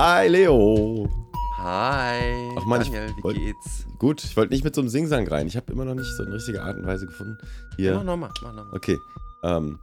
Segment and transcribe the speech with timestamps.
[0.00, 1.08] Hi Leo.
[1.56, 2.52] Hi.
[2.56, 3.84] Ach ich Daniel, wie wollt- geht's?
[3.98, 5.48] Gut, ich wollte nicht mit so einem Singsang rein.
[5.48, 7.36] Ich habe immer noch nicht so eine richtige Art und Weise gefunden.
[7.74, 7.96] Hier.
[7.96, 8.76] Mach nochmal, mach nochmal.
[8.76, 8.96] Okay.
[9.42, 9.80] Ähm.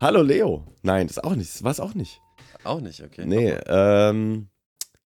[0.00, 0.72] Hallo Leo.
[0.82, 1.52] Nein, das auch nicht.
[1.52, 2.20] Das war es auch nicht.
[2.62, 3.24] Auch nicht, okay.
[3.26, 4.46] Nee, ähm.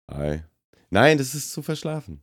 [0.10, 0.42] Hi.
[0.90, 2.22] Nein, das ist zu verschlafen.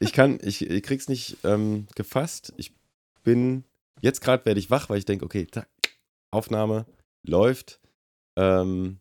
[0.00, 2.52] Ich kann, ich, ich krieg's nicht ähm, gefasst.
[2.56, 2.74] Ich
[3.22, 3.62] bin,
[4.00, 5.68] jetzt gerade werde ich wach, weil ich denke, okay, zack,
[6.32, 6.84] Aufnahme
[7.22, 7.78] läuft.
[8.34, 8.98] Ähm,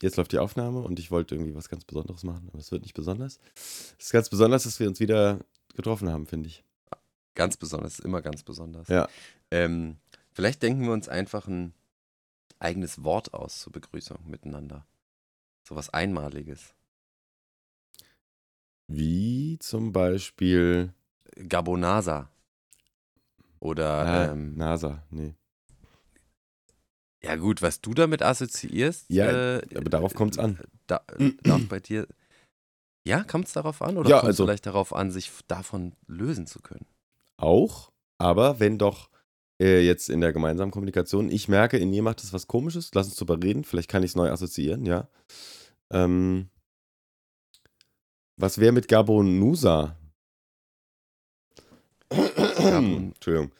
[0.00, 2.82] jetzt läuft die Aufnahme und ich wollte irgendwie was ganz Besonderes machen, aber es wird
[2.82, 3.38] nicht besonders.
[3.54, 5.40] Es ist ganz besonders, dass wir uns wieder
[5.74, 6.64] getroffen haben, finde ich.
[7.34, 8.88] Ganz besonders, immer ganz besonders.
[8.88, 9.08] Ja.
[9.50, 9.96] Ähm,
[10.32, 11.72] vielleicht denken wir uns einfach ein
[12.58, 14.86] eigenes Wort aus zur Begrüßung miteinander.
[15.62, 16.74] So was Einmaliges.
[18.88, 20.92] Wie zum Beispiel
[21.48, 22.30] Gabonasa.
[23.60, 25.34] Oder, ah, ähm, NASA, nee.
[27.22, 29.06] Ja gut, was du damit assoziierst.
[29.08, 30.58] Ja, äh, aber darauf kommt's an.
[30.86, 31.00] Da,
[31.42, 32.06] darf bei dir.
[33.06, 33.96] Ja, kommt es darauf an?
[33.96, 36.86] Oder Ja, kommt es also- vielleicht darauf an, sich davon lösen zu können?
[37.36, 39.08] Auch, aber wenn doch
[39.60, 43.06] äh, jetzt in der gemeinsamen Kommunikation, ich merke, in mir macht es was Komisches, lass
[43.06, 45.08] uns drüber reden, vielleicht kann ich es neu assoziieren, ja.
[45.90, 46.48] Ähm,
[48.36, 49.96] was wäre mit Gabonusa?
[52.10, 53.52] Gabon- Entschuldigung.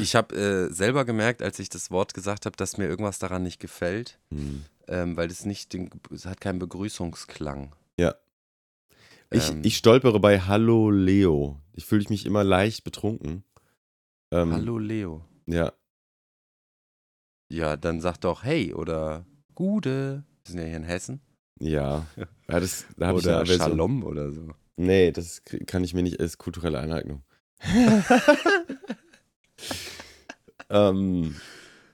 [0.00, 3.42] Ich habe äh, selber gemerkt, als ich das Wort gesagt habe, dass mir irgendwas daran
[3.42, 4.64] nicht gefällt, Hm.
[4.88, 7.74] ähm, weil es nicht den, es hat keinen Begrüßungsklang.
[9.32, 9.60] Ich, Ähm.
[9.64, 11.60] ich stolpere bei Hallo Leo.
[11.72, 13.44] Ich fühle mich immer leicht betrunken.
[14.32, 15.24] Ähm, Hallo Leo.
[15.46, 15.72] Ja,
[17.48, 20.24] Ja, dann sag doch Hey oder Gude.
[20.44, 21.20] Wir sind ja hier in Hessen.
[21.60, 22.06] ja.
[22.16, 23.58] ja das, da ich oder Aversion.
[23.58, 24.48] Shalom oder so.
[24.76, 27.22] Nee, das kann ich mir nicht als kulturelle Aneignung.
[30.70, 31.36] ähm,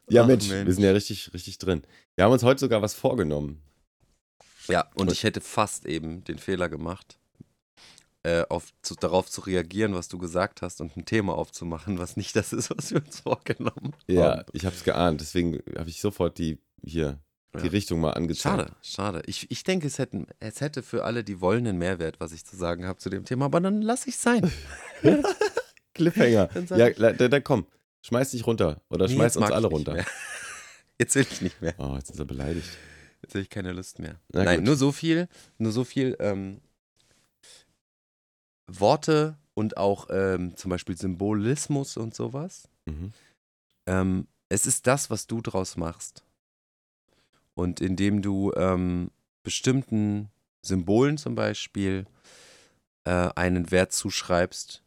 [0.08, 0.66] ja, Ach, Mensch, Mensch.
[0.66, 1.82] wir sind ja richtig, richtig drin.
[2.14, 3.60] Wir haben uns heute sogar was vorgenommen.
[4.68, 7.18] Ja, und ich hätte fast eben den Fehler gemacht,
[8.24, 12.16] äh, auf, zu, darauf zu reagieren, was du gesagt hast und ein Thema aufzumachen, was
[12.16, 14.44] nicht das ist, was wir uns vorgenommen Ja, haben.
[14.52, 17.20] ich habe es geahnt, deswegen habe ich sofort die hier
[17.54, 17.70] die Ja.
[17.70, 18.42] Richtung mal angezeigt.
[18.58, 19.22] Schade, schade.
[19.26, 22.44] Ich, ich denke, es, hätten, es hätte für alle, die wollen, einen Mehrwert, was ich
[22.44, 24.50] zu sagen habe zu dem Thema, aber dann lass ich sein.
[25.94, 26.48] Cliffhanger.
[26.76, 27.66] Ja, da, da komm,
[28.02, 30.04] schmeiß dich runter oder Nee, schmeiß uns alle runter.
[30.98, 31.74] Jetzt will ich nicht mehr.
[31.78, 32.70] Oh, jetzt ist er beleidigt.
[33.20, 34.18] Jetzt habe ich keine Lust mehr.
[34.32, 34.66] Na Nein, gut.
[34.66, 36.62] nur so viel, nur so viel ähm,
[38.66, 42.68] Worte und auch ähm, zum Beispiel Symbolismus und sowas.
[42.86, 43.12] Mhm.
[43.86, 46.24] Ähm, es ist das, was du draus machst.
[47.54, 49.10] Und indem du ähm,
[49.42, 50.30] bestimmten
[50.62, 52.06] Symbolen zum Beispiel
[53.04, 54.82] äh, einen Wert zuschreibst,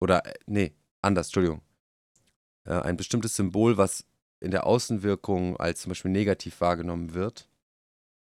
[0.00, 0.72] oder, äh, nee,
[1.02, 1.62] anders, Entschuldigung,
[2.64, 4.04] äh, ein bestimmtes Symbol, was
[4.40, 7.48] in der Außenwirkung als zum Beispiel negativ wahrgenommen wird,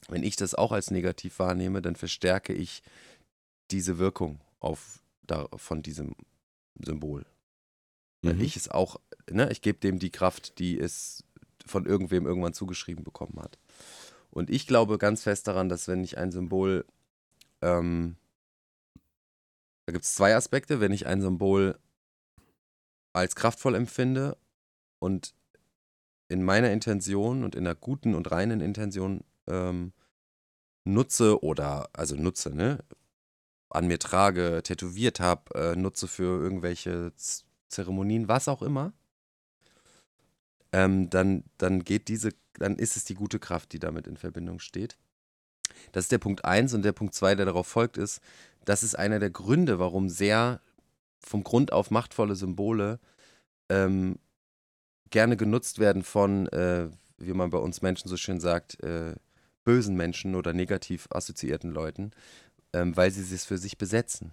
[0.09, 2.83] wenn ich das auch als negativ wahrnehme, dann verstärke ich
[3.71, 6.15] diese Wirkung auf, da, von diesem
[6.81, 7.27] Symbol.
[8.23, 8.43] Weil Mhm.
[8.43, 11.25] ich es auch, ne, ich gebe dem die Kraft, die es
[11.67, 13.59] von irgendwem irgendwann zugeschrieben bekommen hat.
[14.31, 16.85] Und ich glaube ganz fest daran, dass wenn ich ein Symbol,
[17.63, 18.17] ähm,
[19.87, 21.79] da gibt es zwei Aspekte, wenn ich ein Symbol
[23.17, 24.37] als kraftvoll empfinde
[24.99, 25.35] und
[26.29, 29.93] in meiner Intention und in einer guten und reinen Intention ähm,
[30.85, 32.85] nutze oder, also nutze, ne,
[33.71, 38.93] an mir trage, tätowiert habe, äh, nutze für irgendwelche Z Zeremonien, was auch immer,
[40.73, 44.61] ähm, dann, dann geht diese, dann ist es die gute Kraft, die damit in Verbindung
[44.61, 44.97] steht.
[45.91, 48.21] Das ist der Punkt 1 und der Punkt 2, der darauf folgt, ist,
[48.65, 50.61] das ist einer der Gründe, warum sehr
[51.27, 53.01] vom Grund auf machtvolle Symbole
[53.69, 54.19] ähm,
[55.11, 56.89] gerne genutzt werden von, äh,
[57.19, 59.15] wie man bei uns Menschen so schön sagt, äh,
[59.65, 62.13] bösen Menschen oder negativ assoziierten Leuten,
[62.73, 64.33] ähm, weil sie es für sich besetzen.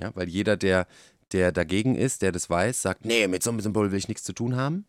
[0.00, 0.86] Ja, weil jeder, der,
[1.32, 4.24] der dagegen ist, der das weiß, sagt, nee, mit so einem Symbol will ich nichts
[4.24, 4.86] zu tun haben.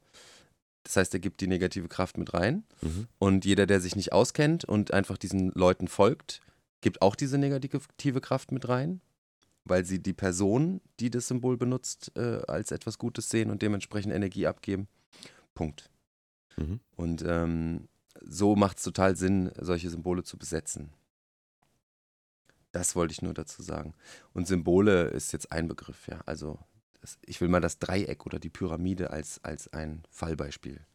[0.84, 2.64] Das heißt, er gibt die negative Kraft mit rein.
[2.82, 3.08] Mhm.
[3.20, 6.42] Und jeder, der sich nicht auskennt und einfach diesen Leuten folgt,
[6.82, 9.02] gibt auch diese negative Kraft mit rein,
[9.66, 14.14] weil sie die Person, die das Symbol benutzt, äh, als etwas Gutes sehen und dementsprechend
[14.14, 14.88] Energie abgeben.
[15.54, 15.90] Punkt.
[16.58, 16.80] Mhm.
[16.96, 17.88] Und ähm,
[18.22, 20.94] so macht es total Sinn, solche Symbole zu besetzen.
[22.72, 23.94] Das wollte ich nur dazu sagen.
[24.34, 26.22] Und Symbole ist jetzt ein Begriff, ja.
[26.26, 26.60] Also
[27.02, 30.86] das, ich will mal das Dreieck oder die Pyramide als, als ein Fallbeispiel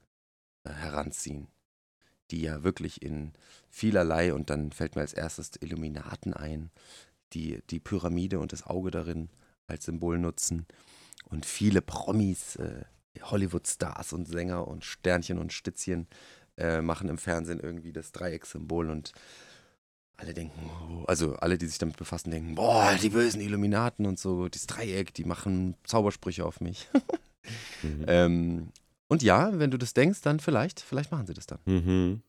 [0.65, 1.49] äh, heranziehen,
[2.31, 3.33] die ja wirklich in
[3.69, 6.71] vielerlei, und dann fällt mir als erstes Illuminaten ein,
[7.33, 9.29] die die Pyramide und das Auge darin
[9.67, 10.67] als Symbol nutzen.
[11.25, 12.85] Und viele Promis, äh,
[13.21, 16.07] Hollywood-Stars und Sänger und Sternchen und Stitzchen
[16.57, 19.13] äh, machen im Fernsehen irgendwie das Dreieckssymbol und
[20.17, 24.19] alle denken, oh, also alle, die sich damit befassen, denken, boah, die bösen Illuminaten und
[24.19, 26.89] so, das Dreieck, die machen Zaubersprüche auf mich.
[27.83, 28.05] mhm.
[28.07, 28.69] ähm,
[29.09, 31.59] und ja, wenn du das denkst, dann vielleicht, vielleicht machen sie das dann.
[31.67, 32.23] Mhm.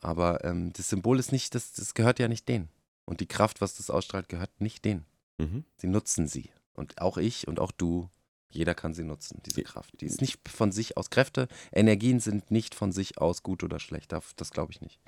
[0.00, 2.68] Aber ähm, das Symbol ist nicht, das, das gehört ja nicht denen.
[3.04, 5.04] Und die Kraft, was das ausstrahlt, gehört nicht denen.
[5.38, 5.64] Mhm.
[5.76, 6.50] Sie nutzen sie.
[6.74, 8.08] Und auch ich und auch du,
[8.48, 10.00] jeder kann sie nutzen, diese Kraft.
[10.00, 11.10] Die ist nicht von sich aus.
[11.10, 14.12] Kräfte, Energien sind nicht von sich aus gut oder schlecht.
[14.12, 15.00] Das, das glaube ich nicht.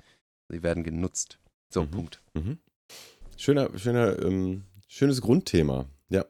[0.49, 1.39] Sie werden genutzt.
[1.69, 1.91] So, mhm.
[1.91, 2.21] Punkt.
[2.33, 2.59] Mhm.
[3.37, 5.87] Schöner, schöner, ähm, schönes Grundthema.
[6.09, 6.25] Ja.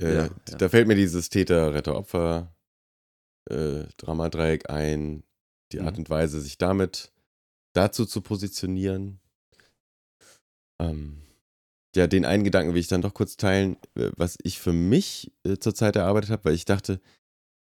[0.00, 0.56] Äh, ja, ja.
[0.58, 2.54] Da fällt mir dieses Täter, Retter, Opfer,
[3.48, 5.22] äh, Dramadreieck ein.
[5.72, 6.00] Die Art mhm.
[6.00, 7.12] und Weise, sich damit
[7.74, 9.19] dazu zu positionieren.
[10.80, 11.18] Ähm,
[11.94, 15.32] ja, den einen Gedanken will ich dann doch kurz teilen, äh, was ich für mich
[15.44, 17.00] äh, zurzeit erarbeitet habe, weil ich dachte,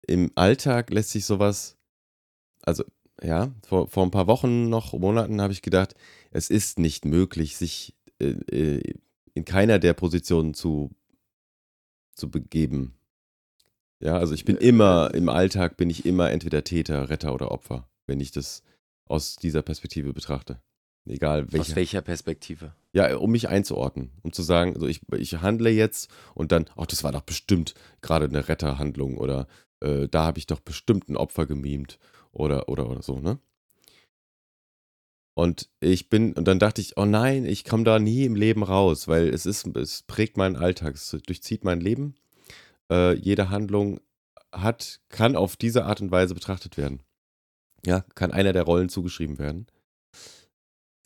[0.07, 1.77] im Alltag lässt sich sowas,
[2.63, 2.85] also
[3.23, 5.95] ja, vor, vor ein paar Wochen noch, Monaten habe ich gedacht,
[6.31, 8.95] es ist nicht möglich, sich äh, äh,
[9.35, 10.91] in keiner der Positionen zu,
[12.15, 12.95] zu begeben.
[14.01, 17.89] Ja, also ich bin immer, im Alltag bin ich immer entweder Täter, Retter oder Opfer,
[18.07, 18.63] wenn ich das
[19.07, 20.61] aus dieser Perspektive betrachte.
[21.09, 21.73] Egal welche.
[21.73, 22.75] Aus welcher Perspektive?
[22.93, 24.13] Ja, um mich einzuordnen.
[24.23, 27.75] Um zu sagen, also ich, ich handle jetzt und dann, ach, das war doch bestimmt
[28.01, 29.47] gerade eine Retterhandlung oder
[29.81, 31.99] äh, da habe ich doch bestimmt ein Opfer gemimt
[32.33, 33.39] oder, oder, oder so, ne?
[35.35, 38.65] Und ich bin, und dann dachte ich, oh nein, ich komme da nie im Leben
[38.65, 42.17] raus, weil es ist, es prägt meinen Alltag, es durchzieht mein Leben.
[42.91, 44.01] Äh, jede Handlung
[44.51, 47.03] hat, kann auf diese Art und Weise betrachtet werden.
[47.87, 49.69] Ja, kann einer der Rollen zugeschrieben werden.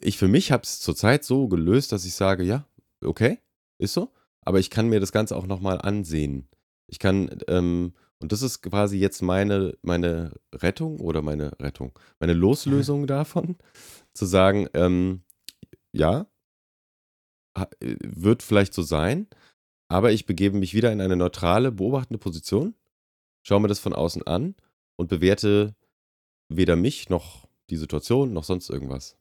[0.02, 2.66] Ich für mich habe es zurzeit so gelöst, dass ich sage, ja,
[3.04, 3.38] okay,
[3.78, 6.48] ist so, aber ich kann mir das Ganze auch nochmal ansehen.
[6.88, 12.34] Ich kann ähm, und das ist quasi jetzt meine, meine Rettung oder meine Rettung, meine
[12.34, 13.56] Loslösung davon,
[14.14, 15.24] zu sagen, ähm,
[15.92, 16.26] ja,
[17.80, 19.26] wird vielleicht so sein,
[19.88, 22.74] aber ich begebe mich wieder in eine neutrale, beobachtende Position,
[23.42, 24.54] schaue mir das von außen an
[24.96, 25.74] und bewerte
[26.48, 29.18] weder mich noch die Situation noch sonst irgendwas.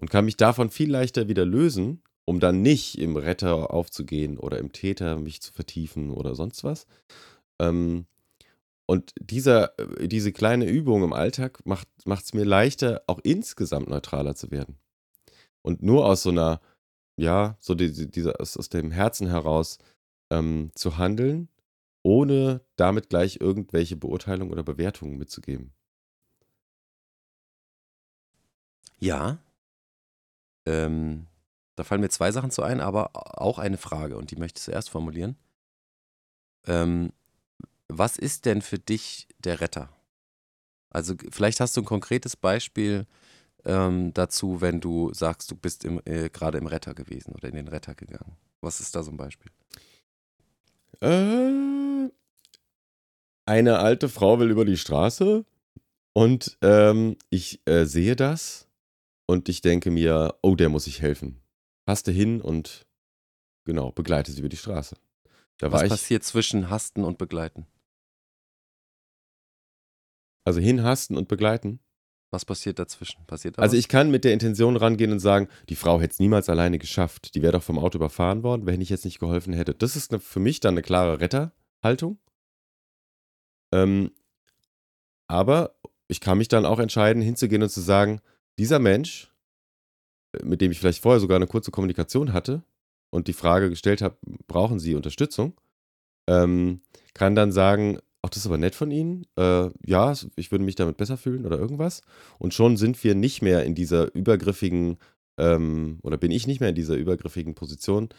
[0.00, 4.58] Und kann mich davon viel leichter wieder lösen, um dann nicht im Retter aufzugehen oder
[4.58, 6.86] im Täter mich zu vertiefen oder sonst was,
[7.60, 8.06] ähm,
[8.86, 14.34] und dieser, äh, diese kleine Übung im Alltag macht es mir leichter, auch insgesamt neutraler
[14.34, 14.78] zu werden.
[15.62, 16.60] Und nur aus so einer,
[17.16, 19.78] ja, so die, diese, aus, aus dem Herzen heraus
[20.30, 21.48] ähm, zu handeln,
[22.02, 25.72] ohne damit gleich irgendwelche Beurteilungen oder Bewertungen mitzugeben.
[28.98, 29.38] Ja.
[30.66, 31.26] Ähm,
[31.76, 34.64] da fallen mir zwei Sachen zu ein, aber auch eine Frage und die möchte ich
[34.64, 35.36] zuerst formulieren.
[36.66, 37.12] Ähm,
[37.88, 39.88] was ist denn für dich der Retter?
[40.90, 43.06] Also vielleicht hast du ein konkretes Beispiel
[43.64, 47.68] ähm, dazu, wenn du sagst, du bist äh, gerade im Retter gewesen oder in den
[47.68, 48.36] Retter gegangen.
[48.60, 49.50] Was ist da so ein Beispiel?
[51.00, 52.10] Äh,
[53.46, 55.44] eine alte Frau will über die Straße
[56.12, 58.68] und ähm, ich äh, sehe das
[59.30, 61.40] und ich denke mir, oh, der muss ich helfen.
[61.86, 62.86] Passte hin und
[63.64, 64.96] genau, begleite sie über die Straße.
[65.58, 67.66] Da Was passiert zwischen Hasten und Begleiten?
[70.44, 71.78] Also hinhasten und begleiten.
[72.32, 73.24] Was passiert dazwischen?
[73.26, 76.18] Passiert da also ich kann mit der Intention rangehen und sagen, die Frau hätte es
[76.18, 77.34] niemals alleine geschafft.
[77.34, 79.74] Die wäre doch vom Auto überfahren worden, wenn ich jetzt nicht geholfen hätte.
[79.74, 82.18] Das ist eine, für mich dann eine klare Retterhaltung.
[83.72, 84.12] Ähm,
[85.28, 85.76] aber
[86.08, 88.20] ich kann mich dann auch entscheiden, hinzugehen und zu sagen,
[88.60, 89.32] dieser Mensch,
[90.36, 92.62] äh, mit dem ich vielleicht vorher sogar eine kurze Kommunikation hatte
[93.10, 95.58] und die Frage gestellt habe, brauchen Sie Unterstützung,
[96.28, 96.82] ähm,
[97.14, 99.26] kann dann sagen, ach, das ist aber nett von Ihnen.
[99.36, 102.02] Äh, ja, ich würde mich damit besser fühlen oder irgendwas.
[102.38, 104.98] Und schon sind wir nicht mehr in dieser übergriffigen,
[105.38, 108.10] ähm, oder bin ich nicht mehr in dieser übergriffigen Position,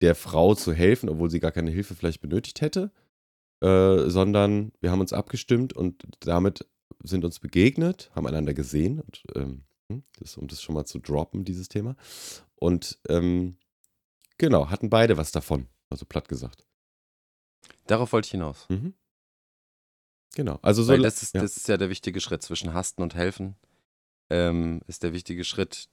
[0.00, 2.90] der Frau zu helfen, obwohl sie gar keine Hilfe vielleicht benötigt hätte,
[3.62, 6.66] äh, sondern wir haben uns abgestimmt und damit
[7.02, 9.64] sind uns begegnet, haben einander gesehen, und, ähm, hm,
[10.18, 11.96] das, um das schon mal zu droppen, dieses Thema.
[12.56, 13.56] Und ähm,
[14.38, 16.66] genau, hatten beide was davon, also platt gesagt.
[17.86, 18.66] Darauf wollte ich hinaus.
[18.68, 18.94] Mhm.
[20.34, 20.58] Genau.
[20.62, 21.40] Also so Weil das ist, ja.
[21.40, 23.56] das ist ja der wichtige Schritt zwischen Hasten und Helfen.
[24.28, 25.88] Ähm, ist der wichtige Schritt,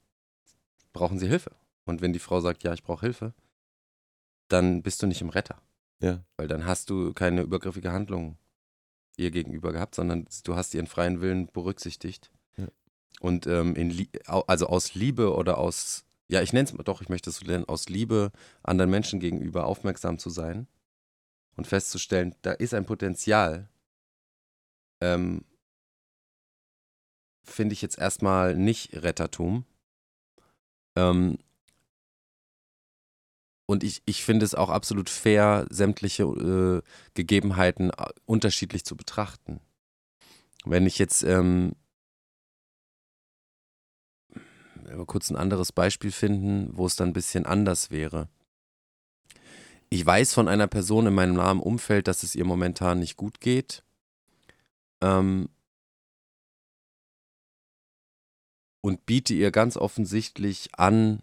[0.93, 1.55] brauchen Sie Hilfe?
[1.85, 3.33] Und wenn die Frau sagt, ja, ich brauche Hilfe,
[4.47, 5.61] dann bist du nicht im Retter.
[5.99, 6.23] Ja.
[6.35, 8.37] Weil dann hast du keine übergriffige Handlung
[9.17, 12.31] ihr gegenüber gehabt, sondern du hast ihren freien Willen berücksichtigt.
[13.19, 17.29] Und ähm, in, also aus Liebe oder aus, ja, ich nenne es doch, ich möchte
[17.29, 18.31] es so lernen, aus Liebe
[18.63, 20.67] anderen Menschen gegenüber aufmerksam zu sein
[21.55, 23.69] und festzustellen, da ist ein Potenzial,
[25.01, 25.43] ähm,
[27.43, 29.65] finde ich jetzt erstmal nicht Rettertum.
[30.95, 31.39] Ähm,
[33.65, 36.81] und ich, ich finde es auch absolut fair, sämtliche äh,
[37.15, 39.59] Gegebenheiten äh, unterschiedlich zu betrachten.
[40.65, 41.75] Wenn ich jetzt ähm,
[45.05, 48.27] kurz ein anderes Beispiel finden, wo es dann ein bisschen anders wäre.
[49.89, 53.39] Ich weiß von einer Person in meinem nahen Umfeld, dass es ihr momentan nicht gut
[53.39, 53.83] geht.
[55.01, 55.49] Ähm,
[58.81, 61.21] und biete ihr ganz offensichtlich an,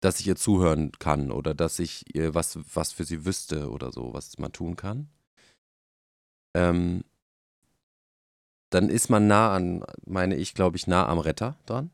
[0.00, 3.92] dass ich ihr zuhören kann oder dass ich ihr was, was für sie wüsste oder
[3.92, 5.08] so, was man tun kann.
[6.54, 7.04] Ähm,
[8.70, 11.90] dann ist man nah an, meine ich, glaube ich, nah am Retter dran.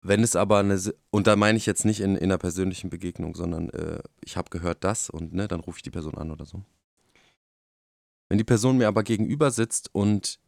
[0.00, 0.80] Wenn es aber eine,
[1.10, 4.48] und da meine ich jetzt nicht in, in einer persönlichen Begegnung, sondern äh, ich habe
[4.48, 6.64] gehört das und ne, dann rufe ich die Person an oder so.
[8.28, 10.38] Wenn die Person mir aber gegenüber sitzt und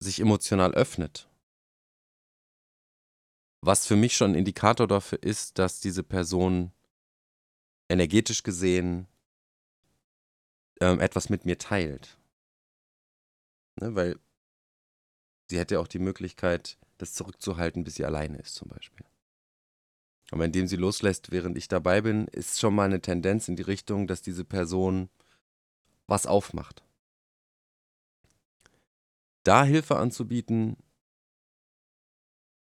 [0.00, 1.28] sich emotional öffnet,
[3.60, 6.72] was für mich schon ein Indikator dafür ist, dass diese Person
[7.88, 9.06] energetisch gesehen
[10.80, 12.18] ähm, etwas mit mir teilt.
[13.80, 14.18] Ne, weil
[15.48, 19.06] sie hätte auch die Möglichkeit, das zurückzuhalten, bis sie alleine ist, zum Beispiel.
[20.30, 23.62] Aber indem sie loslässt, während ich dabei bin, ist schon mal eine Tendenz in die
[23.62, 25.08] Richtung, dass diese Person
[26.06, 26.82] was aufmacht.
[29.44, 30.76] Da Hilfe anzubieten,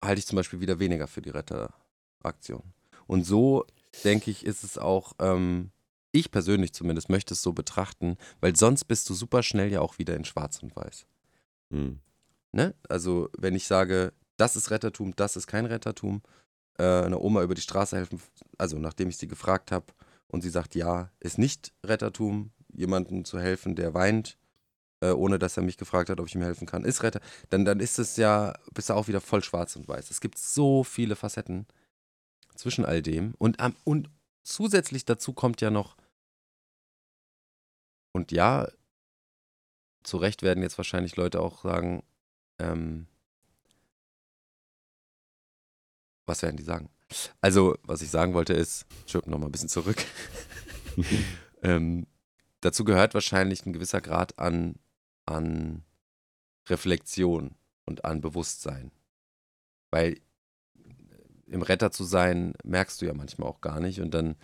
[0.02, 2.74] halte ich zum Beispiel wieder weniger für die Retteraktion.
[3.06, 3.66] Und so,
[4.04, 5.72] denke ich, ist es auch ähm,
[6.18, 9.98] ich persönlich zumindest möchte es so betrachten, weil sonst bist du super schnell ja auch
[9.98, 11.06] wieder in Schwarz und Weiß.
[11.70, 12.00] Mhm.
[12.52, 12.74] Ne?
[12.88, 16.22] Also, wenn ich sage, das ist Rettertum, das ist kein Rettertum,
[16.78, 18.20] äh, einer Oma über die Straße helfen,
[18.56, 19.86] also nachdem ich sie gefragt habe
[20.28, 24.38] und sie sagt, ja, ist nicht Rettertum, jemandem zu helfen, der weint,
[25.00, 27.20] äh, ohne dass er mich gefragt hat, ob ich ihm helfen kann, ist Retter,
[27.50, 30.10] dann, dann ist es ja, bist du auch wieder voll schwarz und weiß.
[30.10, 31.66] Es gibt so viele Facetten
[32.54, 34.10] zwischen all dem und, und
[34.42, 35.96] zusätzlich dazu kommt ja noch,
[38.18, 38.66] und ja,
[40.02, 42.02] zu Recht werden jetzt wahrscheinlich Leute auch sagen,
[42.58, 43.06] ähm,
[46.26, 46.90] was werden die sagen?
[47.40, 50.04] Also, was ich sagen wollte ist, ich noch mal ein bisschen zurück.
[51.62, 52.08] ähm,
[52.60, 54.80] dazu gehört wahrscheinlich ein gewisser Grad an,
[55.24, 55.84] an
[56.68, 57.54] Reflexion
[57.86, 58.90] und an Bewusstsein.
[59.92, 60.20] Weil
[61.46, 64.00] im Retter zu sein, merkst du ja manchmal auch gar nicht.
[64.00, 64.34] Und dann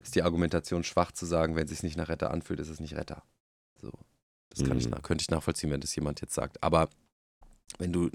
[0.00, 2.80] ist die Argumentation schwach zu sagen, wenn es sich nicht nach Retter anfühlt, ist es
[2.80, 3.22] nicht Retter.
[3.80, 3.92] So.
[4.50, 4.80] Das kann mhm.
[4.80, 6.62] ich, könnte ich nachvollziehen, wenn das jemand jetzt sagt.
[6.62, 6.88] Aber
[7.78, 8.10] wenn du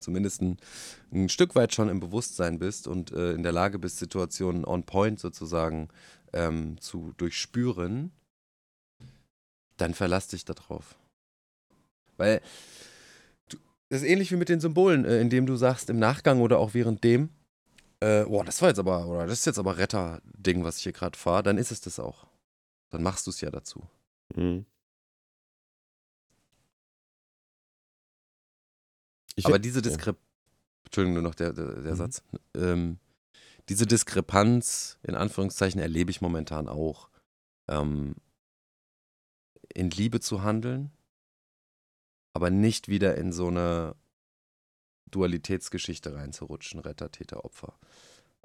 [0.00, 0.58] zumindest ein,
[1.12, 4.84] ein Stück weit schon im Bewusstsein bist und äh, in der Lage bist, Situationen on
[4.84, 5.88] point sozusagen
[6.32, 8.12] ähm, zu durchspüren,
[9.76, 10.96] dann verlass dich darauf.
[12.16, 12.40] Weil
[13.48, 13.58] du,
[13.88, 16.74] das ist ähnlich wie mit den Symbolen, äh, indem du sagst, im Nachgang oder auch
[16.74, 17.30] währenddem,
[18.02, 20.92] äh, boah, das war jetzt aber, oder das ist jetzt aber Retter-Ding, was ich hier
[20.92, 22.26] gerade fahre, dann ist es das auch.
[22.90, 23.86] Dann machst du es ja dazu.
[24.34, 24.66] Mhm.
[29.44, 30.22] aber diese Diskrepanz,
[30.84, 31.96] Entschuldigung, nur noch der, der, der mhm.
[31.96, 32.22] Satz.
[32.54, 32.98] Ähm,
[33.68, 37.08] diese Diskrepanz, in Anführungszeichen, erlebe ich momentan auch.
[37.68, 38.16] Ähm,
[39.72, 40.92] in Liebe zu handeln,
[42.34, 43.94] aber nicht wieder in so eine
[45.12, 47.74] Dualitätsgeschichte reinzurutschen, Retter, Täter, Opfer.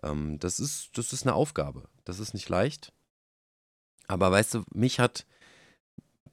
[0.04, 1.90] Ähm, das, ist, das ist eine Aufgabe.
[2.06, 2.94] Das ist nicht leicht.
[4.08, 5.26] Aber weißt du, mich hat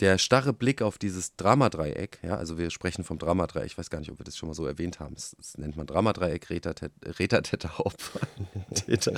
[0.00, 4.00] der starre Blick auf dieses Dramadreieck, ja, also wir sprechen vom Dramadreieck, ich weiß gar
[4.00, 5.14] nicht, ob wir das schon mal so erwähnt haben.
[5.14, 8.20] Das, das nennt man Dramadreieck, Retter, Täter, Opfer.
[8.74, 9.14] Täter,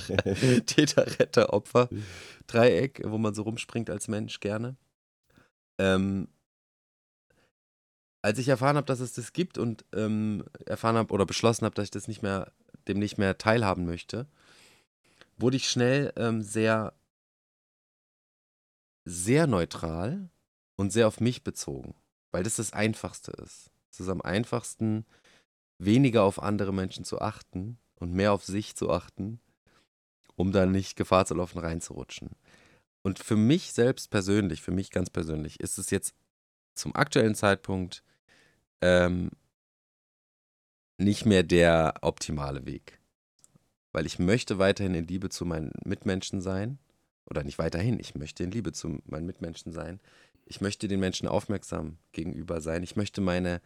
[0.66, 1.88] Täter, Retter, Opfer.
[2.46, 4.76] Dreieck, wo man so rumspringt als Mensch gerne.
[5.78, 6.28] Ähm,
[8.26, 11.76] als ich erfahren habe, dass es das gibt und ähm, erfahren habe oder beschlossen habe,
[11.76, 12.50] dass ich das nicht mehr,
[12.88, 14.26] dem nicht mehr teilhaben möchte,
[15.36, 16.92] wurde ich schnell ähm, sehr,
[19.04, 20.28] sehr neutral
[20.74, 21.94] und sehr auf mich bezogen,
[22.32, 23.70] weil das das Einfachste ist.
[23.92, 25.06] Es ist am einfachsten,
[25.78, 29.38] weniger auf andere Menschen zu achten und mehr auf sich zu achten,
[30.34, 32.30] um dann nicht Gefahr zu laufen, reinzurutschen.
[33.04, 36.16] Und für mich selbst persönlich, für mich ganz persönlich, ist es jetzt
[36.74, 38.02] zum aktuellen Zeitpunkt
[38.80, 39.30] ähm,
[40.98, 43.00] nicht mehr der optimale Weg.
[43.92, 46.78] Weil ich möchte weiterhin in Liebe zu meinen Mitmenschen sein.
[47.28, 50.00] Oder nicht weiterhin, ich möchte in Liebe zu meinen Mitmenschen sein.
[50.44, 52.82] Ich möchte den Menschen aufmerksam gegenüber sein.
[52.84, 53.60] Ich möchte meine,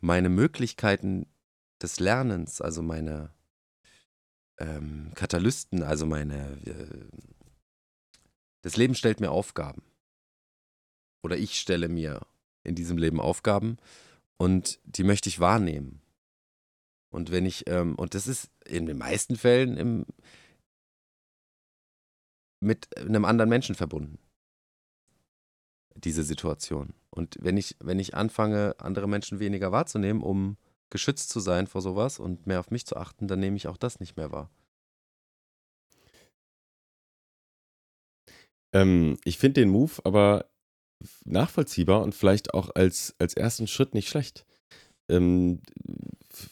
[0.00, 1.26] meine Möglichkeiten
[1.80, 3.30] des Lernens, also meine
[4.58, 6.58] ähm, Katalysten, also meine.
[6.64, 7.08] Äh,
[8.62, 9.82] das Leben stellt mir Aufgaben.
[11.22, 12.20] oder ich stelle mir
[12.64, 13.78] in diesem Leben Aufgaben
[14.38, 16.00] und die möchte ich wahrnehmen.
[17.10, 20.06] Und wenn ich, ähm, und das ist in den meisten Fällen im,
[22.60, 24.18] mit einem anderen Menschen verbunden.
[25.94, 26.94] Diese Situation.
[27.10, 30.56] Und wenn ich, wenn ich anfange, andere Menschen weniger wahrzunehmen, um
[30.88, 33.76] geschützt zu sein vor sowas und mehr auf mich zu achten, dann nehme ich auch
[33.76, 34.50] das nicht mehr wahr.
[38.72, 40.46] Ähm, ich finde den Move aber
[41.24, 44.44] nachvollziehbar und vielleicht auch als, als ersten Schritt nicht schlecht.
[45.08, 45.60] Ähm,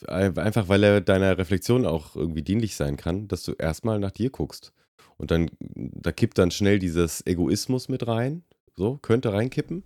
[0.07, 4.31] einfach weil er deiner Reflexion auch irgendwie dienlich sein kann, dass du erstmal nach dir
[4.31, 4.73] guckst.
[5.17, 8.43] Und dann, da kippt dann schnell dieses Egoismus mit rein.
[8.77, 9.85] So, könnte reinkippen.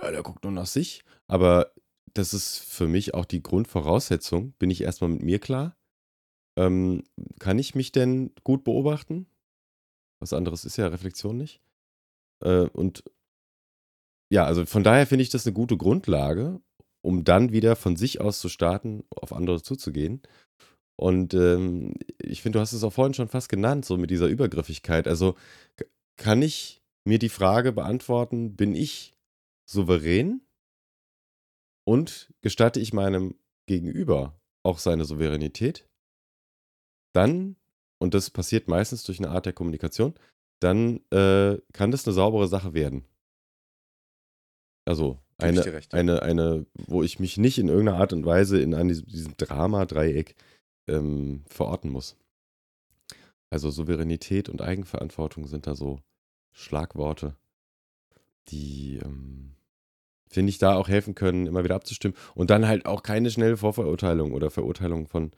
[0.00, 1.04] Ja, der guckt nur nach sich.
[1.26, 1.72] Aber
[2.14, 4.52] das ist für mich auch die Grundvoraussetzung.
[4.58, 5.76] Bin ich erstmal mit mir klar?
[6.56, 7.04] Ähm,
[7.38, 9.26] kann ich mich denn gut beobachten?
[10.20, 11.60] Was anderes ist ja Reflexion nicht.
[12.40, 13.04] Äh, und
[14.30, 16.60] ja, also von daher finde ich das eine gute Grundlage,
[17.02, 20.22] um dann wieder von sich aus zu starten, auf andere zuzugehen.
[21.00, 24.26] Und ähm, ich finde, du hast es auch vorhin schon fast genannt, so mit dieser
[24.26, 25.06] Übergriffigkeit.
[25.06, 25.36] Also
[26.16, 29.14] kann ich mir die Frage beantworten, bin ich
[29.70, 30.42] souverän
[31.86, 35.86] und gestatte ich meinem Gegenüber auch seine Souveränität?
[37.14, 37.56] Dann,
[37.98, 40.14] und das passiert meistens durch eine Art der Kommunikation,
[40.60, 43.04] dann äh, kann das eine saubere Sache werden.
[44.88, 45.98] Also eine, recht, ja.
[45.98, 50.34] eine, eine, wo ich mich nicht in irgendeiner Art und Weise in einem, diesem Drama-Dreieck
[50.88, 52.16] ähm, verorten muss.
[53.50, 56.00] Also Souveränität und Eigenverantwortung sind da so
[56.52, 57.36] Schlagworte,
[58.48, 59.56] die, ähm,
[60.26, 62.16] finde ich, da auch helfen können, immer wieder abzustimmen.
[62.34, 65.32] Und dann halt auch keine schnelle Vorverurteilung oder Verurteilung von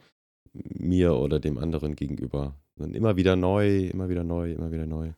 [0.53, 2.55] mir oder dem anderen gegenüber.
[2.77, 5.13] Sondern immer wieder neu, immer wieder neu, immer wieder neu.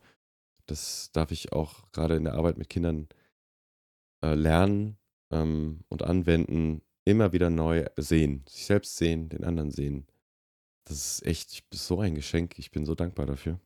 [0.65, 3.09] Das darf ich auch gerade in der Arbeit mit Kindern
[4.23, 4.97] äh, lernen
[5.31, 8.45] ähm, und anwenden, immer wieder neu sehen.
[8.49, 10.07] Sich selbst sehen, den anderen sehen.
[10.85, 12.59] Das ist echt so ein Geschenk.
[12.59, 13.61] Ich bin so dankbar dafür.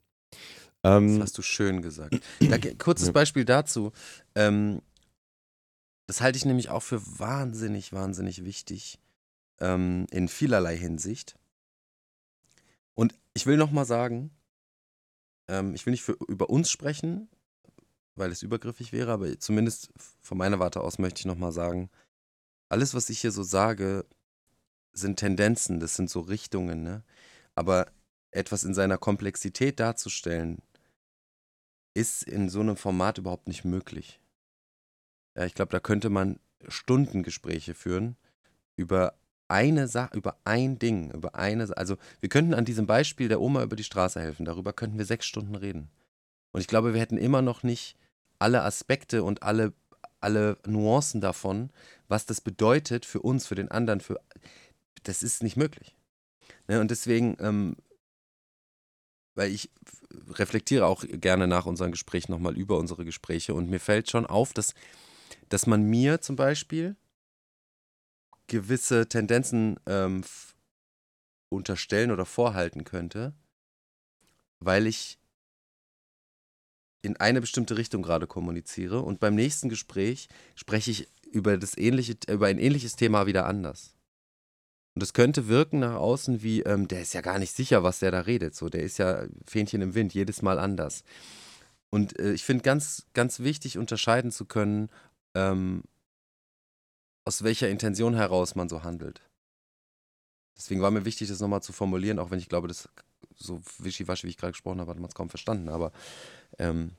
[0.82, 2.20] Ähm, das hast du schön gesagt.
[2.40, 3.12] Da, kurzes ja.
[3.12, 3.92] Beispiel dazu.
[4.34, 4.82] Ähm,
[6.06, 8.98] das halte ich nämlich auch für wahnsinnig, wahnsinnig wichtig
[9.60, 11.36] ähm, in vielerlei Hinsicht.
[12.94, 14.30] Und ich will nochmal sagen,
[15.48, 17.28] ähm, ich will nicht für, über uns sprechen,
[18.16, 21.90] weil es übergriffig wäre, aber zumindest von meiner Warte aus möchte ich nochmal sagen,
[22.68, 24.04] alles, was ich hier so sage,
[24.92, 27.04] sind Tendenzen, das sind so Richtungen, ne?
[27.54, 27.86] Aber
[28.30, 30.58] etwas in seiner Komplexität darzustellen,
[31.94, 34.20] ist in so einem Format überhaupt nicht möglich.
[35.36, 38.16] Ja, ich glaube, da könnte man Stundengespräche führen
[38.76, 43.40] über eine Sache, über ein Ding, über eine, also wir könnten an diesem Beispiel der
[43.40, 45.88] Oma über die Straße helfen, darüber könnten wir sechs Stunden reden.
[46.52, 47.96] Und ich glaube, wir hätten immer noch nicht
[48.38, 49.72] alle Aspekte und alle,
[50.20, 51.70] alle Nuancen davon,
[52.08, 54.20] was das bedeutet für uns, für den anderen, für
[55.02, 55.96] das ist nicht möglich.
[56.68, 56.80] Ne?
[56.80, 57.76] Und deswegen, ähm,
[59.34, 59.70] weil ich
[60.30, 64.52] reflektiere auch gerne nach unseren Gesprächen nochmal über unsere Gespräche und mir fällt schon auf,
[64.52, 64.74] dass,
[65.48, 66.96] dass man mir zum Beispiel
[68.46, 70.22] gewisse Tendenzen ähm,
[71.48, 73.34] unterstellen oder vorhalten könnte,
[74.60, 75.18] weil ich
[77.06, 82.16] in eine bestimmte Richtung gerade kommuniziere und beim nächsten Gespräch spreche ich über das ähnliche,
[82.28, 83.94] über ein ähnliches Thema wieder anders.
[84.94, 87.98] Und es könnte wirken nach außen wie, ähm, der ist ja gar nicht sicher, was
[87.98, 88.54] der da redet.
[88.54, 91.04] So, der ist ja Fähnchen im Wind, jedes Mal anders.
[91.90, 94.88] Und äh, ich finde ganz, ganz wichtig, unterscheiden zu können,
[95.34, 95.82] ähm,
[97.26, 99.20] aus welcher Intention heraus man so handelt.
[100.56, 102.88] Deswegen war mir wichtig, das nochmal zu formulieren, auch wenn ich glaube, das
[103.36, 105.68] so wischiwaschi, wie ich gerade gesprochen habe, hat man es kaum verstanden.
[105.68, 105.92] Aber
[106.58, 106.92] ähm,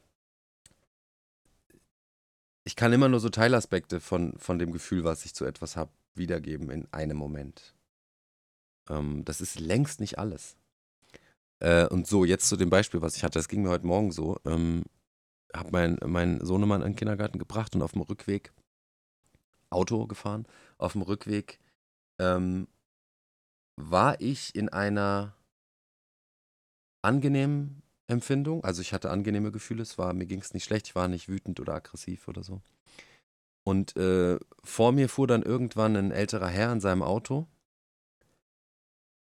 [2.63, 5.91] ich kann immer nur so Teilaspekte von, von dem Gefühl, was ich zu etwas habe,
[6.15, 7.73] wiedergeben in einem Moment.
[8.89, 10.58] Ähm, das ist längst nicht alles.
[11.60, 13.39] Äh, und so, jetzt zu dem Beispiel, was ich hatte.
[13.39, 14.38] Das ging mir heute Morgen so.
[14.45, 14.84] Ähm,
[15.56, 18.52] habe meinen mein Sohnemann in den Kindergarten gebracht und auf dem Rückweg
[19.69, 20.45] Auto gefahren.
[20.78, 21.60] Auf dem Rückweg
[22.19, 22.67] ähm,
[23.76, 25.37] war ich in einer
[27.02, 28.64] angenehmen Empfindung.
[28.64, 31.30] Also ich hatte angenehme Gefühle, es war, mir ging es nicht schlecht, ich war nicht
[31.30, 32.62] wütend oder aggressiv oder so.
[33.64, 37.48] Und äh, vor mir fuhr dann irgendwann ein älterer Herr in seinem Auto.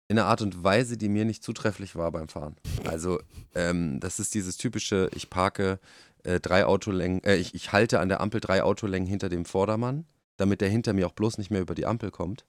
[0.08, 2.56] In einer Art und Weise, die mir nicht zutrefflich war beim Fahren.
[2.86, 3.19] Also,
[3.56, 5.80] ähm, das ist dieses typische, ich parke
[6.24, 10.06] äh, drei Autolängen, äh, ich, ich halte an der Ampel drei Autolängen hinter dem Vordermann,
[10.38, 12.45] damit der hinter mir auch bloß nicht mehr über die Ampel kommt.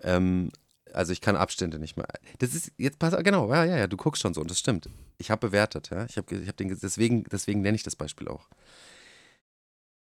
[0.00, 0.50] Ähm,
[0.92, 2.06] also ich kann Abstände nicht mehr.
[2.38, 4.88] Das ist jetzt pass genau, ja, ja, ja, du guckst schon so und das stimmt.
[5.18, 6.04] Ich habe bewertet, ja.
[6.06, 8.48] Ich habe ich hab den deswegen deswegen nenne ich das Beispiel auch.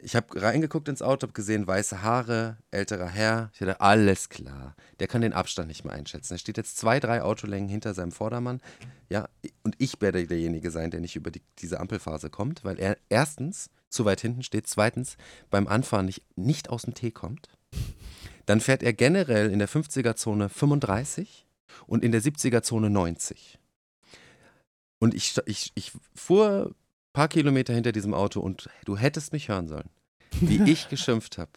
[0.04, 3.52] ich habe reingeguckt ins Auto, habe gesehen, weiße Haare, älterer Herr.
[3.54, 4.76] Ich dachte, alles klar.
[5.00, 6.34] Der kann den Abstand nicht mehr einschätzen.
[6.34, 8.62] Er steht jetzt zwei, drei Autolängen hinter seinem Vordermann.
[9.10, 9.30] Ja,
[9.64, 13.70] und ich werde derjenige sein, der nicht über die, diese Ampelphase kommt, weil er erstens
[13.90, 15.18] zu weit hinten steht, zweitens
[15.50, 17.50] beim Anfahren nicht, nicht aus dem Tee kommt.
[18.46, 21.46] Dann fährt er generell in der 50er-Zone 35
[21.88, 23.60] und in der 70er-Zone 90.
[25.00, 26.76] Und ich, ich, ich fuhr ein
[27.14, 29.90] paar Kilometer hinter diesem Auto und du hättest mich hören sollen,
[30.40, 31.52] wie ich geschimpft habe.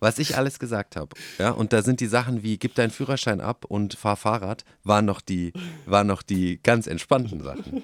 [0.00, 1.16] Was ich alles gesagt habe.
[1.38, 5.04] Ja, und da sind die Sachen wie, gib deinen Führerschein ab und fahr Fahrrad, waren
[5.04, 5.52] noch die,
[5.86, 7.82] waren noch die ganz entspannten Sachen.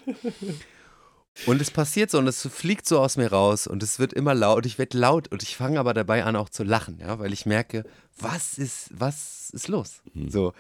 [1.47, 4.35] Und es passiert so und es fliegt so aus mir raus und es wird immer
[4.35, 4.67] laut.
[4.67, 7.45] Ich werde laut und ich fange aber dabei an auch zu lachen, ja, weil ich
[7.45, 7.85] merke,
[8.17, 10.03] was ist, was ist los?
[10.13, 10.31] Hm.
[10.31, 10.53] So,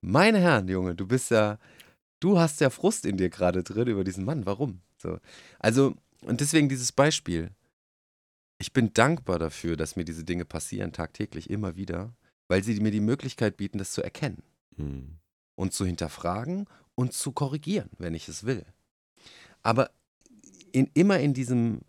[0.00, 1.58] meine Herren, Junge, du bist ja,
[2.20, 4.46] du hast ja Frust in dir gerade drin über diesen Mann.
[4.46, 4.80] Warum?
[4.98, 5.18] So,
[5.58, 7.50] also und deswegen dieses Beispiel.
[8.58, 12.14] Ich bin dankbar dafür, dass mir diese Dinge passieren tagtäglich immer wieder,
[12.46, 14.42] weil sie mir die Möglichkeit bieten, das zu erkennen
[14.76, 15.16] Hm.
[15.56, 18.66] und zu hinterfragen und zu korrigieren, wenn ich es will.
[19.62, 19.90] Aber
[20.72, 21.80] in, immer in diesem,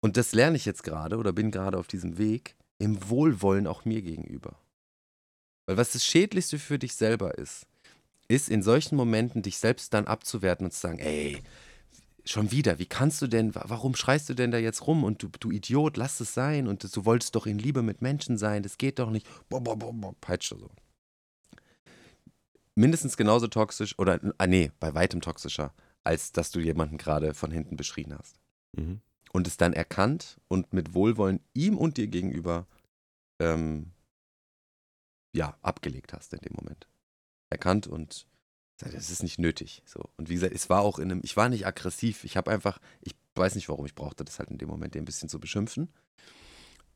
[0.00, 3.84] und das lerne ich jetzt gerade oder bin gerade auf diesem Weg, im Wohlwollen auch
[3.84, 4.58] mir gegenüber.
[5.66, 7.66] Weil was das Schädlichste für dich selber ist,
[8.28, 11.42] ist in solchen Momenten dich selbst dann abzuwerten und zu sagen, ey,
[12.24, 15.04] schon wieder, wie kannst du denn, wa- warum schreist du denn da jetzt rum?
[15.04, 18.38] Und du, du Idiot, lass es sein und du wolltest doch in Liebe mit Menschen
[18.38, 20.70] sein, das geht doch nicht, bo, bo, bo, bo, peitsche so.
[22.74, 25.72] Mindestens genauso toxisch oder, ah nee, bei weitem toxischer,
[26.04, 28.38] als dass du jemanden gerade von hinten beschrien hast.
[28.76, 29.00] Mhm.
[29.32, 32.66] Und es dann erkannt und mit Wohlwollen ihm und dir gegenüber,
[33.40, 33.90] ähm,
[35.34, 36.86] ja, abgelegt hast in dem Moment.
[37.50, 38.26] Erkannt und
[38.78, 39.82] gesagt, das ist nicht nötig.
[39.86, 40.08] So.
[40.16, 42.78] Und wie gesagt, es war auch in einem, ich war nicht aggressiv, ich habe einfach,
[43.00, 45.40] ich weiß nicht warum, ich brauchte das halt in dem Moment, den ein bisschen zu
[45.40, 45.88] beschimpfen.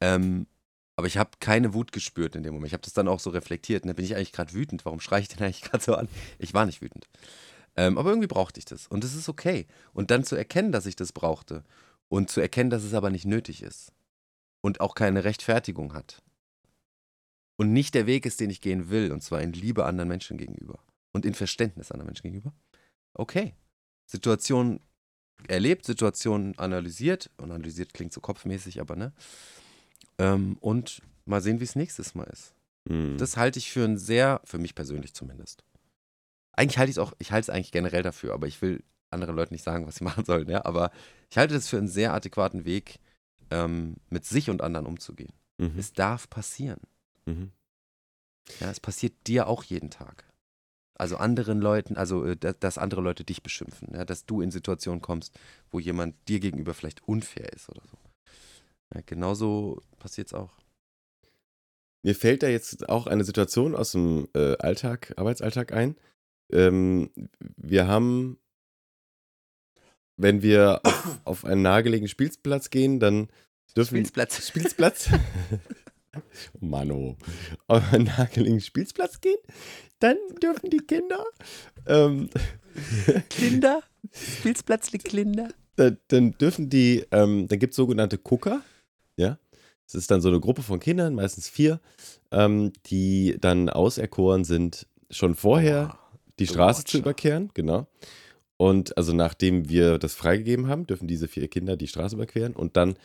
[0.01, 0.47] Ähm,
[0.97, 2.69] aber ich habe keine Wut gespürt in dem Moment.
[2.69, 3.85] Ich habe das dann auch so reflektiert.
[3.85, 4.85] Und da bin ich eigentlich gerade wütend.
[4.85, 6.09] Warum schreie ich denn eigentlich gerade so an?
[6.39, 7.07] Ich war nicht wütend.
[7.79, 8.89] Ähm, aber irgendwie brauchte ich das.
[8.89, 9.69] Und das ist okay.
[9.93, 11.63] Und dann zu erkennen, dass ich das brauchte.
[12.09, 13.93] Und zu erkennen, dass es aber nicht nötig ist.
[14.61, 16.21] Und auch keine Rechtfertigung hat.
[17.57, 19.13] Und nicht der Weg ist, den ich gehen will.
[19.13, 20.81] Und zwar in Liebe anderen Menschen gegenüber.
[21.13, 22.53] Und in Verständnis anderen Menschen gegenüber.
[23.15, 23.55] Okay.
[24.07, 24.81] Situation
[25.47, 27.31] erlebt, Situation analysiert.
[27.37, 29.13] Und analysiert klingt so kopfmäßig, aber ne?
[30.19, 32.55] Ähm, und mal sehen, wie es nächstes Mal ist.
[32.89, 33.19] Hm.
[33.19, 35.63] Das halte ich für ein sehr, für mich persönlich zumindest.
[36.59, 39.37] Eigentlich halte ich es auch, ich halte es eigentlich generell dafür, aber ich will anderen
[39.37, 40.65] Leuten nicht sagen, was sie machen sollen, ja.
[40.65, 40.91] Aber
[41.31, 42.99] ich halte das für einen sehr adäquaten Weg,
[43.51, 45.33] ähm, mit sich und anderen umzugehen.
[45.59, 45.79] Mhm.
[45.79, 46.81] Es darf passieren.
[47.27, 47.53] Mhm.
[48.61, 50.25] Ja, es passiert dir auch jeden Tag.
[50.95, 54.51] Also anderen Leuten, also äh, dass, dass andere Leute dich beschimpfen, ja, dass du in
[54.51, 55.39] Situationen kommst,
[55.71, 57.99] wo jemand dir gegenüber vielleicht unfair ist oder so.
[58.95, 60.59] Ja, genauso passiert es auch.
[62.03, 65.97] Mir fällt da jetzt auch eine Situation aus dem äh, Alltag, Arbeitsalltag ein.
[66.51, 67.11] Ähm,
[67.57, 68.39] wir haben,
[70.17, 73.29] wenn wir auf, auf einen nahegelegenen Spielplatz gehen, dann
[73.77, 74.47] dürfen Spielplatz.
[74.49, 75.11] Spielplatz.
[76.15, 77.17] oh Mano.
[77.67, 79.39] Auf einen nahegelegenen Spielplatz gehen,
[79.99, 81.25] dann dürfen die Kinder,
[81.87, 82.31] ähm,
[83.31, 83.83] Kinder?
[84.13, 85.49] Spielplatz liegt Kinder?
[85.79, 88.63] da, dann dürfen die, ähm, dann gibt es sogenannte Gucker,
[89.17, 89.39] ja.
[89.87, 91.81] Das ist dann so eine Gruppe von Kindern, meistens vier,
[92.31, 95.99] ähm, die dann auserkoren sind, schon vorher
[96.39, 97.87] die The Straße zu überqueren, genau.
[98.57, 102.77] Und also nachdem wir das freigegeben haben, dürfen diese vier Kinder die Straße überqueren und
[102.77, 102.97] dann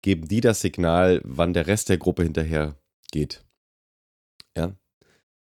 [0.00, 2.76] geben die das Signal, wann der Rest der Gruppe hinterher
[3.12, 3.44] geht.
[4.56, 4.72] Ja.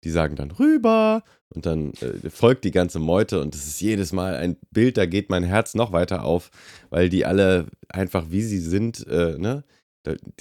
[0.02, 4.12] Die sagen dann rüber und dann äh, folgt die ganze Meute und es ist jedes
[4.12, 6.50] Mal ein Bild, da geht mein Herz noch weiter auf,
[6.88, 9.64] weil die alle einfach wie sie sind, äh, ne?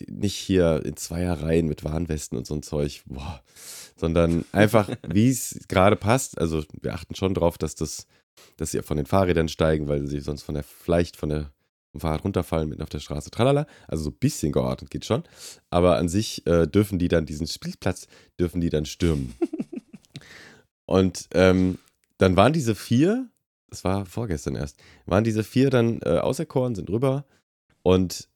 [0.07, 3.43] Nicht hier in Zweierreihen mit Warnwesten und so ein Zeug, boah,
[3.99, 6.39] sondern einfach, wie es gerade passt.
[6.39, 8.07] Also wir achten schon drauf, dass das,
[8.57, 11.51] dass sie von den Fahrrädern steigen, weil sie sonst von der, vielleicht von der
[11.91, 13.65] vom Fahrrad runterfallen, mitten auf der Straße, tralala.
[13.87, 15.23] Also so ein bisschen geordnet geht schon.
[15.69, 18.07] Aber an sich äh, dürfen die dann diesen Spielplatz,
[18.39, 19.35] dürfen die dann stürmen.
[20.85, 21.79] Und ähm,
[22.17, 23.27] dann waren diese vier,
[23.69, 27.25] das war vorgestern erst, waren diese vier dann äh, auserkoren, sind rüber
[27.83, 28.27] und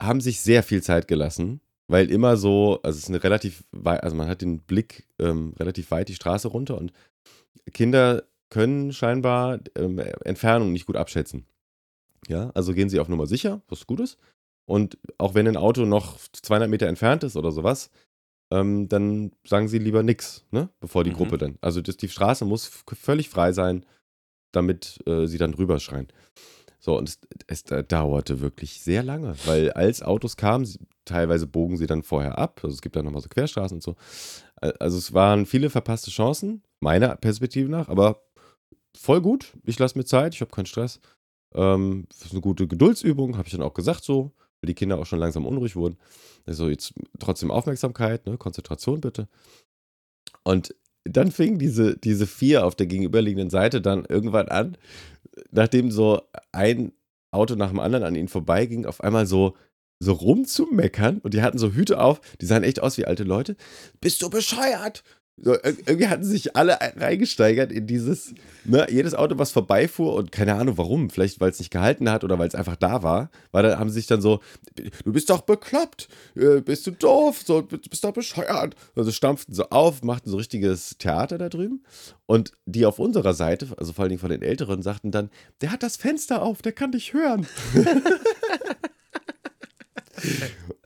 [0.00, 4.16] haben sich sehr viel Zeit gelassen, weil immer so, also es ist eine relativ also
[4.16, 6.92] man hat den Blick ähm, relativ weit die Straße runter und
[7.72, 11.46] Kinder können scheinbar ähm, Entfernung nicht gut abschätzen.
[12.28, 14.18] Ja, also gehen sie auf Nummer sicher, was gut ist.
[14.66, 17.90] Und auch wenn ein Auto noch 200 Meter entfernt ist oder sowas,
[18.52, 20.68] ähm, dann sagen sie lieber nix, ne?
[20.80, 21.14] bevor die Mhm.
[21.14, 21.58] Gruppe dann.
[21.60, 23.84] Also das, die Straße muss völlig frei sein,
[24.52, 26.08] damit äh, sie dann rüberschreien.
[26.78, 30.66] So, und es, es dauerte wirklich sehr lange, weil als Autos kamen,
[31.04, 32.60] teilweise bogen sie dann vorher ab.
[32.62, 33.96] Also es gibt dann nochmal so Querstraßen und so.
[34.56, 38.22] Also es waren viele verpasste Chancen, meiner Perspektive nach, aber
[38.96, 39.54] voll gut.
[39.64, 41.00] Ich lasse mir Zeit, ich habe keinen Stress.
[41.54, 44.98] Ähm, das ist eine gute Geduldsübung, habe ich dann auch gesagt so, weil die Kinder
[44.98, 45.98] auch schon langsam unruhig wurden.
[46.46, 48.36] Also jetzt trotzdem Aufmerksamkeit, ne?
[48.36, 49.28] Konzentration bitte.
[50.42, 54.76] Und dann fingen diese, diese vier auf der gegenüberliegenden Seite dann irgendwann an,
[55.50, 56.20] nachdem so
[56.52, 56.92] ein
[57.30, 59.56] Auto nach dem anderen an ihnen vorbeiging, auf einmal so,
[60.00, 63.56] so rumzumeckern und die hatten so Hüte auf, die sahen echt aus wie alte Leute.
[64.00, 65.04] Bist du bescheuert?
[65.42, 68.34] So, irgendwie hatten sich alle reingesteigert in dieses,
[68.64, 72.24] ne, jedes Auto, was vorbeifuhr und keine Ahnung warum, vielleicht weil es nicht gehalten hat
[72.24, 74.40] oder weil es einfach da war, weil da haben sie sich dann so,
[74.76, 78.74] du bist doch bekloppt, äh, bist du doof, so, bist doch bescheuert.
[78.94, 81.84] Also stampften so auf, machten so richtiges Theater da drüben
[82.26, 85.30] und die auf unserer Seite, also vor allen Dingen von den Älteren, sagten dann,
[85.62, 87.46] der hat das Fenster auf, der kann dich hören.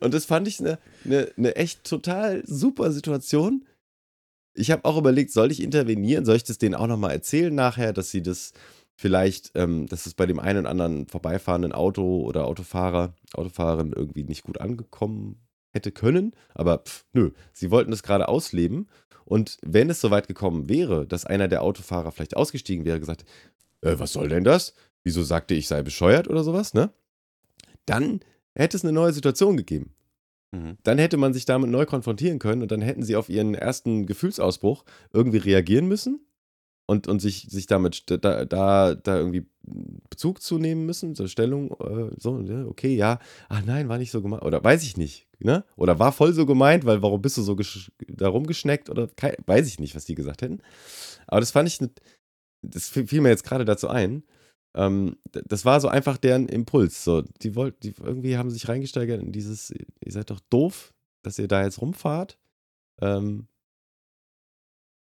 [0.01, 3.64] und das fand ich eine ne, ne echt total super Situation
[4.55, 6.25] ich habe auch überlegt, soll ich intervenieren?
[6.25, 8.53] Soll ich das denen auch nochmal erzählen nachher, dass sie das
[8.94, 14.23] vielleicht, ähm, dass es bei dem einen oder anderen vorbeifahrenden Auto oder Autofahrer, Autofahrerin irgendwie
[14.23, 15.40] nicht gut angekommen
[15.73, 16.33] hätte können?
[16.55, 18.88] Aber pff, nö, sie wollten das gerade ausleben.
[19.25, 23.25] Und wenn es soweit gekommen wäre, dass einer der Autofahrer vielleicht ausgestiegen wäre, gesagt,
[23.81, 24.75] äh, was soll denn das?
[25.03, 26.90] Wieso sagte ich sei bescheuert oder sowas, ne?
[27.87, 28.20] Dann
[28.55, 29.95] hätte es eine neue Situation gegeben.
[30.53, 30.79] Mhm.
[30.83, 34.07] Dann hätte man sich damit neu konfrontieren können und dann hätten sie auf ihren ersten
[34.07, 36.27] Gefühlsausbruch irgendwie reagieren müssen
[36.87, 39.47] und, und sich, sich damit da, da, da irgendwie
[40.11, 44.21] Bezug zu nehmen müssen, so Stellung, äh, so, okay, ja, ach nein, war nicht so
[44.23, 45.64] gemeint, oder weiß ich nicht, ne?
[45.77, 47.57] Oder war voll so gemeint, weil warum bist du so
[48.09, 49.09] da rumgeschneckt oder
[49.47, 50.61] weiß ich nicht, was die gesagt hätten.
[51.27, 51.79] Aber das fand ich,
[52.62, 54.23] das fiel mir jetzt gerade dazu ein,
[54.74, 57.04] ähm, das war so einfach deren Impuls.
[57.04, 61.38] So, die wollten, die irgendwie haben sich reingesteigert in dieses, ihr seid doch doof, dass
[61.38, 62.38] ihr da jetzt rumfahrt.
[63.00, 63.48] Ähm,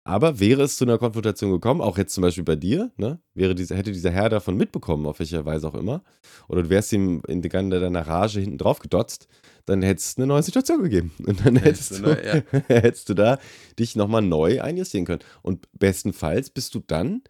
[0.06, 3.19] aber wäre es zu einer Konfrontation gekommen, auch jetzt zum Beispiel bei dir, ne?
[3.34, 6.04] Wäre diese, hätte dieser Herr davon mitbekommen, auf welcher Weise auch immer,
[6.49, 9.30] oder du wärst ihm in deiner Rage hinten drauf gedotzt,
[9.65, 11.13] dann hättest es eine neue Situation gegeben.
[11.26, 12.41] Und dann hättest, du, neu, ja.
[12.67, 13.39] hättest du da
[13.80, 15.21] dich nochmal neu einjustieren können.
[15.41, 17.21] Und bestenfalls bist du dann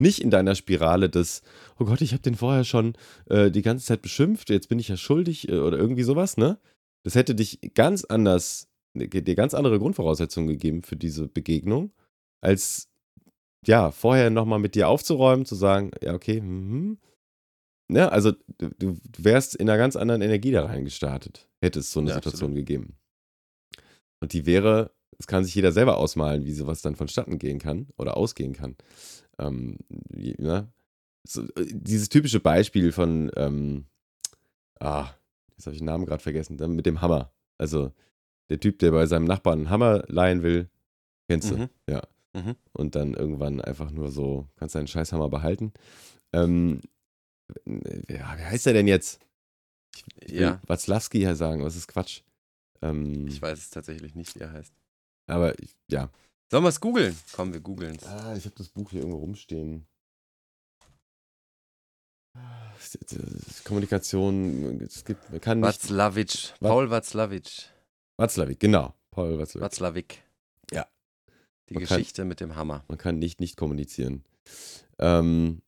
[0.00, 1.42] nicht in deiner Spirale des,
[1.78, 2.94] oh Gott, ich habe den vorher schon
[3.28, 6.58] äh, die ganze Zeit beschimpft, jetzt bin ich ja schuldig äh, oder irgendwie sowas, ne?
[7.02, 11.92] Das hätte dich ganz anders, ne, dir ganz andere Grundvoraussetzungen gegeben für diese Begegnung,
[12.42, 12.88] als
[13.66, 16.98] ja, vorher nochmal mit dir aufzuräumen, zu sagen, ja, okay, mhm.
[17.88, 21.98] Ne, also du, du wärst in einer ganz anderen Energie da reingestartet, hätte es so
[21.98, 22.66] eine ja, Situation absolut.
[22.66, 22.96] gegeben.
[24.20, 27.88] Und die wäre, es kann sich jeder selber ausmalen, wie sowas dann vonstatten gehen kann
[27.96, 28.76] oder ausgehen kann.
[29.40, 30.70] Ähm, ne?
[31.24, 33.86] so, äh, dieses typische Beispiel von, ähm,
[34.78, 35.10] ah,
[35.56, 37.32] jetzt habe ich den Namen gerade vergessen, mit dem Hammer.
[37.58, 37.92] Also
[38.48, 40.68] der Typ, der bei seinem Nachbarn einen Hammer leihen will,
[41.28, 41.68] kennst du, mhm.
[41.88, 42.02] ja.
[42.32, 42.54] Mhm.
[42.72, 45.72] Und dann irgendwann einfach nur so, kannst deinen Scheißhammer behalten.
[46.32, 46.80] Ähm,
[47.66, 49.20] ja, wie heißt der denn jetzt?
[50.20, 50.60] Ich will ja.
[50.66, 52.22] Watzlawski ja sagen, was ist Quatsch?
[52.82, 54.72] Ähm, ich weiß es tatsächlich nicht, wie er heißt.
[55.26, 55.54] Aber
[55.90, 56.10] ja,
[56.50, 57.16] Sollen wir es googeln?
[57.32, 58.04] Komm, wir googeln es.
[58.04, 59.86] Ah, ich habe das Buch hier irgendwo rumstehen.
[63.64, 65.68] Kommunikation, es gibt, man kann nicht.
[65.68, 67.70] Watzlawick, Paul Watzlawick.
[68.16, 68.94] Watzlawick, genau.
[69.10, 69.64] Paul Watzlawick.
[69.64, 70.22] Watzlawick.
[70.72, 70.86] Ja.
[71.68, 72.84] Die man Geschichte kann, mit dem Hammer.
[72.88, 74.24] Man kann nicht nicht kommunizieren.
[74.98, 75.62] Ähm,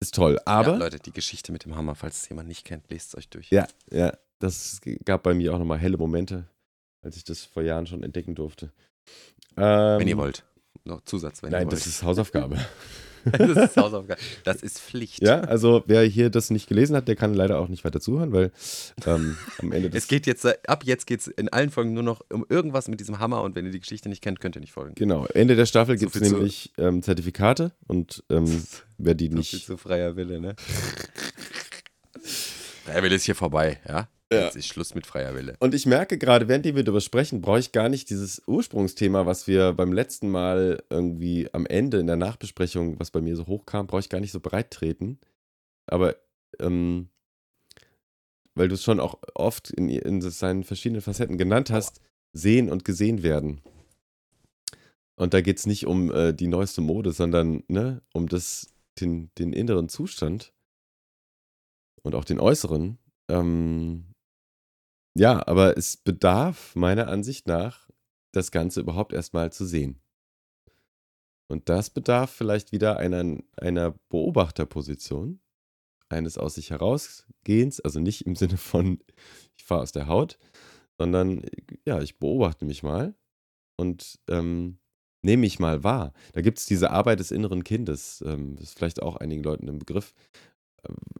[0.00, 0.72] ist toll, aber.
[0.72, 3.28] Ja, Leute, die Geschichte mit dem Hammer, falls es jemand nicht kennt, lest es euch
[3.28, 3.50] durch.
[3.50, 4.16] Ja, ja.
[4.38, 6.48] Das gab bei mir auch nochmal helle Momente,
[7.02, 8.72] als ich das vor Jahren schon entdecken durfte.
[9.56, 10.44] Ähm, wenn ihr wollt.
[10.84, 11.72] Noch Zusatz, wenn nein, ihr wollt.
[11.72, 12.58] Nein, das ist Hausaufgabe.
[13.32, 14.20] das ist Hausaufgabe.
[14.44, 15.22] Das ist Pflicht.
[15.22, 18.32] Ja, also wer hier das nicht gelesen hat, der kann leider auch nicht weiter zuhören,
[18.32, 18.52] weil
[19.06, 22.20] ähm, am Ende Es geht jetzt, ab jetzt geht es in allen Folgen nur noch
[22.30, 24.72] um irgendwas mit diesem Hammer und wenn ihr die Geschichte nicht kennt, könnt ihr nicht
[24.72, 24.94] folgen.
[24.94, 28.64] Genau, Ende der Staffel so gibt es nämlich ähm, Zertifikate und ähm,
[28.98, 29.52] wer die nicht.
[29.52, 30.54] So zu freier Wille, ne?
[32.84, 34.08] freier Wille ist hier vorbei, ja?
[34.34, 34.44] Ja.
[34.44, 35.56] Jetzt ist Schluss mit freier Wille.
[35.60, 39.46] Und ich merke gerade, während wir darüber sprechen, brauche ich gar nicht dieses Ursprungsthema, was
[39.46, 43.86] wir beim letzten Mal irgendwie am Ende in der Nachbesprechung, was bei mir so hochkam,
[43.86, 45.18] brauche ich gar nicht so breit treten.
[45.86, 46.16] Aber,
[46.60, 47.08] ähm,
[48.54, 52.00] weil du es schon auch oft in, in seinen verschiedenen Facetten genannt hast,
[52.32, 53.60] sehen und gesehen werden.
[55.16, 59.30] Und da geht es nicht um äh, die neueste Mode, sondern ne, um das, den,
[59.38, 60.52] den inneren Zustand
[62.02, 62.98] und auch den äußeren.
[63.28, 64.13] Ähm,
[65.16, 67.88] ja, aber es bedarf meiner Ansicht nach,
[68.32, 70.00] das Ganze überhaupt erstmal zu sehen.
[71.48, 75.40] Und das bedarf vielleicht wieder einer, einer Beobachterposition.
[76.08, 79.00] eines aus sich herausgehens, also nicht im Sinne von,
[79.56, 80.38] ich fahre aus der Haut,
[80.98, 81.42] sondern
[81.86, 83.14] ja, ich beobachte mich mal
[83.76, 84.78] und ähm,
[85.22, 86.12] nehme mich mal wahr.
[86.32, 89.68] Da gibt es diese Arbeit des inneren Kindes, ähm, das ist vielleicht auch einigen Leuten
[89.68, 90.14] im Begriff,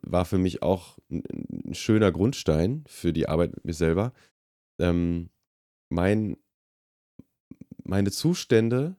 [0.03, 1.23] war für mich auch ein,
[1.69, 4.13] ein, schöner Grundstein für die Arbeit mit mir selber.
[4.79, 5.31] Ähm,
[5.89, 6.37] mein,
[7.85, 8.97] meine Zustände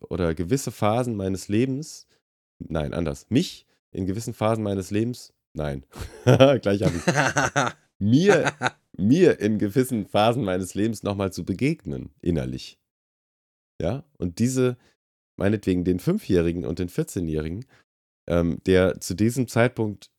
[0.00, 2.06] oder gewisse Phasen meines Lebens,
[2.58, 5.84] nein, anders, mich in gewissen Phasen meines Lebens, nein,
[6.24, 8.52] gleich habe ich, mir,
[8.96, 12.78] mir in gewissen Phasen meines Lebens nochmal zu begegnen, innerlich.
[13.80, 14.76] Ja, und diese,
[15.36, 17.66] meinetwegen den Fünfjährigen und den 14-Jährigen,
[18.26, 20.10] ähm, der zu diesem Zeitpunkt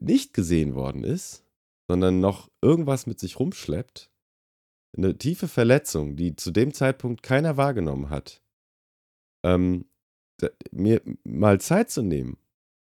[0.00, 1.44] nicht gesehen worden ist,
[1.88, 4.10] sondern noch irgendwas mit sich rumschleppt,
[4.96, 8.42] eine tiefe Verletzung, die zu dem Zeitpunkt keiner wahrgenommen hat,
[9.44, 9.86] ähm,
[10.70, 12.38] mir mal Zeit zu nehmen,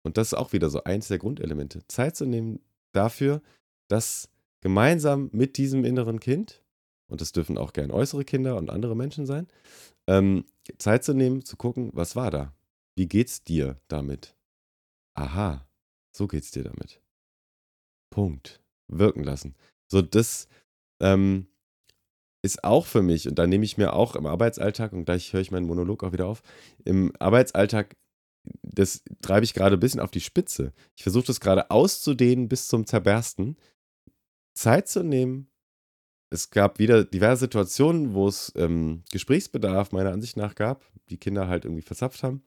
[0.03, 2.61] und das ist auch wieder so eins der Grundelemente, Zeit zu nehmen
[2.93, 3.43] dafür,
[3.89, 4.29] dass
[4.61, 6.63] gemeinsam mit diesem inneren Kind,
[7.09, 9.47] und das dürfen auch gern äußere Kinder und andere Menschen sein,
[10.07, 10.45] ähm,
[10.79, 12.55] Zeit zu nehmen, zu gucken, was war da?
[12.97, 14.34] Wie geht's dir damit?
[15.15, 15.67] Aha,
[16.13, 17.01] so geht's dir damit.
[18.11, 18.61] Punkt.
[18.89, 19.55] Wirken lassen.
[19.89, 20.47] So, das
[21.01, 21.47] ähm,
[22.43, 25.41] ist auch für mich, und da nehme ich mir auch im Arbeitsalltag, und gleich höre
[25.41, 26.43] ich meinen Monolog auch wieder auf,
[26.85, 27.97] im Arbeitsalltag,
[28.63, 30.75] das treibe ich gerade ein bisschen auf die Spitze.
[30.97, 33.57] Ich versuche das gerade auszudehnen bis zum Zerbersten.
[34.55, 35.51] Zeit zu nehmen.
[36.31, 41.49] Es gab wieder diverse Situationen, wo es ähm, Gesprächsbedarf meiner Ansicht nach gab, die Kinder
[41.49, 42.45] halt irgendwie verzapft haben.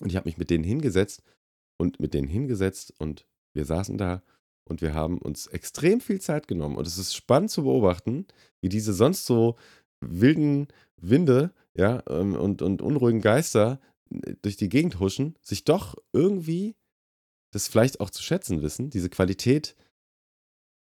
[0.00, 1.22] Und ich habe mich mit denen hingesetzt
[1.78, 4.22] und mit denen hingesetzt und wir saßen da
[4.64, 6.76] und wir haben uns extrem viel Zeit genommen.
[6.76, 8.26] Und es ist spannend zu beobachten,
[8.60, 9.56] wie diese sonst so
[10.00, 15.94] wilden Winde ja, ähm, und, und unruhigen Geister äh, durch die Gegend huschen, sich doch
[16.12, 16.74] irgendwie
[17.52, 19.76] das vielleicht auch zu schätzen wissen, diese Qualität,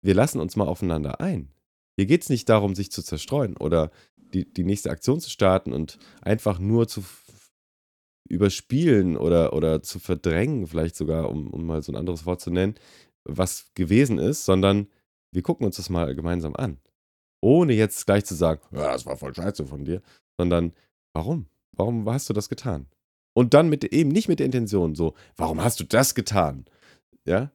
[0.02, 1.52] wir lassen uns mal aufeinander ein.
[1.98, 5.74] Hier geht es nicht darum, sich zu zerstreuen oder die, die nächste Aktion zu starten
[5.74, 7.04] und einfach nur zu
[8.28, 12.50] überspielen oder, oder zu verdrängen, vielleicht sogar, um, um mal so ein anderes Wort zu
[12.50, 12.76] nennen,
[13.24, 14.88] was gewesen ist, sondern
[15.32, 16.78] wir gucken uns das mal gemeinsam an.
[17.42, 20.02] Ohne jetzt gleich zu sagen, ja, das war voll scheiße von dir,
[20.38, 20.74] sondern
[21.14, 21.48] warum?
[21.74, 22.88] Warum hast du das getan?
[23.34, 26.66] Und dann mit eben nicht mit der Intention so, warum hast du das getan?
[27.26, 27.52] Ja?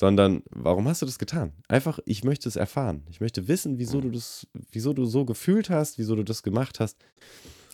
[0.00, 1.52] Sondern warum hast du das getan?
[1.68, 3.04] Einfach, ich möchte es erfahren.
[3.08, 6.80] Ich möchte wissen, wieso du das, wieso du so gefühlt hast, wieso du das gemacht
[6.80, 6.98] hast.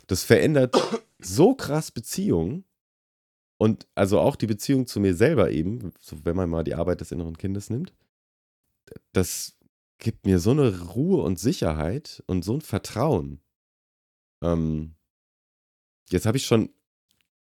[0.08, 0.74] Das verändert
[1.20, 2.64] so krass Beziehungen
[3.58, 7.00] und also auch die Beziehung zu mir selber eben, so wenn man mal die Arbeit
[7.00, 7.92] des inneren Kindes nimmt,
[9.12, 9.56] das
[9.98, 13.40] gibt mir so eine Ruhe und Sicherheit und so ein Vertrauen.
[14.42, 14.94] Ähm,
[16.10, 16.70] jetzt habe ich schon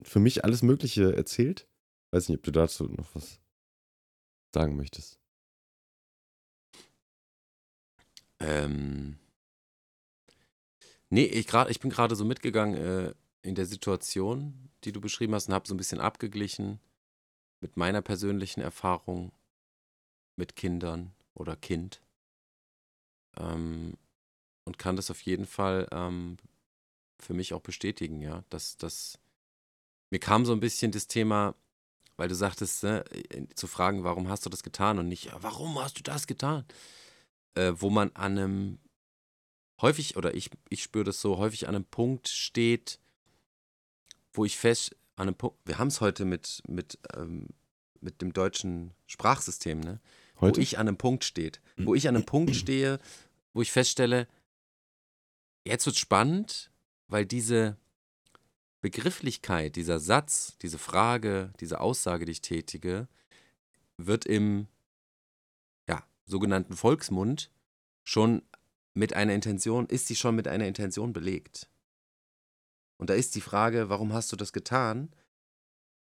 [0.02, 1.68] für mich alles Mögliche erzählt.
[2.10, 3.38] Weiß nicht, ob du dazu noch was
[4.52, 5.20] sagen möchtest.
[8.40, 9.18] Ähm.
[11.11, 15.35] Nee, ich, grad, ich bin gerade so mitgegangen äh, in der Situation, die du beschrieben
[15.35, 16.79] hast und habe so ein bisschen abgeglichen
[17.61, 19.33] mit meiner persönlichen Erfahrung
[20.37, 22.01] mit Kindern oder Kind.
[23.37, 23.94] Ähm,
[24.64, 26.37] und kann das auf jeden Fall ähm,
[27.18, 29.18] für mich auch bestätigen, ja, dass das
[30.11, 31.55] mir kam so ein bisschen das Thema,
[32.16, 33.05] weil du sagtest, ne,
[33.55, 36.64] zu fragen, warum hast du das getan und nicht, warum hast du das getan?
[37.55, 38.79] Äh, wo man an einem
[39.83, 42.99] häufig, oder ich, ich spüre das so, häufig an einem Punkt steht,
[44.33, 47.49] wo ich fest an einem Punkt, wir haben es heute mit, mit, ähm,
[48.01, 50.01] mit dem deutschen Sprachsystem, ne?
[50.40, 50.59] Heute?
[50.59, 51.61] Wo ich an einem Punkt steht.
[51.77, 52.99] Wo ich an einem Punkt stehe,
[53.53, 54.27] wo ich feststelle,
[55.66, 56.71] jetzt wird spannend,
[57.09, 57.77] weil diese
[58.81, 63.09] Begrifflichkeit, dieser Satz, diese Frage, diese Aussage, die ich tätige,
[63.99, 64.66] wird im
[65.87, 67.51] ja, sogenannten Volksmund
[68.03, 68.43] schon
[68.95, 71.68] mit einer Intention, ist sie schon mit einer Intention belegt.
[72.99, 75.14] Und da ist die Frage, warum hast du das getan?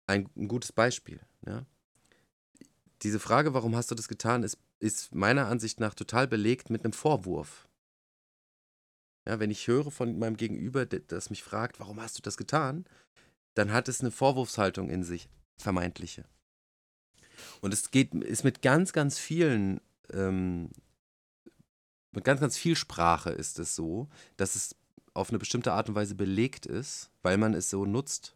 [0.07, 1.19] Ein, ein gutes Beispiel.
[1.45, 1.65] Ja?
[3.01, 6.83] Diese Frage, warum hast du das getan, ist, ist meiner Ansicht nach total belegt mit
[6.83, 7.67] einem Vorwurf.
[9.27, 12.85] Ja, wenn ich höre von meinem Gegenüber, das mich fragt, warum hast du das getan,
[13.55, 15.27] dann hat es eine Vorwurfshaltung in sich,
[15.57, 16.25] vermeintliche.
[17.61, 19.81] Und es geht, ist mit ganz, ganz vielen,
[20.11, 20.69] ähm,
[22.15, 24.07] mit ganz, ganz viel Sprache ist es so,
[24.37, 24.75] dass es
[25.13, 28.35] auf eine bestimmte Art und Weise belegt ist, weil man es so nutzt.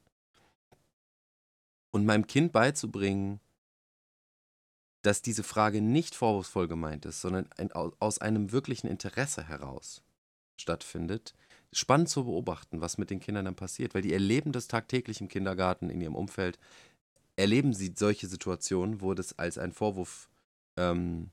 [1.91, 3.39] Und meinem Kind beizubringen,
[5.01, 10.01] dass diese Frage nicht vorwurfsvoll gemeint ist, sondern ein, aus einem wirklichen Interesse heraus
[10.57, 11.33] stattfindet,
[11.71, 15.29] spannend zu beobachten, was mit den Kindern dann passiert, weil die erleben das tagtäglich im
[15.29, 16.59] Kindergarten, in ihrem Umfeld.
[17.35, 20.29] erleben sie solche Situationen, wo das als ein Vorwurf,
[20.77, 21.31] ähm,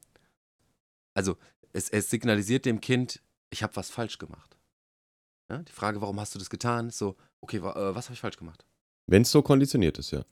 [1.14, 1.36] also
[1.76, 4.56] es, es signalisiert dem Kind, ich habe was falsch gemacht.
[5.50, 5.58] Ja?
[5.58, 8.20] Die Frage, warum hast du das getan, ist so, okay, wa äh, was habe ich
[8.20, 8.64] falsch gemacht?
[9.06, 10.24] Wenn es so konditioniert ist, ja.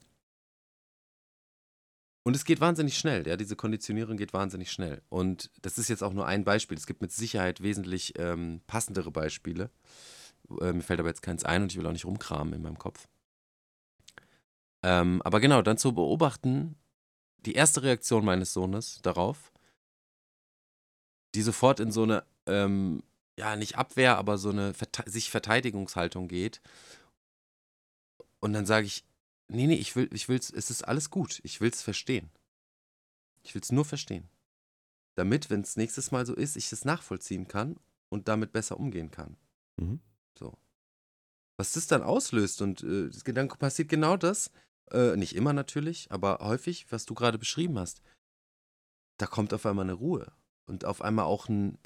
[2.27, 5.03] Und es geht wahnsinnig schnell, ja, diese Konditionierung geht wahnsinnig schnell.
[5.11, 6.79] Und das ist jetzt auch nur ein Beispiel.
[6.79, 9.71] Es gibt mit Sicherheit wesentlich ähm, passendere Beispiele.
[10.61, 12.79] Äh, mir fällt aber jetzt keins ein und ich will auch nicht rumkramen in meinem
[12.79, 13.09] Kopf.
[14.83, 16.77] Ähm, aber genau, dann zu beobachten,
[17.45, 19.53] die erste Reaktion meines Sohnes darauf,
[21.35, 23.03] die sofort in so eine, ähm,
[23.39, 26.61] ja, nicht Abwehr, aber so eine Verte sich Verteidigungshaltung geht.
[28.41, 29.05] Und dann sage ich,
[29.49, 31.41] Nee, nee, ich will, ich will's, es ist alles gut.
[31.43, 32.31] Ich will es verstehen.
[33.43, 34.29] Ich will es nur verstehen.
[35.17, 37.79] Damit, wenn es nächstes Mal so ist, ich es nachvollziehen kann
[38.09, 39.37] und damit besser umgehen kann.
[39.77, 40.01] Mhm.
[40.39, 40.57] So.
[41.57, 44.51] Was das dann auslöst und äh, dann passiert genau das,
[44.91, 48.03] äh, nicht immer natürlich, aber häufig, was du gerade beschrieben hast.
[49.19, 50.33] Da kommt auf einmal eine Ruhe
[50.67, 51.79] und auf einmal auch ein,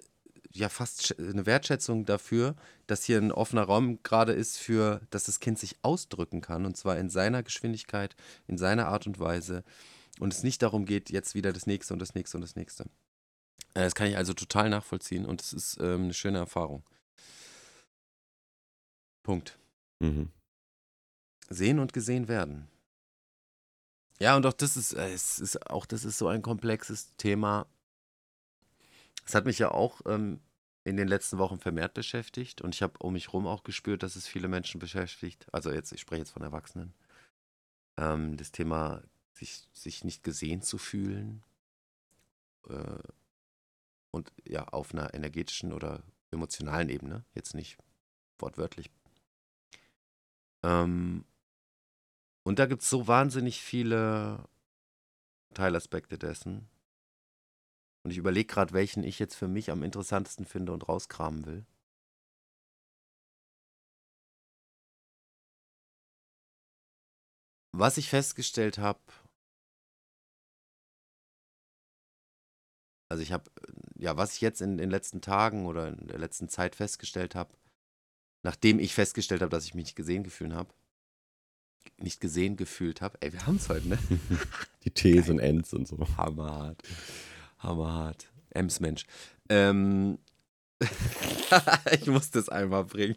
[0.52, 2.56] ja fast eine Wertschätzung dafür,
[2.86, 6.76] dass hier ein offener Raum gerade ist für, dass das Kind sich ausdrücken kann und
[6.76, 8.16] zwar in seiner Geschwindigkeit,
[8.46, 9.64] in seiner Art und Weise
[10.20, 12.84] und es nicht darum geht, jetzt wieder das nächste und das nächste und das nächste.
[13.74, 16.82] Äh, das kann ich also total nachvollziehen und es ist ähm, eine schöne Erfahrung.
[19.22, 19.58] Punkt.
[20.00, 20.30] Mhm.
[21.50, 22.68] Sehen und gesehen werden.
[24.20, 27.66] Ja, und auch das ist, äh, es ist auch das ist so ein komplexes Thema.
[29.28, 30.40] Es hat mich ja auch ähm,
[30.84, 34.16] in den letzten Wochen vermehrt beschäftigt und ich habe um mich herum auch gespürt, dass
[34.16, 35.46] es viele Menschen beschäftigt.
[35.52, 36.94] Also jetzt, ich spreche jetzt von Erwachsenen.
[37.98, 39.02] Ähm, das Thema,
[39.34, 41.44] sich, sich nicht gesehen zu fühlen
[42.70, 43.02] äh,
[44.12, 47.76] und ja, auf einer energetischen oder emotionalen Ebene, jetzt nicht
[48.38, 48.90] wortwörtlich.
[50.62, 51.26] Ähm,
[52.44, 54.48] und da gibt es so wahnsinnig viele
[55.52, 56.70] Teilaspekte dessen.
[58.08, 61.66] Und ich überlege gerade, welchen ich jetzt für mich am interessantesten finde und rauskramen will.
[67.72, 68.98] Was ich festgestellt habe,
[73.10, 73.50] also ich habe,
[73.98, 77.52] ja, was ich jetzt in den letzten Tagen oder in der letzten Zeit festgestellt habe,
[78.42, 80.72] nachdem ich festgestellt habe, dass ich mich nicht gesehen gefühlt habe,
[81.98, 83.98] nicht gesehen gefühlt habe, ey, wir haben es heute, ne?
[84.84, 85.98] Die T's und Ns und so.
[86.16, 86.82] Hammerhart.
[87.58, 88.30] Hammerhart.
[88.50, 89.04] Ems Mensch.
[89.48, 90.18] Ähm,
[91.92, 93.16] ich muss das einmal bringen.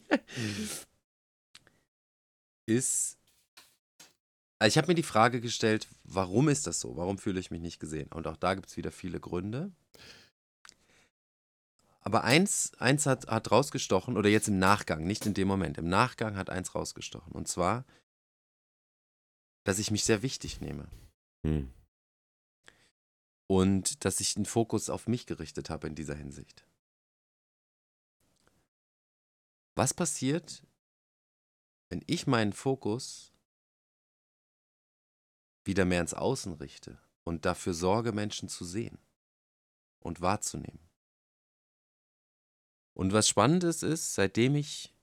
[2.66, 3.18] Ist.
[4.60, 6.96] Also ich habe mir die Frage gestellt, warum ist das so?
[6.96, 8.10] Warum fühle ich mich nicht gesehen?
[8.14, 9.72] Und auch da gibt es wieder viele Gründe.
[12.02, 15.88] Aber eins, eins hat, hat rausgestochen, oder jetzt im Nachgang, nicht in dem Moment, im
[15.88, 17.32] Nachgang hat eins rausgestochen.
[17.32, 17.86] Und zwar,
[19.64, 20.88] dass ich mich sehr wichtig nehme.
[21.46, 21.72] Hm
[23.52, 26.66] und dass ich den Fokus auf mich gerichtet habe in dieser Hinsicht.
[29.76, 30.66] Was passiert,
[31.90, 33.34] wenn ich meinen Fokus
[35.66, 38.98] wieder mehr ins Außen richte und dafür sorge, Menschen zu sehen
[40.00, 40.88] und wahrzunehmen?
[42.94, 44.96] Und was spannend ist, ist, seitdem ich,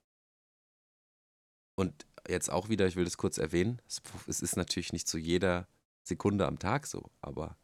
[1.75, 3.83] und jetzt auch wieder, ich will das kurz erwähnen,
[4.27, 5.69] es ist natürlich nicht zu jeder
[6.03, 7.59] Sekunde am Tag so, aber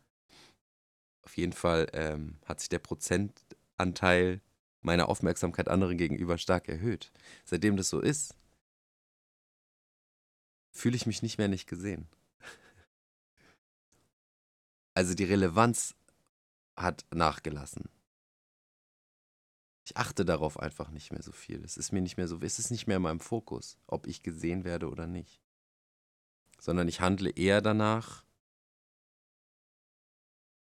[1.24, 4.40] auf jeden Fall ähm, hat sich der Prozentanteil
[4.82, 7.10] meiner Aufmerksamkeit anderen gegenüber stark erhöht.
[7.44, 8.34] Seitdem das so ist,
[10.70, 12.08] fühle ich mich nicht mehr nicht gesehen.
[14.96, 15.96] Also die Relevanz
[16.76, 17.88] hat nachgelassen.
[19.84, 21.64] Ich achte darauf einfach nicht mehr so viel.
[21.64, 24.22] Es ist mir nicht mehr so, es ist nicht mehr in meinem Fokus, ob ich
[24.22, 25.42] gesehen werde oder nicht.
[26.60, 28.24] Sondern ich handle eher danach,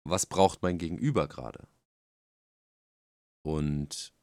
[0.04, 1.68] was braucht mein Gegenüber gerade?
[3.43, 4.14] Und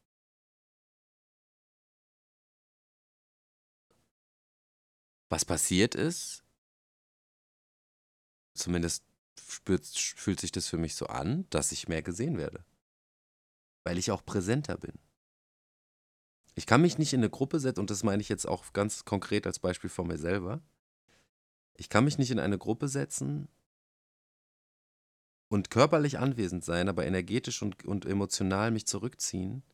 [5.29, 6.43] was passiert ist,
[8.55, 9.05] zumindest
[9.41, 12.65] spürt, fühlt sich das für mich so an, dass ich mehr gesehen werde.
[13.85, 14.99] Weil ich auch präsenter bin.
[16.55, 19.05] Ich kann mich nicht in eine Gruppe setzen, und das meine ich jetzt auch ganz
[19.05, 20.63] konkret als Beispiel von mir selber.
[21.75, 23.49] Ich kann mich nicht in eine Gruppe setzen
[25.51, 29.65] und körperlich anwesend sein, aber energetisch und, und emotional mich zurückziehen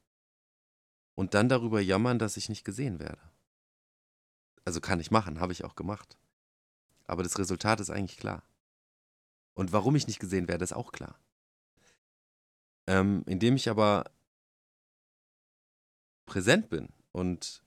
[1.15, 3.21] und dann darüber jammern, dass ich nicht gesehen werde.
[4.65, 6.17] Also kann ich machen, habe ich auch gemacht.
[7.05, 8.43] Aber das Resultat ist eigentlich klar.
[9.55, 11.21] Und warum ich nicht gesehen werde, ist auch klar.
[12.87, 14.11] Ähm, indem ich aber
[16.25, 17.63] präsent bin und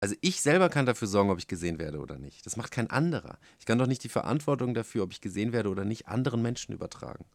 [0.00, 2.46] Also ich selber kann dafür sorgen, ob ich gesehen werde oder nicht.
[2.46, 3.38] Das macht kein anderer.
[3.58, 6.72] Ich kann doch nicht die Verantwortung dafür, ob ich gesehen werde oder nicht, anderen Menschen
[6.74, 7.26] übertragen.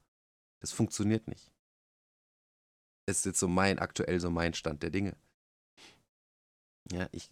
[0.59, 1.51] Das funktioniert nicht.
[3.05, 5.15] Das ist jetzt so mein, aktuell so mein Stand der Dinge.
[6.91, 7.29] Ja, ich,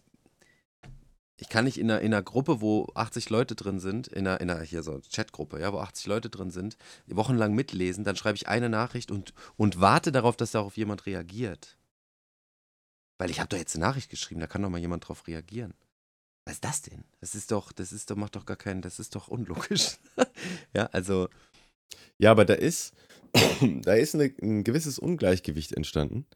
[1.36, 4.40] ich kann nicht in einer, in einer Gruppe, wo 80 Leute drin sind, in einer,
[4.40, 6.76] in einer hier so Chatgruppe, ja, wo 80 Leute drin sind,
[7.06, 11.76] wochenlang mitlesen, dann schreibe ich eine Nachricht und, und warte darauf, dass darauf jemand reagiert.
[13.18, 15.74] Weil ich habe doch jetzt eine Nachricht geschrieben, da kann doch mal jemand drauf reagieren.
[16.44, 17.04] Was ist das denn?
[17.20, 19.98] Das ist doch, das ist doch, macht doch gar keinen, das ist doch unlogisch.
[20.74, 21.28] ja, also.
[22.18, 22.94] Ja, aber da ist,
[23.82, 26.26] da ist eine, ein gewisses Ungleichgewicht entstanden.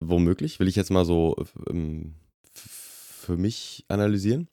[0.00, 1.36] Womöglich, will ich jetzt mal so
[1.68, 2.14] ähm,
[2.52, 4.48] für mich analysieren.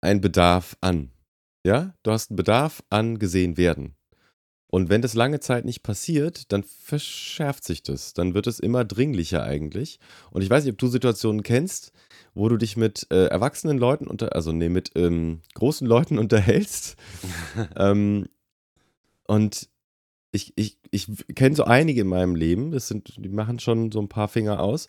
[0.00, 1.10] Ein Bedarf an.
[1.66, 3.96] Ja, du hast einen Bedarf an gesehen werden.
[4.70, 8.14] Und wenn das lange Zeit nicht passiert, dann verschärft sich das.
[8.14, 9.98] Dann wird es immer dringlicher eigentlich.
[10.30, 11.92] Und ich weiß nicht, ob du Situationen kennst,
[12.34, 16.96] wo du dich mit äh, erwachsenen Leuten unter, also nee, mit ähm, großen Leuten unterhältst.
[17.76, 18.28] ähm,
[19.26, 19.68] und
[20.30, 24.00] ich, ich, ich kenne so einige in meinem Leben, das sind, die machen schon so
[24.00, 24.88] ein paar Finger aus,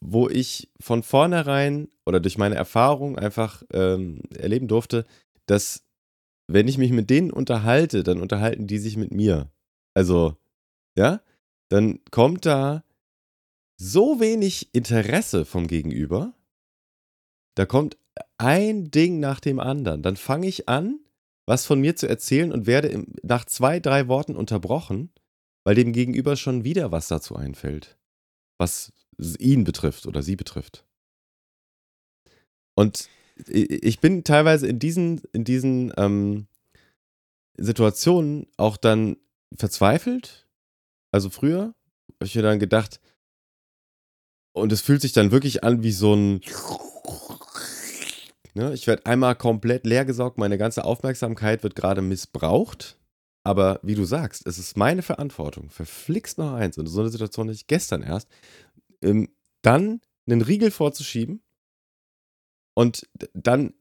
[0.00, 5.06] wo ich von vornherein oder durch meine Erfahrung einfach ähm, erleben durfte,
[5.46, 5.84] dass
[6.52, 9.50] wenn ich mich mit denen unterhalte, dann unterhalten die sich mit mir.
[9.94, 10.36] Also,
[10.96, 11.20] ja,
[11.68, 12.84] dann kommt da
[13.76, 16.34] so wenig Interesse vom Gegenüber.
[17.54, 17.96] Da kommt
[18.36, 20.02] ein Ding nach dem anderen.
[20.02, 21.00] Dann fange ich an,
[21.46, 25.12] was von mir zu erzählen und werde nach zwei, drei Worten unterbrochen,
[25.64, 27.96] weil dem Gegenüber schon wieder was dazu einfällt,
[28.58, 28.92] was
[29.38, 30.84] ihn betrifft oder sie betrifft.
[32.74, 33.08] Und
[33.48, 36.46] ich bin teilweise in diesen, in diesen ähm,
[37.56, 39.16] Situationen auch dann
[39.54, 40.48] verzweifelt.
[41.12, 41.74] Also früher
[42.14, 43.00] habe ich mir dann gedacht,
[44.52, 46.40] und es fühlt sich dann wirklich an wie so ein.
[48.54, 52.98] Ne, ich werde einmal komplett leergesaugt, meine ganze Aufmerksamkeit wird gerade missbraucht.
[53.44, 55.70] Aber wie du sagst, es ist meine Verantwortung.
[55.70, 56.76] Verflixt noch eins.
[56.76, 58.28] Und so eine Situation hatte ich gestern erst.
[59.02, 59.28] Ähm,
[59.62, 61.42] dann einen Riegel vorzuschieben
[62.74, 63.72] und dann,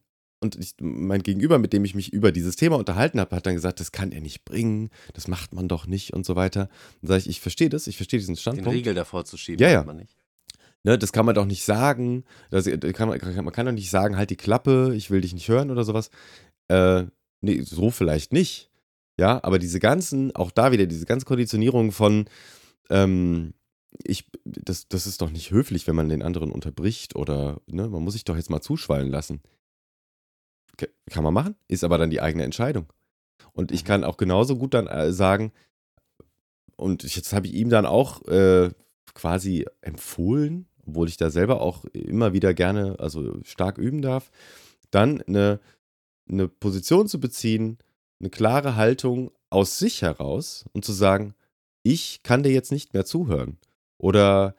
[0.41, 3.55] und ich, mein Gegenüber, mit dem ich mich über dieses Thema unterhalten habe, hat dann
[3.55, 6.69] gesagt, das kann er nicht bringen, das macht man doch nicht und so weiter.
[7.01, 8.67] Dann sage ich, ich verstehe das, ich verstehe diesen Standpunkt.
[8.67, 9.83] Den Riegel davor zu schieben, ja, ja.
[9.83, 10.15] man nicht.
[10.83, 12.23] Ne, das kann man doch nicht sagen.
[12.51, 15.49] Das kann man, man kann doch nicht sagen, halt die Klappe, ich will dich nicht
[15.49, 16.09] hören oder sowas.
[16.69, 17.03] Äh,
[17.41, 18.71] nee, so vielleicht nicht.
[19.19, 22.29] Ja, aber diese ganzen, auch da wieder, diese ganze Konditionierung von,
[22.89, 23.53] ähm,
[24.03, 28.03] ich, das, das ist doch nicht höflich, wenn man den anderen unterbricht oder, ne, man
[28.03, 29.41] muss sich doch jetzt mal zuschwallen lassen.
[31.09, 32.91] Kann man machen, ist aber dann die eigene Entscheidung.
[33.51, 33.87] Und ich mhm.
[33.87, 35.51] kann auch genauso gut dann äh, sagen,
[36.75, 38.69] und jetzt habe ich ihm dann auch äh,
[39.13, 44.31] quasi empfohlen, obwohl ich da selber auch immer wieder gerne, also stark üben darf,
[44.91, 45.59] dann eine,
[46.29, 47.79] eine Position zu beziehen,
[48.19, 51.33] eine klare Haltung aus sich heraus und zu sagen,
[51.83, 53.57] ich kann dir jetzt nicht mehr zuhören.
[53.99, 54.55] Oder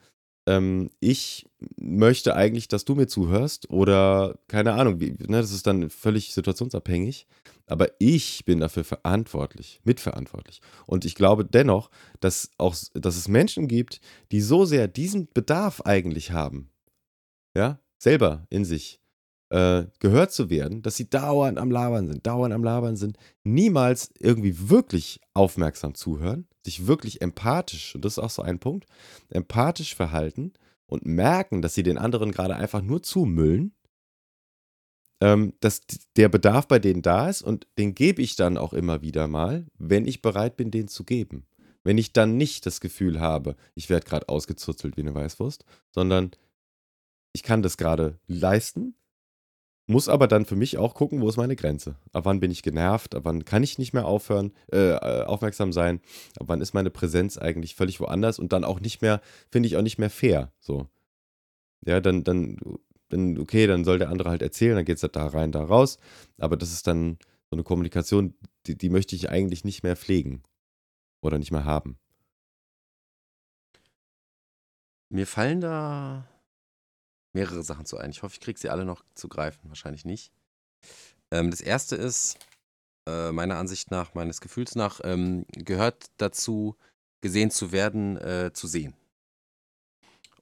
[0.47, 3.68] ähm, ich möchte eigentlich, dass du mir zuhörst.
[3.70, 7.26] Oder keine Ahnung, wie, ne, das ist dann völlig situationsabhängig.
[7.66, 10.61] Aber ich bin dafür verantwortlich, mitverantwortlich.
[10.86, 14.01] Und ich glaube dennoch, dass, auch, dass es Menschen gibt,
[14.32, 16.70] die so sehr diesen Bedarf eigentlich haben,
[17.57, 19.01] ja, selber in sich,
[19.51, 24.13] äh, gehört zu werden, dass sie dauernd am Labern sind, dauernd am Labern sind, niemals
[24.19, 28.87] irgendwie wirklich aufmerksam zuhören, sich wirklich empathisch, und das ist auch so ein Punkt,
[29.29, 30.53] empathisch verhalten
[30.87, 33.75] und merken, dass sie den anderen gerade einfach nur zumüllen,
[35.21, 35.83] ähm, dass
[36.17, 39.67] der Bedarf bei denen da ist und den gebe ich dann auch immer wieder mal,
[39.79, 41.47] wenn ich bereit bin, den zu geben.
[41.83, 46.31] Wenn ich dann nicht das Gefühl habe, ich werde gerade ausgezuzelt wie eine Weißwurst, sondern
[47.33, 48.95] ich kann das gerade leisten
[49.91, 51.97] muss aber dann für mich auch gucken, wo ist meine Grenze?
[52.12, 53.14] Ab wann bin ich genervt?
[53.14, 56.01] Ab wann kann ich nicht mehr aufhören, äh, aufmerksam sein?
[56.38, 59.20] Ab wann ist meine Präsenz eigentlich völlig woanders und dann auch nicht mehr,
[59.51, 60.53] finde ich auch nicht mehr fair.
[60.61, 60.86] So.
[61.84, 62.57] Ja, dann, dann,
[63.09, 65.99] dann, okay, dann soll der andere halt erzählen, dann geht es da rein, da raus.
[66.38, 67.18] Aber das ist dann
[67.51, 68.34] so eine Kommunikation,
[68.66, 70.43] die, die möchte ich eigentlich nicht mehr pflegen
[71.20, 71.99] oder nicht mehr haben.
[75.09, 76.28] Mir fallen da
[77.33, 78.11] mehrere Sachen zu ein.
[78.11, 79.61] Ich hoffe, ich kriege sie alle noch zu greifen.
[79.68, 80.33] Wahrscheinlich nicht.
[81.31, 82.39] Ähm, das erste ist,
[83.07, 86.76] äh, meiner Ansicht nach, meines Gefühls nach, ähm, gehört dazu,
[87.20, 88.95] gesehen zu werden, äh, zu sehen.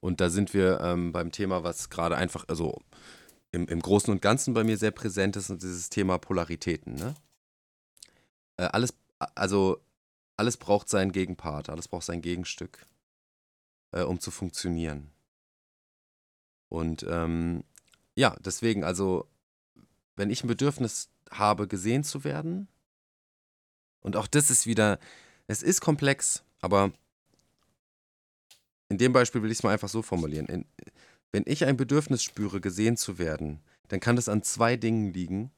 [0.01, 2.81] Und da sind wir ähm, beim Thema, was gerade einfach, also
[3.53, 6.95] im, im Großen und Ganzen bei mir sehr präsent ist, und dieses Thema Polaritäten.
[6.95, 7.15] Ne?
[8.57, 8.95] Äh, alles,
[9.35, 9.81] also
[10.37, 12.87] alles braucht seinen Gegenpart, alles braucht sein Gegenstück,
[13.93, 15.11] äh, um zu funktionieren.
[16.69, 17.65] Und ähm,
[18.15, 19.29] ja, deswegen, also,
[20.17, 22.69] wenn ich ein Bedürfnis habe, gesehen zu werden,
[24.01, 24.99] und auch das ist wieder,
[25.47, 26.93] es ist komplex, aber
[28.89, 30.47] in dem Beispiel will ich es mal einfach so formulieren.
[30.47, 30.65] In,
[31.33, 35.51] wenn ich ein Bedürfnis spüre, gesehen zu werden, dann kann das an zwei Dingen liegen.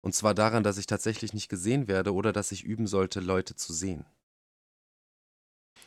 [0.00, 3.56] Und zwar daran, dass ich tatsächlich nicht gesehen werde oder dass ich üben sollte, Leute
[3.56, 4.04] zu sehen.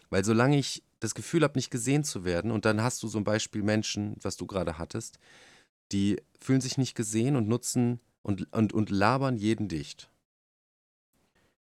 [0.09, 3.23] Weil solange ich das Gefühl habe, nicht gesehen zu werden, und dann hast du zum
[3.23, 5.19] Beispiel Menschen, was du gerade hattest,
[5.91, 10.09] die fühlen sich nicht gesehen und nutzen und, und, und labern jeden dicht.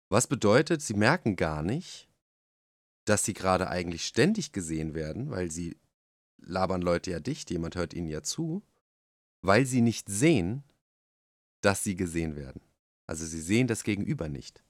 [0.09, 2.09] Was bedeutet, sie merken gar nicht,
[3.05, 5.78] dass sie gerade eigentlich ständig gesehen werden, weil sie
[6.38, 8.64] labern Leute ja dicht, jemand hört ihnen ja zu,
[9.41, 10.64] weil sie nicht sehen,
[11.62, 12.62] dass sie gesehen werden.
[13.07, 14.64] Also sie sehen das Gegenüber nicht.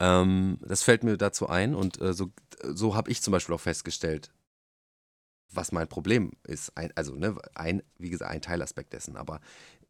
[0.00, 2.32] Ähm, das fällt mir dazu ein und äh, so,
[2.62, 4.32] so habe ich zum Beispiel auch festgestellt,
[5.52, 6.76] was mein Problem ist.
[6.76, 9.16] Ein, also, ne, ein, wie gesagt, ein Teilaspekt dessen.
[9.16, 9.40] Aber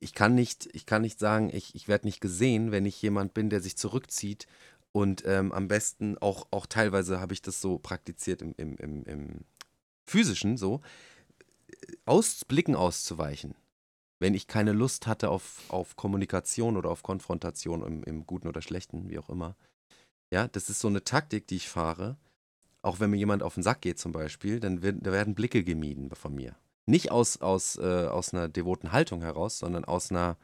[0.00, 3.34] ich kann nicht, ich kann nicht sagen, ich, ich werde nicht gesehen, wenn ich jemand
[3.34, 4.46] bin, der sich zurückzieht
[4.92, 9.04] und ähm, am besten auch, auch teilweise habe ich das so praktiziert im, im, im,
[9.04, 9.44] im
[10.06, 10.80] physischen so,
[12.04, 13.54] aus Blicken auszuweichen.
[14.18, 18.61] Wenn ich keine Lust hatte auf, auf Kommunikation oder auf Konfrontation im, im Guten oder
[18.61, 19.56] Schlechten, wie auch immer.
[20.31, 22.16] Ja, das ist so eine Taktik, die ich fahre.
[22.83, 25.64] Auch wenn mir jemand auf den Sack geht zum Beispiel, dann wird, da werden Blicke
[25.64, 26.57] gemieden von mir.
[26.87, 30.39] Nicht aus, aus, äh, aus einer devoten Haltung heraus, sondern aus einer,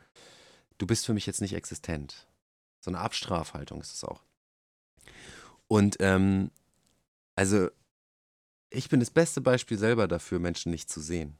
[0.79, 2.27] du bist für mich jetzt nicht existent.
[2.81, 4.23] So eine Abstrafhaltung ist es auch.
[5.67, 6.51] Und ähm,
[7.35, 7.69] also
[8.71, 11.37] ich bin das beste Beispiel selber dafür, Menschen nicht zu sehen.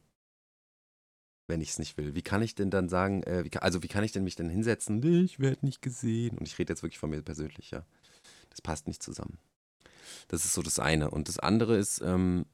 [1.47, 2.15] Wenn ich es nicht will.
[2.15, 4.49] Wie kann ich denn dann sagen, äh, wie also wie kann ich denn mich denn
[4.49, 5.01] hinsetzen?
[5.23, 6.37] Ich werde nicht gesehen.
[6.37, 7.85] Und ich rede jetzt wirklich von mir persönlich, ja.
[8.49, 9.37] Das passt nicht zusammen.
[10.27, 11.09] Das ist so das eine.
[11.11, 12.45] Und das andere ist, ähm,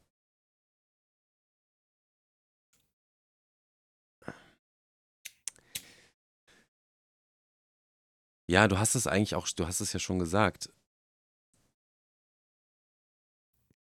[8.48, 10.72] ja, du hast es eigentlich auch, du hast es ja schon gesagt.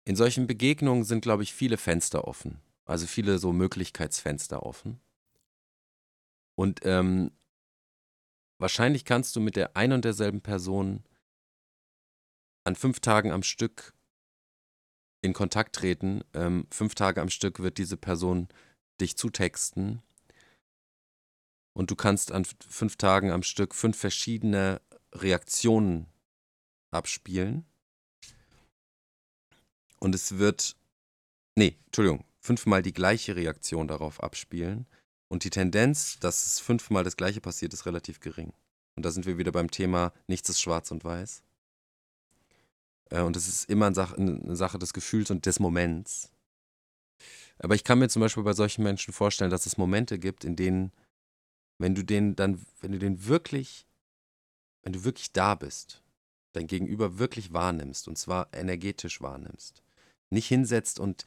[0.05, 2.61] In solchen Begegnungen sind, glaube ich, viele Fenster offen.
[2.85, 4.99] Also viele so Möglichkeitsfenster offen.
[6.55, 7.31] Und ähm,
[8.59, 11.03] wahrscheinlich kannst du mit der ein und derselben Person
[12.65, 13.93] an fünf Tagen am Stück
[15.21, 16.23] in Kontakt treten.
[16.33, 18.49] Ähm, fünf Tage am Stück wird diese Person
[18.99, 20.01] dich zutexten.
[21.73, 24.81] Und du kannst an fünf Tagen am Stück fünf verschiedene
[25.13, 26.07] Reaktionen
[26.91, 27.65] abspielen.
[29.99, 30.75] Und es wird,
[31.55, 34.87] nee, Entschuldigung, fünfmal die gleiche Reaktion darauf abspielen.
[35.27, 38.53] Und die Tendenz, dass es fünfmal das gleiche passiert, ist relativ gering.
[38.95, 41.43] Und da sind wir wieder beim Thema, nichts ist schwarz und weiß.
[43.09, 46.31] Äh, und es ist immer eine Sache des Gefühls und des Moments.
[47.59, 50.55] Aber ich kann mir zum Beispiel bei solchen Menschen vorstellen, dass es Momente gibt, in
[50.55, 50.91] denen,
[51.79, 53.87] wenn du den dann, wenn du den wirklich,
[54.83, 56.03] wenn du wirklich da bist,
[56.53, 59.83] dein Gegenüber wirklich wahrnimmst, und zwar energetisch wahrnimmst,
[60.29, 61.25] nicht hinsetzt und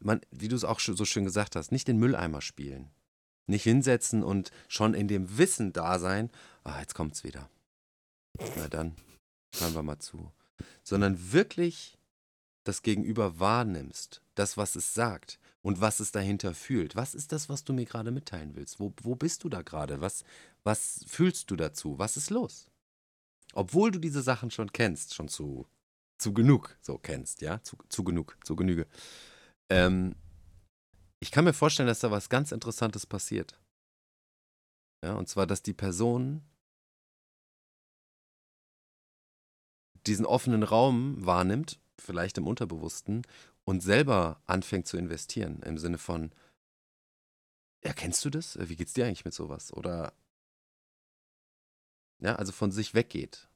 [0.00, 2.90] man, wie du es auch so schön gesagt hast, nicht den Mülleimer spielen.
[3.48, 6.30] Nicht hinsetzen und schon in dem Wissen da sein,
[6.64, 7.48] ah, jetzt kommt's wieder.
[8.56, 8.96] Na dann,
[9.58, 10.32] hören wir mal zu.
[10.82, 11.98] Sondern wirklich
[12.64, 16.96] das Gegenüber wahrnimmst, das, was es sagt und was es dahinter fühlt.
[16.96, 18.80] Was ist das, was du mir gerade mitteilen willst?
[18.80, 20.00] Wo, wo bist du da gerade?
[20.00, 20.24] Was,
[20.64, 21.98] was fühlst du dazu?
[21.98, 22.68] Was ist los?
[23.52, 25.66] Obwohl du diese Sachen schon kennst, schon zu
[26.18, 28.86] zu genug so kennst, ja, zu, zu genug, zu Genüge.
[29.70, 30.14] Ähm,
[31.20, 33.58] ich kann mir vorstellen, dass da was ganz Interessantes passiert.
[35.04, 36.42] Ja, und zwar, dass die Person
[40.06, 43.22] diesen offenen Raum wahrnimmt, vielleicht im Unterbewussten,
[43.64, 46.30] und selber anfängt zu investieren, im Sinne von,
[47.84, 48.58] ja, kennst du das?
[48.60, 49.72] Wie geht's dir eigentlich mit sowas?
[49.72, 50.12] Oder,
[52.20, 53.48] ja, also von sich weggeht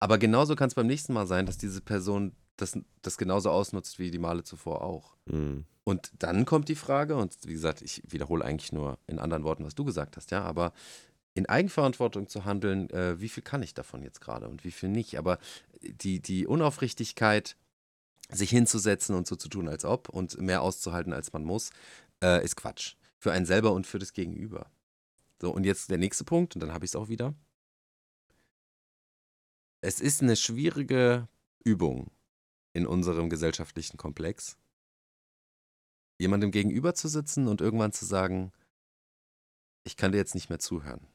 [0.00, 3.98] aber genauso kann es beim nächsten Mal sein, dass diese Person das, das genauso ausnutzt
[3.98, 5.16] wie die Male zuvor auch.
[5.26, 5.64] Mhm.
[5.84, 9.64] Und dann kommt die Frage, und wie gesagt, ich wiederhole eigentlich nur in anderen Worten,
[9.64, 10.72] was du gesagt hast, ja, aber
[11.38, 14.88] in Eigenverantwortung zu handeln, äh, wie viel kann ich davon jetzt gerade und wie viel
[14.88, 15.18] nicht.
[15.18, 15.38] Aber
[15.82, 17.56] die, die Unaufrichtigkeit,
[18.30, 21.70] sich hinzusetzen und so zu tun, als ob und mehr auszuhalten, als man muss,
[22.22, 22.96] äh, ist Quatsch.
[23.18, 24.70] Für einen selber und für das Gegenüber.
[25.40, 27.34] So, und jetzt der nächste Punkt, und dann habe ich es auch wieder
[29.80, 31.28] es ist eine schwierige
[31.64, 32.10] Übung
[32.72, 34.56] in unserem gesellschaftlichen Komplex,
[36.18, 38.52] jemandem gegenüber zu sitzen und irgendwann zu sagen,
[39.84, 41.06] ich kann dir jetzt nicht mehr zuhören.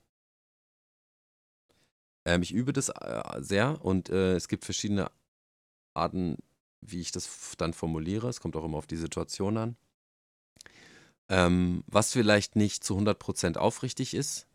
[2.25, 5.11] Ähm, ich übe das äh, sehr und äh, es gibt verschiedene
[5.95, 6.37] Arten,
[6.81, 8.29] wie ich das dann formuliere.
[8.29, 9.77] Es kommt auch immer auf die Situation an.
[11.29, 14.47] ähm, was vielleicht nicht zu 100% aufrichtig ist,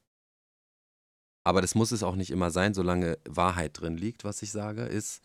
[1.45, 4.83] aber das muss es auch nicht immer sein, solange Wahrheit drin liegt, was ich sage,
[4.83, 5.23] ist,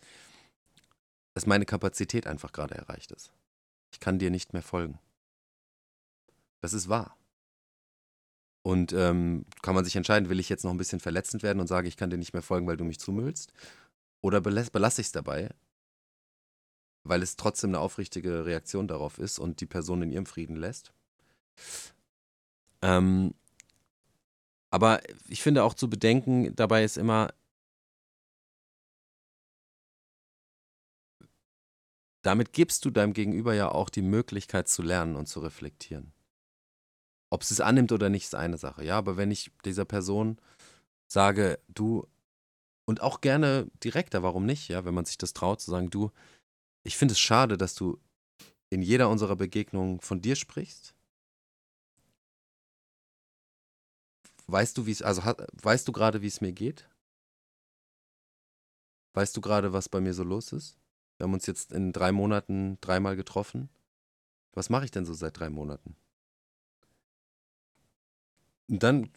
[1.34, 3.32] dass meine Kapazität einfach gerade erreicht ist.
[3.92, 4.98] Ich kann dir nicht mehr folgen.
[6.60, 7.16] Das ist wahr.
[8.66, 11.66] Und ähm, kann man sich entscheiden, will ich jetzt noch ein bisschen verletzend werden und
[11.66, 13.52] sage, ich kann dir nicht mehr folgen, weil du mich zumüllst?
[14.22, 15.50] Oder belasse ich es dabei,
[17.02, 20.94] weil es trotzdem eine aufrichtige Reaktion darauf ist und die Person in ihrem Frieden lässt?
[22.80, 23.34] Ähm,
[24.70, 27.34] aber ich finde auch zu bedenken, dabei ist immer,
[32.22, 36.13] damit gibst du deinem Gegenüber ja auch die Möglichkeit zu lernen und zu reflektieren.
[37.34, 38.84] Ob sie es annimmt oder nicht, ist eine Sache.
[38.84, 40.38] Ja, aber wenn ich dieser Person
[41.08, 42.06] sage, du,
[42.84, 46.12] und auch gerne direkter, warum nicht, ja, wenn man sich das traut, zu sagen, du,
[46.84, 47.98] ich finde es schade, dass du
[48.70, 50.94] in jeder unserer Begegnungen von dir sprichst.
[54.46, 55.22] Weißt du, wie es, also
[55.60, 56.88] weißt du gerade, wie es mir geht?
[59.14, 60.78] Weißt du gerade, was bei mir so los ist?
[61.18, 63.70] Wir haben uns jetzt in drei Monaten dreimal getroffen.
[64.52, 65.96] Was mache ich denn so seit drei Monaten?
[68.68, 69.10] Dann,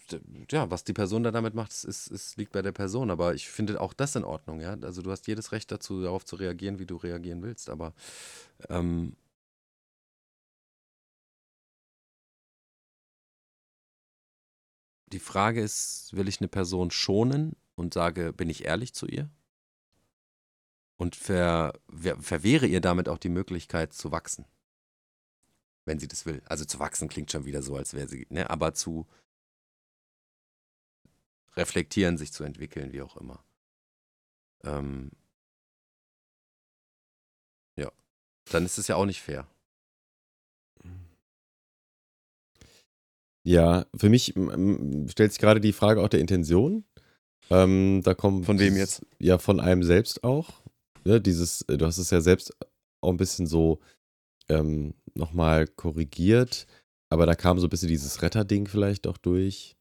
[0.52, 3.10] ja, was die Person da damit macht, ist, ist, liegt bei der Person.
[3.12, 4.78] Aber ich finde auch das in Ordnung, ja.
[4.82, 7.70] Also du hast jedes Recht dazu, darauf zu reagieren, wie du reagieren willst.
[7.70, 7.94] Aber
[8.70, 9.16] ähm,
[15.08, 19.30] die Frage ist, will ich eine Person schonen und sage, bin ich ehrlich zu ihr?
[20.98, 21.74] Und ver,
[22.20, 24.46] verwehre ihr damit auch die Möglichkeit zu wachsen
[25.88, 26.42] wenn sie das will.
[26.46, 29.08] Also zu wachsen klingt schon wieder so, als wäre sie, ne, aber zu
[31.58, 33.44] reflektieren, sich zu entwickeln, wie auch immer.
[34.64, 35.12] Ähm,
[37.78, 37.92] ja,
[38.52, 39.48] dann ist es ja auch nicht fair.
[43.44, 44.34] Ja, für mich
[45.08, 46.84] stellt sich gerade die Frage auch der Intention.
[47.50, 49.06] Ähm, da kommt von wem jetzt?
[49.20, 50.62] Ja, von einem selbst auch.
[51.06, 52.54] Ja, ne, dieses, du hast es ja selbst
[53.00, 53.80] auch ein bisschen so
[54.50, 56.68] ähm, nochmal korrigiert,
[57.10, 59.77] aber da kam so ein bisschen dieses Retterding vielleicht auch durch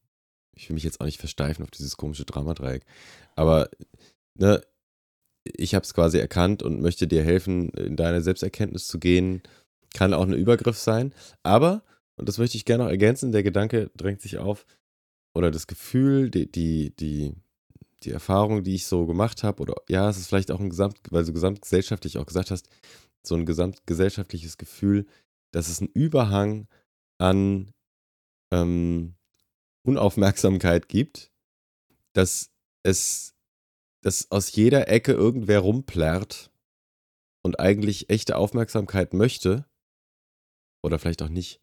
[0.57, 2.83] ich will mich jetzt auch nicht versteifen auf dieses komische Dramadreieck.
[3.35, 3.69] Aber
[4.35, 4.61] ne,
[5.43, 9.41] ich habe es quasi erkannt und möchte dir helfen, in deine Selbsterkenntnis zu gehen.
[9.93, 11.13] Kann auch ein Übergriff sein.
[11.43, 11.83] Aber,
[12.17, 14.65] und das möchte ich gerne noch ergänzen, der Gedanke drängt sich auf,
[15.33, 17.33] oder das Gefühl, die, die, die,
[18.03, 20.97] die Erfahrung, die ich so gemacht habe, oder ja, es ist vielleicht auch ein Gesamt,
[21.11, 22.69] weil du gesamtgesellschaftlich auch gesagt hast,
[23.23, 25.05] so ein gesamtgesellschaftliches Gefühl,
[25.53, 26.67] dass es einen Überhang
[27.19, 27.71] an
[28.51, 29.16] ähm,
[29.87, 31.31] Unaufmerksamkeit gibt,
[32.13, 32.51] dass
[32.83, 33.35] es,
[34.01, 36.51] dass aus jeder Ecke irgendwer rumplärrt
[37.41, 39.65] und eigentlich echte Aufmerksamkeit möchte,
[40.83, 41.61] oder vielleicht auch nicht,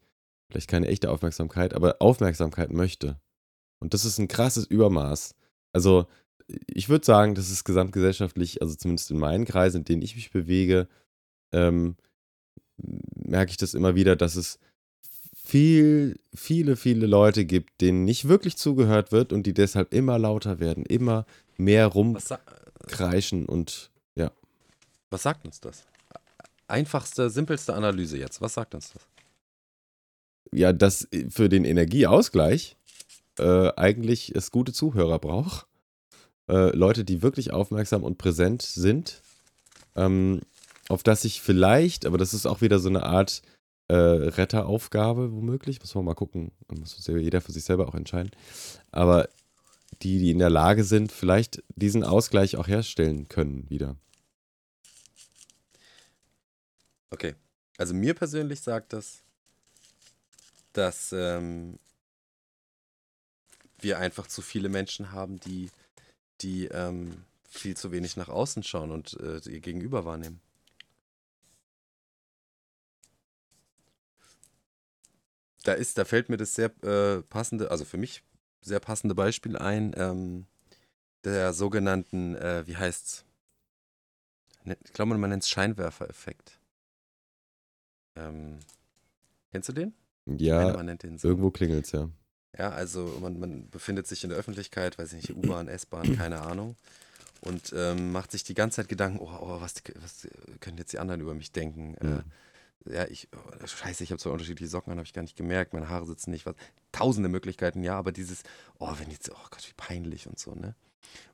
[0.49, 3.21] vielleicht keine echte Aufmerksamkeit, aber Aufmerksamkeit möchte.
[3.79, 5.35] Und das ist ein krasses Übermaß.
[5.73, 6.07] Also,
[6.67, 10.31] ich würde sagen, das ist gesamtgesellschaftlich, also zumindest in meinen Kreisen, in denen ich mich
[10.31, 10.87] bewege,
[11.51, 11.95] ähm,
[12.77, 14.59] merke ich das immer wieder, dass es
[15.45, 20.59] viel, viele, viele Leute gibt, denen nicht wirklich zugehört wird und die deshalb immer lauter
[20.59, 21.25] werden, immer
[21.57, 24.31] mehr rumkreischen und ja.
[25.11, 25.83] Was sagt uns das?
[26.67, 28.41] Einfachste, simpelste Analyse jetzt.
[28.41, 29.03] Was sagt uns das?
[30.51, 32.75] Ja, dass für den Energieausgleich
[33.37, 35.67] äh, eigentlich es gute Zuhörer braucht.
[36.49, 39.21] Äh, Leute, die wirklich aufmerksam und präsent sind.
[39.95, 40.41] Ähm,
[40.89, 43.41] auf das ich vielleicht, aber das ist auch wieder so eine Art
[43.87, 45.79] äh, Retteraufgabe, womöglich.
[45.79, 46.51] Muss man mal gucken.
[46.67, 48.31] Muss jeder für sich selber auch entscheiden.
[48.91, 49.29] Aber
[50.01, 53.95] die, die in der Lage sind, vielleicht diesen Ausgleich auch herstellen können wieder.
[57.11, 57.35] Okay.
[57.77, 59.21] Also mir persönlich sagt das,
[60.73, 61.77] dass ähm,
[63.79, 65.69] wir einfach zu viele Menschen haben, die,
[66.41, 70.41] die ähm, viel zu wenig nach außen schauen und äh, ihr Gegenüber wahrnehmen.
[75.67, 78.23] Da ist, da fällt mir das sehr äh, passende, also für mich
[78.61, 80.45] sehr passende Beispiel ein, ähm,
[81.23, 83.25] der sogenannten, äh, wie heißt's?
[84.63, 86.59] Ne, ich glaube, man nennt es Scheinwerfereffekt.
[88.15, 88.59] Ähm,
[89.51, 89.93] kennst du den?
[90.25, 91.27] Ja, meine, den so.
[91.27, 92.09] irgendwo klingelt es ja.
[92.57, 96.41] Ja, also man, man befindet sich in der Öffentlichkeit, weiß ich nicht, U-Bahn, S-Bahn, keine
[96.41, 96.75] Ahnung.
[97.41, 100.27] Und ähm, macht sich die ganze Zeit Gedanken, oh, oh was, was
[100.61, 101.95] können jetzt die anderen über mich denken?
[102.01, 102.19] Mhm.
[102.19, 102.23] Äh,
[102.89, 105.73] ja, ich, oh, scheiße, ich habe zwei unterschiedliche Socken an, habe ich gar nicht gemerkt,
[105.73, 106.55] meine Haare sitzen nicht, was,
[106.91, 108.43] tausende Möglichkeiten, ja, aber dieses,
[108.79, 110.75] oh, wenn jetzt, oh Gott, wie peinlich und so, ne?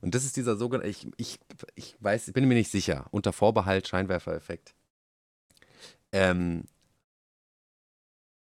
[0.01, 1.39] Und das ist dieser sogenannte, ich, ich,
[1.75, 4.75] ich weiß, bin mir nicht sicher, unter Vorbehalt Scheinwerfereffekt.
[6.11, 6.65] Ähm,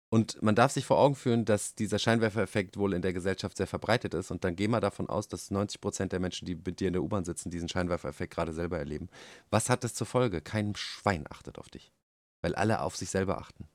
[0.08, 3.66] Und man darf sich vor Augen führen, dass dieser Scheinwerfereffekt wohl in der Gesellschaft sehr
[3.66, 4.30] verbreitet ist.
[4.30, 6.92] Und dann geh mal davon aus, dass 90 Prozent der Menschen, die mit dir in
[6.94, 9.08] der U-Bahn sitzen, diesen Scheinwerfereffekt gerade selber erleben.
[9.50, 10.40] Was hat das zur Folge?
[10.40, 11.92] Kein Schwein achtet auf dich.
[12.40, 13.66] Weil alle auf sich selber achten.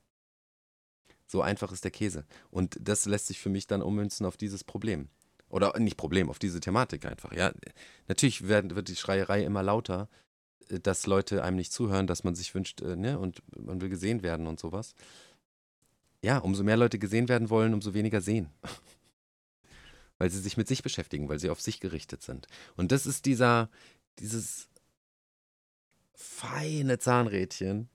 [1.27, 2.25] So einfach ist der Käse.
[2.49, 5.09] Und das lässt sich für mich dann ummünzen auf dieses Problem.
[5.49, 7.33] Oder nicht Problem, auf diese Thematik einfach.
[7.33, 7.51] Ja,
[8.07, 10.09] natürlich werden, wird die Schreierei immer lauter,
[10.69, 13.89] äh, dass Leute einem nicht zuhören, dass man sich wünscht, äh, ne, und man will
[13.89, 14.95] gesehen werden und sowas
[16.21, 18.49] ja, umso mehr Leute gesehen werden wollen, umso weniger sehen.
[20.17, 22.47] weil sie sich mit sich beschäftigen, weil sie auf sich gerichtet sind.
[22.75, 23.69] Und das ist dieser,
[24.19, 24.69] dieses
[26.13, 27.89] feine Zahnrädchen,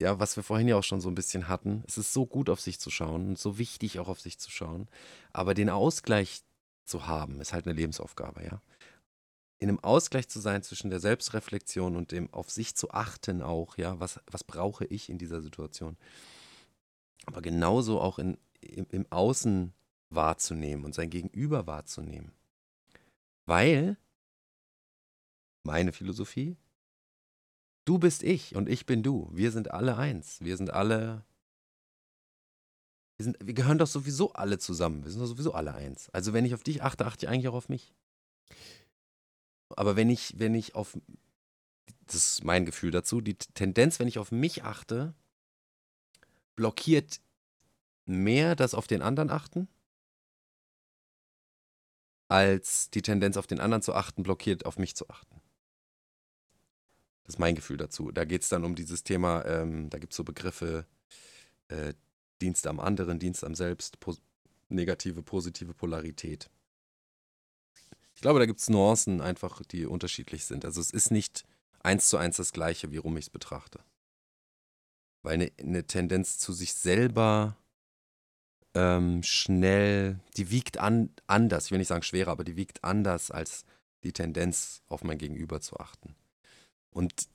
[0.00, 1.84] ja, was wir vorhin ja auch schon so ein bisschen hatten.
[1.86, 4.50] Es ist so gut, auf sich zu schauen und so wichtig, auch auf sich zu
[4.50, 4.88] schauen.
[5.32, 6.42] Aber den Ausgleich
[6.84, 8.62] zu haben, ist halt eine Lebensaufgabe, ja.
[9.60, 13.76] In einem Ausgleich zu sein zwischen der Selbstreflexion und dem auf sich zu achten auch,
[13.76, 15.96] ja, was, was brauche ich in dieser Situation
[17.28, 19.74] aber genauso auch in, im, im Außen
[20.08, 22.32] wahrzunehmen und sein Gegenüber wahrzunehmen.
[23.44, 23.98] Weil,
[25.62, 26.56] meine Philosophie,
[27.88, 29.30] du bist ich und ich bin du.
[29.32, 30.40] Wir sind alle eins.
[30.40, 31.24] Wir sind alle.
[33.16, 35.04] Wir, sind, wir gehören doch sowieso alle zusammen.
[35.04, 36.10] Wir sind doch sowieso alle eins.
[36.10, 37.94] Also wenn ich auf dich achte, achte ich eigentlich auch auf mich.
[39.70, 40.98] Aber wenn ich, wenn ich auf,
[42.06, 45.14] das ist mein Gefühl dazu, die Tendenz, wenn ich auf mich achte,
[46.56, 47.20] blockiert
[48.04, 49.68] mehr das auf den anderen achten,
[52.28, 55.40] als die Tendenz auf den anderen zu achten, blockiert auf mich zu achten.
[57.28, 58.10] Das ist mein Gefühl dazu.
[58.10, 60.86] Da geht es dann um dieses Thema, ähm, da gibt es so Begriffe,
[61.68, 61.92] äh,
[62.40, 64.22] Dienst am anderen, Dienst am Selbst, pos
[64.70, 66.48] negative, positive Polarität.
[68.14, 70.64] Ich glaube, da gibt es Nuancen einfach, die unterschiedlich sind.
[70.64, 71.44] Also es ist nicht
[71.80, 73.80] eins zu eins das gleiche, wie rum ich es betrachte.
[75.22, 77.58] Weil eine, eine Tendenz zu sich selber
[78.72, 83.30] ähm, schnell, die wiegt an, anders, ich will nicht sagen schwerer, aber die wiegt anders
[83.30, 83.66] als
[84.02, 86.16] die Tendenz, auf mein Gegenüber zu achten.
[86.90, 87.28] Und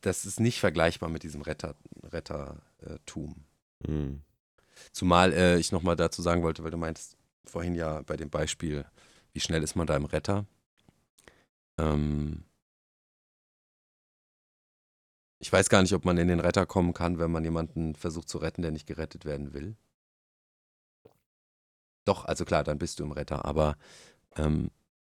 [0.00, 3.44] das ist nicht vergleichbar mit diesem Retter, Rettertum.
[3.86, 4.22] Mhm.
[4.92, 8.84] Zumal äh, ich nochmal dazu sagen wollte, weil du meintest vorhin ja bei dem Beispiel,
[9.32, 10.46] wie schnell ist man da im Retter?
[11.78, 12.44] Ähm,
[15.38, 18.28] ich weiß gar nicht, ob man in den Retter kommen kann, wenn man jemanden versucht
[18.28, 19.76] zu retten, der nicht gerettet werden will.
[22.04, 23.44] Doch, also klar, dann bist du im Retter.
[23.44, 23.76] Aber
[24.36, 24.70] ähm,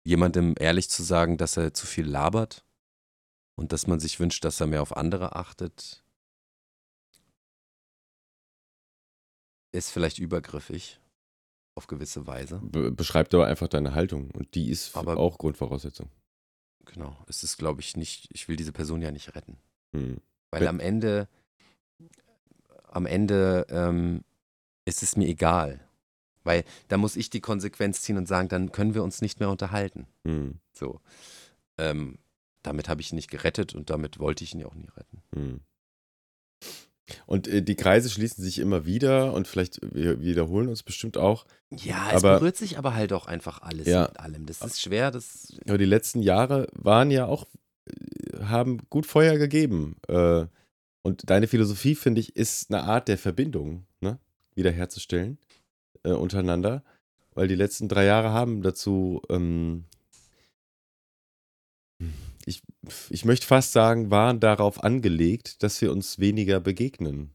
[0.04, 2.64] jemandem ehrlich zu sagen, dass er zu viel labert
[3.58, 6.04] und dass man sich wünscht, dass er mehr auf andere achtet,
[9.72, 11.00] ist vielleicht übergriffig
[11.76, 12.60] auf gewisse Weise.
[12.64, 16.10] Be beschreibt aber einfach deine Haltung und die ist aber auch Grundvoraussetzung.
[16.86, 19.58] Genau, es ist, glaube ich, nicht, ich will diese Person ja nicht retten.
[19.92, 20.22] Hm.
[20.52, 21.28] Weil am Ende,
[22.88, 24.24] am Ende ähm,
[24.86, 25.82] ist es mir egal.
[26.44, 29.50] Weil da muss ich die Konsequenz ziehen und sagen, dann können wir uns nicht mehr
[29.50, 30.08] unterhalten.
[30.26, 30.60] Hm.
[30.72, 31.02] So.
[31.78, 32.18] Ähm,
[32.68, 35.24] damit habe ich ihn nicht gerettet und damit wollte ich ihn ja auch nie retten.
[35.34, 35.60] Hm.
[37.26, 41.46] Und äh, die Kreise schließen sich immer wieder und vielleicht wir wiederholen uns bestimmt auch.
[41.72, 44.46] Ja, es aber, berührt sich aber halt auch einfach alles ja, mit allem.
[44.46, 45.12] Das ist schwer.
[45.12, 47.46] Das aber die letzten Jahre waren ja auch
[48.42, 49.98] haben gut Feuer gegeben.
[50.08, 50.46] Äh,
[51.02, 54.20] und deine Philosophie, finde ich, ist eine Art der Verbindung ne?
[54.56, 55.38] wiederherzustellen
[56.04, 56.84] äh, untereinander.
[57.34, 59.86] Weil die letzten drei Jahre haben dazu, ähm,
[62.48, 62.64] ich,
[63.10, 67.34] ich möchte fast sagen, waren darauf angelegt, dass wir uns weniger begegnen.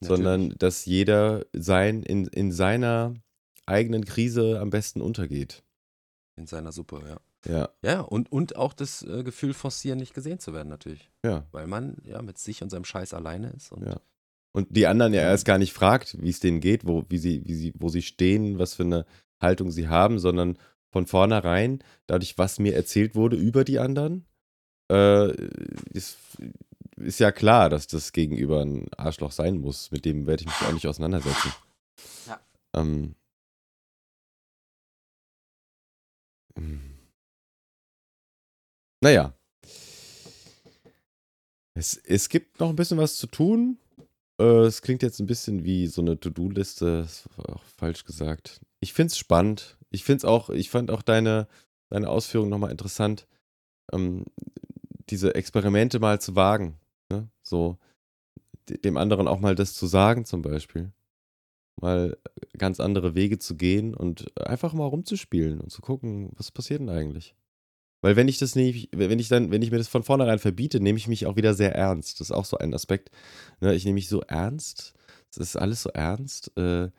[0.00, 0.08] Natürlich.
[0.08, 3.14] Sondern dass jeder sein, in, in seiner
[3.64, 5.62] eigenen Krise am besten untergeht.
[6.36, 7.20] In seiner Suppe, ja.
[7.46, 7.68] Ja.
[7.82, 11.10] Ja, und, und auch das äh, Gefühl forcieren, nicht gesehen zu werden, natürlich.
[11.24, 11.46] Ja.
[11.52, 13.70] Weil man ja mit sich und seinem Scheiß alleine ist.
[13.70, 14.00] Und, ja.
[14.52, 17.46] und die anderen ja erst gar nicht fragt, wie es denen geht, wo, wie sie,
[17.46, 19.06] wie sie, wo sie stehen, was für eine
[19.40, 20.58] Haltung sie haben, sondern
[20.94, 24.28] von vornherein, dadurch, was mir erzählt wurde über die anderen,
[24.92, 25.34] äh,
[25.90, 26.18] ist,
[26.94, 29.90] ist ja klar, dass das gegenüber ein Arschloch sein muss.
[29.90, 31.52] Mit dem werde ich mich auch nicht auseinandersetzen.
[32.28, 32.40] Ja.
[32.76, 33.16] Ähm,
[36.56, 36.94] hm.
[39.02, 39.34] Naja.
[41.76, 43.78] Es, es gibt noch ein bisschen was zu tun.
[44.38, 46.98] Äh, es klingt jetzt ein bisschen wie so eine To-Do-Liste.
[46.98, 48.60] Das war auch falsch gesagt.
[48.78, 49.76] Ich finde es spannend.
[49.94, 51.46] Ich finde auch, ich fand auch deine,
[51.88, 53.26] deine Ausführungen nochmal interessant,
[53.92, 54.24] ähm,
[55.08, 56.78] diese Experimente mal zu wagen.
[57.10, 57.28] Ne?
[57.42, 57.78] So
[58.68, 60.92] dem anderen auch mal das zu sagen, zum Beispiel.
[61.80, 62.16] Mal
[62.56, 66.88] ganz andere Wege zu gehen und einfach mal rumzuspielen und zu gucken, was passiert denn
[66.88, 67.34] eigentlich.
[68.00, 70.80] Weil wenn ich das nicht, wenn ich dann, wenn ich mir das von vornherein verbiete,
[70.80, 72.20] nehme ich mich auch wieder sehr ernst.
[72.20, 73.10] Das ist auch so ein Aspekt.
[73.60, 73.74] Ne?
[73.74, 74.94] Ich nehme mich so ernst.
[75.30, 76.56] es ist alles so ernst.
[76.56, 76.90] Äh,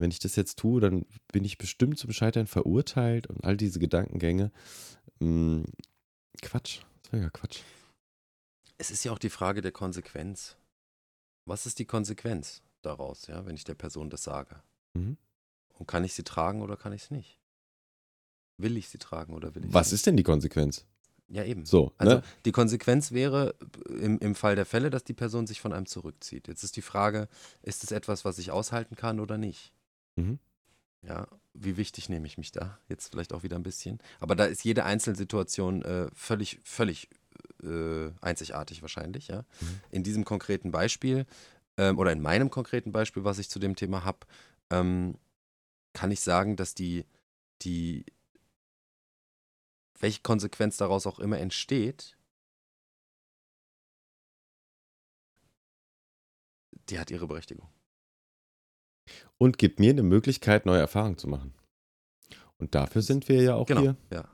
[0.00, 3.78] wenn ich das jetzt tue, dann bin ich bestimmt zum Scheitern verurteilt und all diese
[3.78, 4.50] Gedankengänge.
[5.20, 5.64] Mh,
[6.42, 7.60] Quatsch, das wäre ja Quatsch.
[8.78, 10.56] Es ist ja auch die Frage der Konsequenz.
[11.44, 14.62] Was ist die Konsequenz daraus, ja, wenn ich der Person das sage?
[14.94, 15.18] Mhm.
[15.74, 17.38] Und kann ich sie tragen oder kann ich es nicht?
[18.56, 20.78] Will ich sie tragen oder will ich Was sie ist denn die Konsequenz?
[20.78, 20.86] nicht?
[21.36, 21.64] Ja, eben.
[21.64, 22.22] So, Also ne?
[22.44, 23.54] die Konsequenz wäre
[23.88, 26.48] im, im Fall der Fälle, dass die Person sich von einem zurückzieht.
[26.48, 27.28] Jetzt ist die Frage,
[27.62, 29.72] ist es etwas, was ich aushalten kann oder nicht?
[30.20, 30.38] Mhm.
[31.02, 32.78] Ja, wie wichtig nehme ich mich da?
[32.88, 33.98] Jetzt vielleicht auch wieder ein bisschen.
[34.18, 37.08] Aber da ist jede Einzelsituation äh, völlig, völlig
[37.62, 39.44] äh, einzigartig wahrscheinlich, ja.
[39.60, 39.80] Mhm.
[39.90, 41.26] In diesem konkreten Beispiel
[41.76, 44.26] ähm, oder in meinem konkreten Beispiel, was ich zu dem Thema habe,
[44.70, 45.16] ähm,
[45.92, 47.06] kann ich sagen, dass die,
[47.62, 48.04] die,
[49.98, 52.16] welche Konsequenz daraus auch immer entsteht,
[56.88, 57.68] die hat ihre Berechtigung.
[59.38, 61.54] Und gibt mir eine Möglichkeit, neue Erfahrungen zu machen.
[62.58, 63.96] Und dafür sind wir ja auch Genau, hier.
[64.12, 64.28] ja.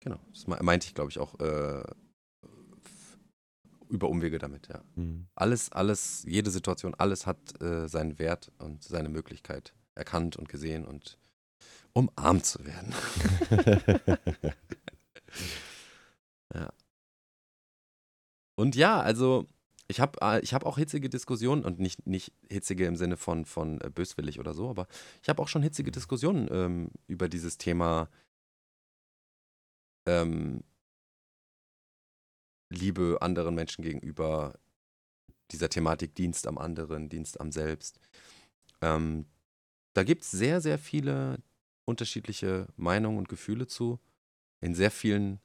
[0.00, 0.20] Genau.
[0.32, 1.82] Das me- meinte ich, glaube ich, auch äh,
[3.88, 4.82] über Umwege damit, ja.
[4.94, 5.26] Mhm.
[5.34, 10.84] Alles, alles, jede Situation, alles hat äh, seinen Wert und seine Möglichkeit erkannt und gesehen
[10.86, 11.18] und
[11.92, 12.94] umarmt zu werden.
[18.58, 19.46] Und ja, also
[19.88, 23.44] ich habe äh, ich hab auch hitzige Diskussionen und nicht, nicht hitzige im Sinne von,
[23.44, 24.86] von äh, böswillig oder so, aber
[25.22, 28.08] ich habe auch schon hitzige Diskussionen ähm, über dieses Thema
[30.06, 30.62] ähm,
[32.68, 34.58] Liebe anderen Menschen gegenüber,
[35.52, 38.00] dieser Thematik Dienst am anderen, Dienst am Selbst.
[38.80, 39.26] Ähm,
[39.94, 41.38] da gibt es sehr, sehr viele
[41.84, 44.00] unterschiedliche Meinungen und Gefühle zu,
[44.60, 45.40] in sehr vielen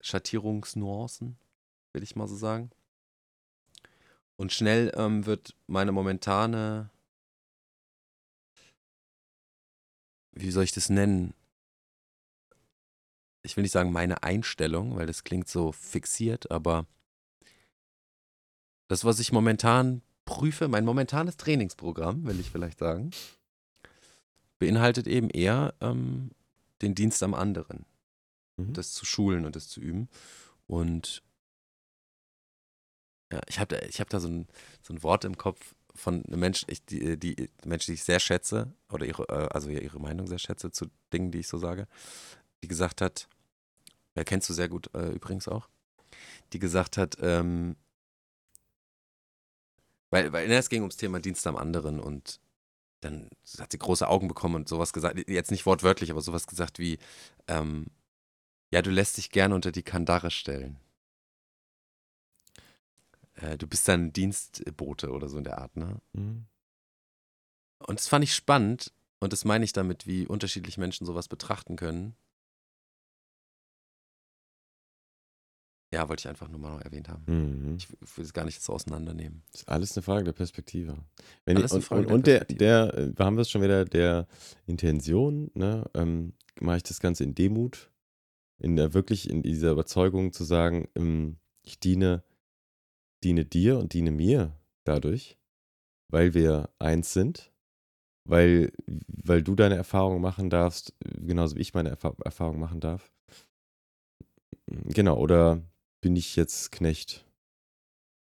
[0.00, 1.38] Schattierungsnuancen,
[1.94, 2.70] will ich mal so sagen.
[4.36, 6.90] Und schnell ähm, wird meine momentane,
[10.32, 11.34] wie soll ich das nennen?
[13.42, 16.86] Ich will nicht sagen meine Einstellung, weil das klingt so fixiert, aber
[18.88, 23.10] das, was ich momentan prüfe, mein momentanes Trainingsprogramm, will ich vielleicht sagen,
[24.58, 26.30] beinhaltet eben eher ähm,
[26.82, 27.86] den Dienst am anderen
[28.56, 28.72] Mhm.
[28.72, 30.08] das zu schulen und das zu üben.
[30.66, 31.22] Und
[33.32, 34.46] ja, ich habe da, ich hab da so ein,
[34.82, 38.20] so ein Wort im Kopf von einem Menschen, ich, die, die Menschen, die ich sehr
[38.20, 41.86] schätze, oder ihre, äh, also ihre Meinung sehr schätze zu Dingen, die ich so sage,
[42.62, 43.28] die gesagt hat,
[44.16, 45.68] ja, kennst du sehr gut äh, übrigens auch,
[46.52, 47.76] die gesagt hat, ähm,
[50.10, 52.40] weil, weil ne, es ging ums Thema Dienst am anderen und
[53.00, 56.78] dann hat sie große Augen bekommen und sowas gesagt, jetzt nicht wortwörtlich, aber sowas gesagt
[56.78, 56.98] wie,
[57.48, 57.86] ähm,
[58.72, 60.78] ja, du lässt dich gerne unter die Kandare stellen.
[63.44, 66.00] Äh, du bist dann Dienstbote oder so in der Art, ne?
[66.12, 66.46] Mhm.
[67.86, 71.76] Und das fand ich spannend und das meine ich damit, wie unterschiedlich Menschen sowas betrachten
[71.76, 72.16] können.
[75.92, 77.24] Ja, wollte ich einfach nur mal noch erwähnt haben.
[77.26, 77.76] Mhm.
[77.76, 79.42] Ich will es gar nicht so auseinandernehmen.
[79.52, 80.96] ist alles eine Frage der Perspektive.
[81.44, 82.58] Wenn Alles ich, eine und, Frage und, der und der, Perspektive.
[82.58, 84.26] der, äh, wir haben das schon wieder, der
[84.66, 87.92] Intention, ne, ähm, mache ich das Ganze in Demut,
[88.58, 92.24] in der wirklich in dieser Überzeugung zu sagen, ähm, ich diene,
[93.24, 95.38] diene dir und diene mir dadurch,
[96.10, 97.52] weil wir eins sind,
[98.28, 98.72] weil,
[99.08, 103.10] weil du deine Erfahrung machen darfst, genauso wie ich meine Erfa Erfahrung machen darf.
[104.66, 105.62] Genau, oder
[106.00, 107.24] bin ich jetzt Knecht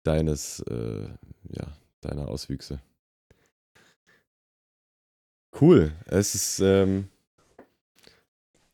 [0.05, 1.09] deines, äh,
[1.51, 2.81] ja, deiner Auswüchse?
[5.61, 5.93] Cool.
[6.07, 7.09] Es ist, ähm,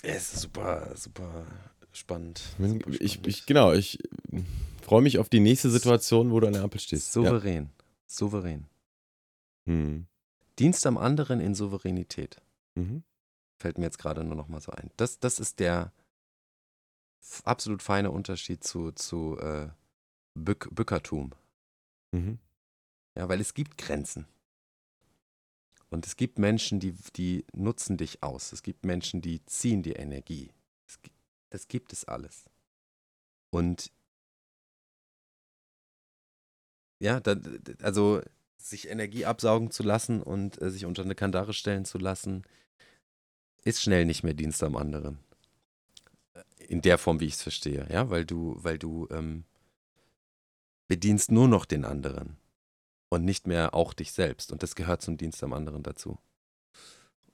[0.03, 1.47] es ist super, super
[1.93, 2.43] spannend.
[3.01, 3.99] ich, ich, genau, ich
[4.87, 7.14] freue mich auf die nächste Situation, wo du an der Ampel stehst.
[7.16, 7.22] Ja.
[7.22, 7.70] Souverän.
[8.07, 8.66] Souverän.
[9.66, 10.07] Hm.
[10.61, 12.41] Dienst am anderen in Souveränität.
[12.76, 13.03] Mhm.
[13.59, 14.91] Fällt mir jetzt gerade nur noch mal so ein.
[14.97, 15.93] Das, das ist der
[17.43, 19.68] absolut feine Unterschied zu, zu äh,
[20.34, 21.32] Bück, Bückertum.
[22.12, 22.39] Mhm.
[23.16, 24.26] Ja, weil es gibt Grenzen.
[25.91, 28.53] Und es gibt Menschen, die, die nutzen dich aus.
[28.53, 30.53] Es gibt Menschen, die ziehen die Energie.
[30.87, 31.01] Es,
[31.51, 32.45] das gibt es alles.
[33.51, 33.91] Und
[36.99, 37.36] ja, da,
[37.82, 38.22] also
[38.59, 42.42] sich Energie absaugen zu lassen und äh, sich unter eine Kandare stellen zu lassen,
[43.64, 45.18] ist schnell nicht mehr Dienst am anderen.
[46.68, 49.44] In der Form, wie ich es verstehe, ja, weil du, weil du ähm,
[50.88, 52.36] bedienst nur noch den anderen
[53.09, 54.53] und nicht mehr auch dich selbst.
[54.53, 56.18] Und das gehört zum Dienst am anderen dazu.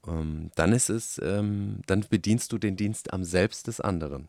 [0.06, 4.28] Ähm, dann ist es, ähm, dann bedienst du den Dienst am Selbst des anderen.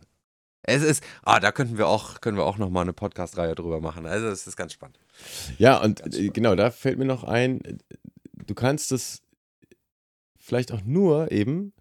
[0.64, 3.82] Es ist, ah, da könnten wir auch, können wir auch noch mal eine Podcast-Reihe drüber
[3.82, 4.06] machen.
[4.06, 4.98] Also es ist ganz spannend.
[5.58, 7.80] Ja, und äh, genau, da fällt mir noch ein,
[8.34, 9.22] du kannst es
[10.40, 11.74] vielleicht auch nur eben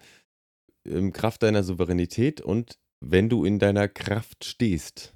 [0.84, 5.14] im Kraft deiner Souveränität und wenn du in deiner Kraft stehst.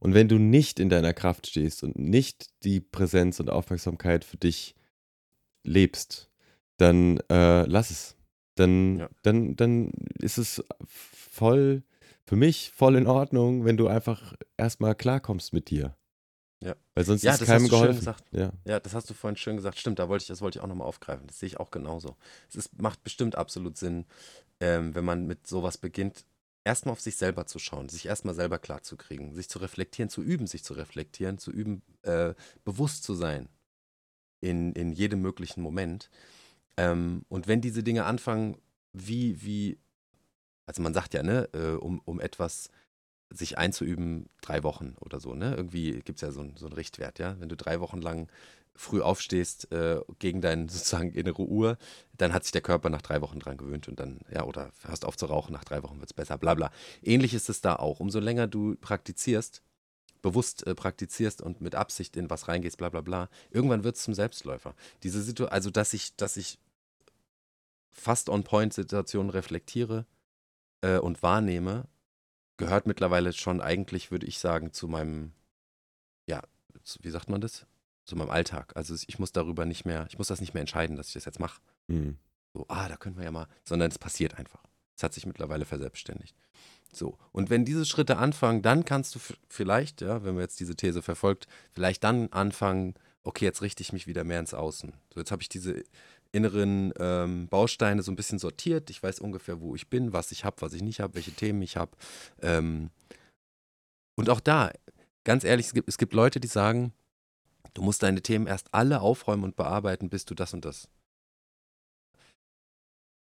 [0.00, 4.36] Und wenn du nicht in deiner Kraft stehst und nicht die Präsenz und Aufmerksamkeit für
[4.36, 4.76] dich
[5.64, 6.30] lebst,
[6.76, 8.16] dann äh, lass es.
[8.54, 9.10] Dann, Ja.
[9.22, 11.82] dann, dann ist es voll,
[12.28, 15.96] für mich voll in Ordnung, wenn du einfach erstmal klarkommst mit dir.
[16.62, 16.76] Ja.
[16.94, 17.98] Weil sonst Ja, ist das keinem hast du schön geholfen.
[18.00, 18.24] gesagt.
[18.32, 18.52] Ja.
[18.66, 19.78] Ja, das hast du vorhin schön gesagt.
[19.78, 21.26] Stimmt, da wollte ich, das wollte ich auch nochmal aufgreifen.
[21.26, 22.16] Das sehe ich auch genauso.
[22.50, 24.04] Es ist, macht bestimmt absolut Sinn,
[24.60, 26.26] ähm, wenn man mit sowas beginnt,
[26.64, 30.10] erstmal auf sich selber zu schauen, sich erstmal selber klar zu kriegen, sich zu reflektieren,
[30.10, 33.48] zu üben, sich zu reflektieren, zu üben, äh, bewusst zu sein
[34.42, 36.10] in, in jedem möglichen Moment.
[36.76, 38.58] Ähm, und wenn diese Dinge anfangen,
[38.92, 39.78] wie, wie,
[40.68, 42.70] also man sagt ja, ne, äh, um, um etwas
[43.30, 45.54] sich einzuüben, drei Wochen oder so, ne?
[45.56, 47.36] Irgendwie gibt es ja so, einen- so einen Richtwert, ja.
[47.40, 48.28] Wenn du drei Wochen lang
[48.74, 51.78] früh aufstehst äh, gegen deine sozusagen innere Uhr,
[52.16, 55.04] dann hat sich der Körper nach drei Wochen dran gewöhnt und dann, ja, oder hörst
[55.04, 56.70] auf zu rauchen, nach drei Wochen wird es besser, bla bla.
[57.02, 58.00] Ähnlich ist es da auch.
[58.00, 59.62] Umso länger du praktizierst,
[60.22, 64.02] bewusst äh, praktizierst und mit Absicht in was reingehst, bla bla bla, irgendwann wird es
[64.04, 64.74] zum Selbstläufer.
[65.02, 66.58] Diese Situation, also dass ich, dass ich
[67.90, 70.06] fast on-point-Situationen reflektiere
[70.82, 71.86] äh, und wahrnehme,
[72.56, 75.32] gehört mittlerweile schon eigentlich, würde ich sagen, zu meinem,
[76.26, 76.42] ja,
[76.82, 77.66] zu, wie sagt man das?
[78.04, 78.72] Zu meinem Alltag.
[78.76, 81.24] Also ich muss darüber nicht mehr, ich muss das nicht mehr entscheiden, dass ich das
[81.24, 81.60] jetzt mache.
[81.88, 82.18] Hm.
[82.54, 84.62] So, ah, da können wir ja mal, sondern es passiert einfach.
[84.96, 86.34] Es hat sich mittlerweile verselbstständigt.
[86.92, 90.74] So, und wenn diese Schritte anfangen, dann kannst du vielleicht, ja, wenn man jetzt diese
[90.74, 94.94] These verfolgt, vielleicht dann anfangen, okay, jetzt richte ich mich wieder mehr ins Außen.
[95.12, 95.84] So, jetzt habe ich diese
[96.32, 98.90] inneren ähm, Bausteine so ein bisschen sortiert.
[98.90, 101.62] Ich weiß ungefähr, wo ich bin, was ich habe, was ich nicht habe, welche Themen
[101.62, 101.92] ich habe.
[102.40, 102.90] Ähm,
[104.16, 104.72] und auch da,
[105.24, 106.92] ganz ehrlich, es gibt, es gibt Leute, die sagen,
[107.74, 110.88] du musst deine Themen erst alle aufräumen und bearbeiten, bis du das und das.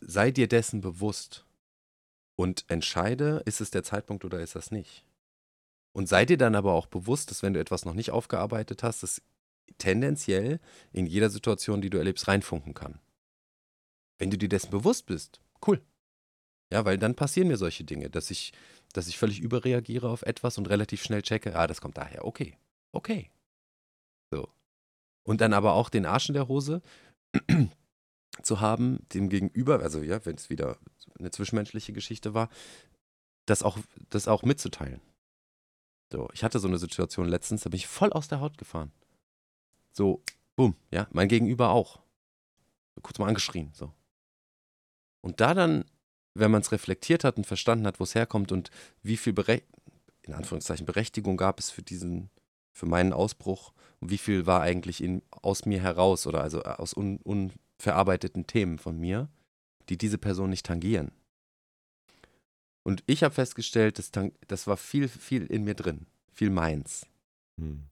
[0.00, 1.44] Sei dir dessen bewusst
[2.36, 5.04] und entscheide, ist es der Zeitpunkt oder ist das nicht.
[5.92, 9.02] Und sei dir dann aber auch bewusst, dass wenn du etwas noch nicht aufgearbeitet hast,
[9.02, 9.22] das
[9.78, 10.60] tendenziell
[10.92, 13.00] in jeder Situation, die du erlebst, reinfunken kann.
[14.18, 15.80] Wenn du dir dessen bewusst bist, cool.
[16.72, 18.52] Ja, weil dann passieren mir solche Dinge, dass ich,
[18.92, 22.56] dass ich völlig überreagiere auf etwas und relativ schnell checke, ah, das kommt daher, okay,
[22.92, 23.30] okay.
[24.30, 24.48] So.
[25.24, 26.82] Und dann aber auch den Arsch in der Hose
[28.42, 30.78] zu haben, dem Gegenüber, also ja, wenn es wieder
[31.18, 32.48] eine zwischenmenschliche Geschichte war,
[33.46, 33.78] das auch,
[34.10, 35.00] das auch mitzuteilen.
[36.12, 38.92] So, ich hatte so eine Situation letztens, da bin ich voll aus der Haut gefahren.
[39.92, 40.22] So,
[40.56, 42.00] bumm, ja, mein Gegenüber auch.
[43.02, 43.92] Kurz mal angeschrien, so.
[45.22, 45.84] Und da dann,
[46.34, 48.70] wenn man es reflektiert hat und verstanden hat, wo es herkommt und
[49.02, 49.62] wie viel Bere
[50.22, 52.30] in Anführungszeichen Berechtigung gab es für diesen,
[52.72, 56.94] für meinen Ausbruch und wie viel war eigentlich in, aus mir heraus oder also aus
[56.94, 59.28] un, unverarbeiteten Themen von mir,
[59.88, 61.12] die diese Person nicht tangieren.
[62.82, 64.10] Und ich habe festgestellt, das,
[64.46, 67.06] das war viel, viel in mir drin, viel meins.
[67.58, 67.89] Hm.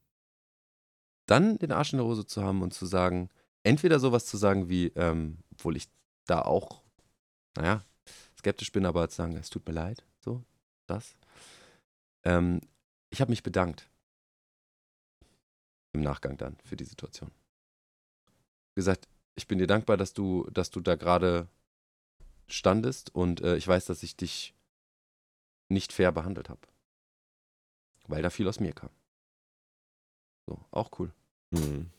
[1.29, 3.29] Dann den Arsch in der Hose zu haben und zu sagen,
[3.63, 5.89] entweder sowas zu sagen wie, ähm, obwohl ich
[6.27, 6.83] da auch,
[7.55, 7.85] naja,
[8.39, 10.43] skeptisch bin, aber zu sagen, es tut mir leid, so,
[10.87, 11.17] das.
[12.25, 12.63] Ähm,
[13.11, 13.91] ich habe mich bedankt.
[15.93, 17.31] Im Nachgang dann für die Situation.
[18.75, 21.47] Gesagt, ich bin dir dankbar, dass du, dass du da gerade
[22.47, 24.55] standest und äh, ich weiß, dass ich dich
[25.69, 26.61] nicht fair behandelt habe.
[28.07, 28.91] Weil da viel aus mir kam.
[30.47, 31.13] So, auch cool.
[31.55, 31.91] Hm.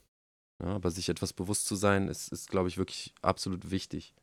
[0.61, 4.13] Ja, aber sich etwas bewusst zu sein, ist, ist glaube ich, wirklich absolut wichtig.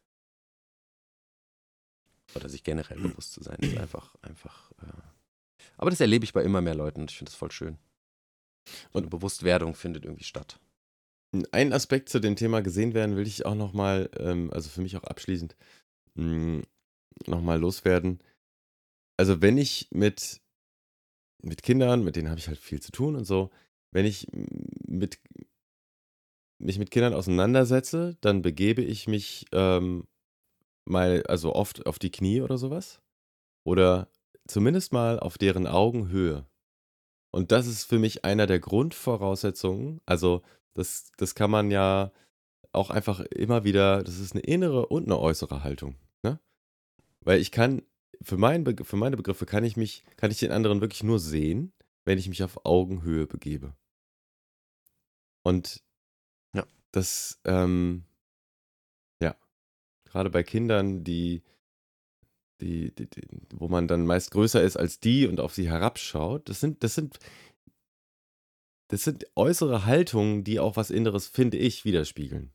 [2.35, 4.71] Oder sich generell bewusst zu sein, ist einfach, einfach.
[4.83, 5.17] Äh
[5.79, 7.79] aber das erlebe ich bei immer mehr Leuten und ich finde das voll schön.
[8.93, 10.59] So eine Bewusstwerdung findet irgendwie statt.
[11.53, 14.97] Ein Aspekt zu dem Thema gesehen werden will ich auch nochmal, ähm, also für mich
[14.97, 15.57] auch abschließend,
[17.27, 18.21] nochmal loswerden.
[19.19, 20.41] Also wenn ich mit,
[21.43, 23.51] mit Kindern, mit denen habe ich halt viel zu tun und so,
[23.97, 24.29] wenn ich
[24.87, 25.19] mit,
[26.59, 30.07] mich mit Kindern auseinandersetze, dann begebe ich mich ähm,
[30.85, 33.01] mal, also oft auf die Knie oder sowas.
[33.65, 34.11] Oder
[34.47, 36.45] zumindest mal auf deren Augenhöhe.
[37.31, 40.03] Und das ist für mich einer der Grundvoraussetzungen.
[40.05, 40.43] Also,
[40.75, 42.13] das, das kann man ja
[42.73, 45.97] auch einfach immer wieder, das ist eine innere und eine äußere Haltung.
[46.23, 46.39] Ne?
[47.21, 47.81] Weil ich kann,
[48.21, 51.73] für, mein, für meine Begriffe kann ich mich, kann ich den anderen wirklich nur sehen,
[52.05, 53.75] wenn ich mich auf Augenhöhe begebe.
[55.47, 55.85] Und
[56.57, 56.67] Ja.
[56.91, 58.03] das, ähm,
[59.23, 59.37] ja,
[60.05, 61.45] gerade bei Kindern, die
[62.61, 66.49] die, die, die, wo man dann meist größer ist als die und auf sie herabschaut,
[66.49, 67.21] das sind, das sind,
[68.89, 72.53] das sind äußere Haltungen, die auch was Inneres, finde ich, widerspiegeln.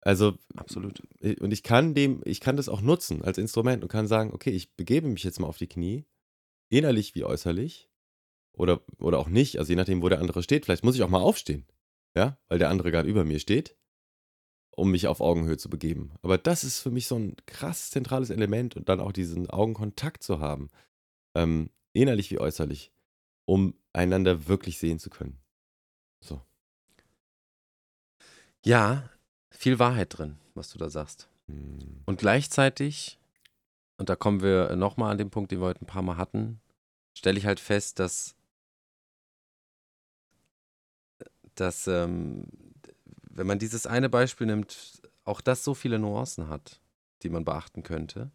[0.00, 1.00] Also, Absolut.
[1.38, 4.50] und ich kann dem, ich kann das auch nutzen als Instrument und kann sagen, okay,
[4.50, 6.06] ich begebe mich jetzt mal auf die Knie,
[6.70, 7.88] innerlich wie äußerlich,
[8.56, 10.64] oder, oder auch nicht, also je nachdem, wo der andere steht.
[10.64, 11.66] Vielleicht muss ich auch mal aufstehen,
[12.16, 13.76] ja, weil der andere gerade über mir steht,
[14.70, 16.12] um mich auf Augenhöhe zu begeben.
[16.22, 20.22] Aber das ist für mich so ein krass zentrales Element und dann auch diesen Augenkontakt
[20.22, 20.68] zu haben,
[21.34, 22.92] ähm, innerlich wie äußerlich,
[23.44, 25.38] um einander wirklich sehen zu können.
[26.22, 26.40] So.
[28.64, 29.08] Ja,
[29.50, 31.28] viel Wahrheit drin, was du da sagst.
[31.46, 32.02] Hm.
[32.06, 33.18] Und gleichzeitig,
[33.98, 36.60] und da kommen wir nochmal an den Punkt, den wir heute ein paar Mal hatten,
[37.16, 38.35] stelle ich halt fest, dass,
[41.60, 42.46] dass ähm,
[43.30, 46.80] wenn man dieses eine Beispiel nimmt, auch das so viele Nuancen hat,
[47.22, 48.30] die man beachten könnte.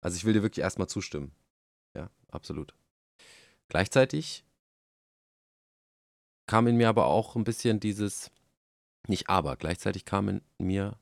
[0.00, 1.32] Also ich will dir wirklich erstmal zustimmen.
[1.94, 2.74] Ja, absolut.
[3.68, 4.44] Gleichzeitig
[6.46, 8.30] kam in mir aber auch ein bisschen dieses,
[9.06, 10.98] nicht aber, gleichzeitig kam in mir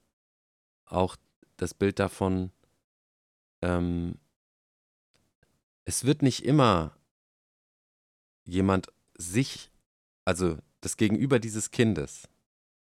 [0.86, 1.16] auch
[1.56, 2.52] das Bild davon,
[3.62, 4.18] ähm,
[5.85, 6.97] es wird nicht immer
[8.44, 9.70] jemand sich,
[10.24, 12.28] also das Gegenüber dieses Kindes,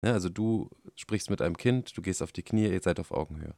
[0.02, 3.12] ne, also du sprichst mit einem Kind, du gehst auf die Knie, ihr seid auf
[3.12, 3.56] Augenhöhe.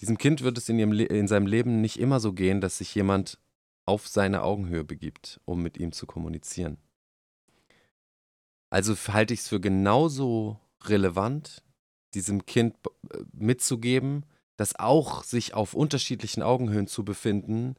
[0.00, 2.94] Diesem Kind wird es in, ihrem in seinem Leben nicht immer so gehen, dass sich
[2.94, 3.38] jemand
[3.84, 6.78] auf seine Augenhöhe begibt, um mit ihm zu kommunizieren.
[8.70, 11.62] Also halte ich es für genauso relevant,
[12.14, 12.76] diesem Kind
[13.12, 14.24] äh, mitzugeben,
[14.56, 17.76] dass auch sich auf unterschiedlichen Augenhöhen zu befinden,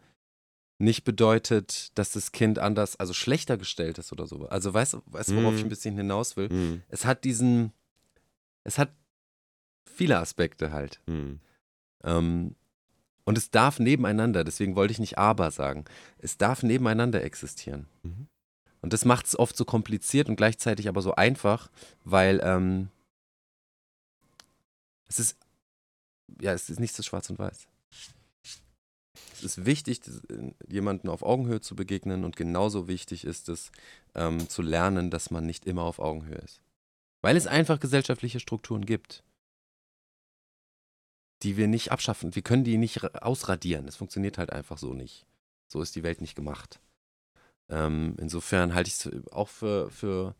[0.81, 4.47] nicht bedeutet, dass das Kind anders, also schlechter gestellt ist oder so.
[4.47, 5.57] Also weißt du, weißt, worauf Mm.
[5.57, 6.49] ich ein bisschen hinaus will?
[6.49, 6.81] Hm.
[6.89, 7.71] Es hat diesen,
[8.63, 8.91] es hat
[9.85, 10.99] viele Aspekte halt.
[11.07, 11.39] Hm.
[12.03, 12.55] Ähm,
[13.23, 15.85] und es darf nebeneinander, deswegen wollte ich nicht aber sagen,
[16.17, 17.87] es darf nebeneinander existieren.
[18.01, 18.27] Mhm.
[18.81, 21.69] Und das macht es oft so kompliziert und gleichzeitig aber so einfach,
[22.03, 22.89] weil ähm,
[25.07, 25.37] es ist,
[26.41, 27.67] ja, es ist nicht so schwarz und weiß.
[29.33, 30.21] Es ist wichtig, das-
[30.67, 33.71] jemanden auf Augenhöhe zu begegnen und genauso wichtig ist es,
[34.15, 36.61] ähm, zu lernen, dass man nicht immer auf Augenhöhe ist.
[37.21, 39.23] Weil es einfach gesellschaftliche Strukturen gibt,
[41.43, 42.35] die wir nicht abschaffen.
[42.35, 43.87] Wir können die nicht ra- ausradieren.
[43.87, 45.25] Es funktioniert halt einfach so nicht.
[45.67, 46.79] So ist die Welt nicht gemacht.
[47.69, 50.35] Ähm, insofern halte ich es auch für, für.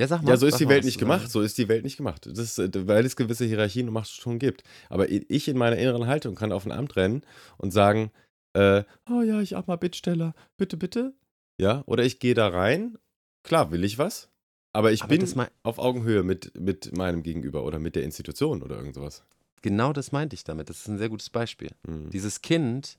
[0.00, 0.30] Ja, sag mal.
[0.30, 1.30] Ja, so ist die Welt nicht gemacht.
[1.30, 2.24] So ist die Welt nicht gemacht.
[2.24, 4.62] Das ist, äh, weil es gewisse Hierarchien und Machtstrukturen gibt.
[4.88, 7.22] Aber ich in meiner inneren Haltung kann auf ein Amt rennen
[7.58, 8.10] und sagen,
[8.54, 11.12] äh, oh ja, ich mal Bittsteller, bitte, bitte.
[11.60, 12.96] Ja, oder ich gehe da rein.
[13.42, 14.30] Klar, will ich was.
[14.72, 18.76] Aber ich Aber bin auf Augenhöhe mit, mit meinem Gegenüber oder mit der Institution oder
[18.76, 19.22] irgend sowas.
[19.60, 20.70] Genau das meinte ich damit.
[20.70, 21.72] Das ist ein sehr gutes Beispiel.
[21.86, 22.08] Hm.
[22.08, 22.98] Dieses Kind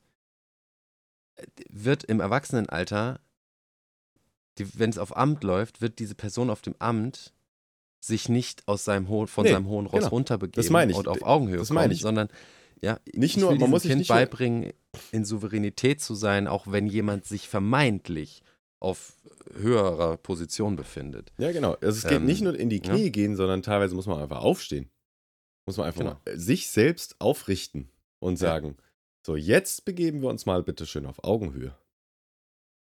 [1.36, 3.22] äh, wird im Erwachsenenalter,
[4.58, 7.34] wenn es auf Amt läuft, wird diese Person auf dem Amt
[8.04, 10.10] sich nicht aus seinem hohen, von Nee, seinem hohen Ross genau.
[10.10, 10.98] runterbegeben Das meine ich.
[10.98, 12.02] und auf Augenhöhe Das kommen, meine ich.
[12.02, 12.30] sondern
[12.82, 14.74] ja, Nicht ich nur- man muss sich Kind beibringen,
[15.12, 18.42] in Souveränität zu sein, auch wenn jemand sich vermeintlich
[18.80, 19.14] auf
[19.54, 21.32] höherer Position befindet.
[21.38, 21.74] Ja, genau.
[21.74, 22.94] Also es geht Ähm, nicht nur in die ja.
[22.94, 24.90] Knie gehen, sondern teilweise muss man einfach aufstehen.
[25.68, 26.20] Muss man einfach Genau.
[26.26, 28.48] mal sich selbst aufrichten und Ja.
[28.50, 28.78] sagen,
[29.24, 31.76] so jetzt begeben wir uns mal bitte schön auf Augenhöhe.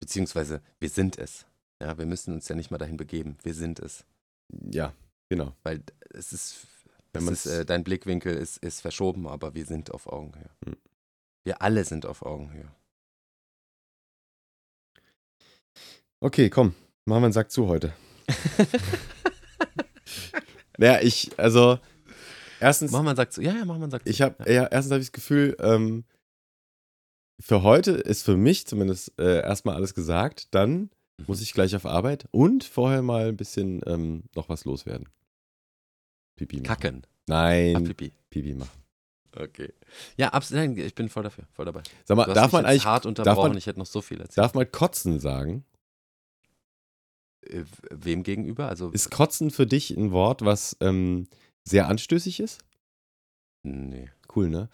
[0.01, 1.45] Beziehungsweise wir sind es.
[1.83, 3.39] Ja, wir müssen uns ja nicht mal dahin begeben.
[3.43, 4.05] Wir sind es.
[4.51, 4.93] Ja,
[5.29, 5.55] genau.
[5.63, 6.67] Weil es ist,
[7.13, 10.51] es ist äh, dein Blickwinkel ist, ist verschoben, aber wir sind auf Augenhöhe.
[10.65, 10.77] Hm.
[11.45, 12.71] Wir alle sind auf Augenhöhe.
[16.21, 16.75] Okay, komm,
[17.05, 17.93] machen wir einen Sack zu heute.
[20.79, 21.79] Naja, ich, also,
[22.61, 24.11] erstens, Mach mal sagt so, ja, ja, mach mal sagt so.
[24.11, 26.05] ich habe, ja, erstens habe ich das Gefühl, ähm,
[27.41, 30.55] für heute ist für mich zumindest äh, erstmal alles gesagt.
[30.55, 30.91] Dann.
[31.27, 35.09] Muss ich gleich auf Arbeit und vorher mal ein bisschen ähm, noch was loswerden.
[36.37, 36.67] Pipi machen.
[36.67, 37.07] Kacken.
[37.27, 38.13] Nein, Apipi.
[38.31, 38.71] Pipi machen.
[39.37, 39.73] Okay.
[40.17, 40.65] Ja, absolut.
[40.65, 41.83] Nein, ich bin voll dafür, voll dabei.
[42.05, 43.51] Sag mal, darf man eigentlich, hart darf unterbrochen.
[43.51, 44.39] man, ich hätte noch so viel erzählt.
[44.39, 45.65] darf man Kotzen sagen?
[47.43, 48.69] Äh, wem gegenüber?
[48.69, 51.29] Also, Ist Kotzen für dich ein Wort, was ähm,
[51.65, 52.61] sehr anstößig ist?
[53.63, 54.11] nee.
[54.35, 54.69] Cool, ne?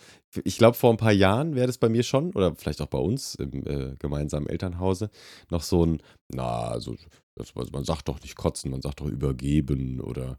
[0.44, 2.98] Ich glaube, vor ein paar Jahren wäre das bei mir schon, oder vielleicht auch bei
[2.98, 5.10] uns im äh, gemeinsamen Elternhause,
[5.50, 6.96] noch so ein, na, also
[7.36, 10.38] das, man sagt doch nicht kotzen, man sagt doch übergeben oder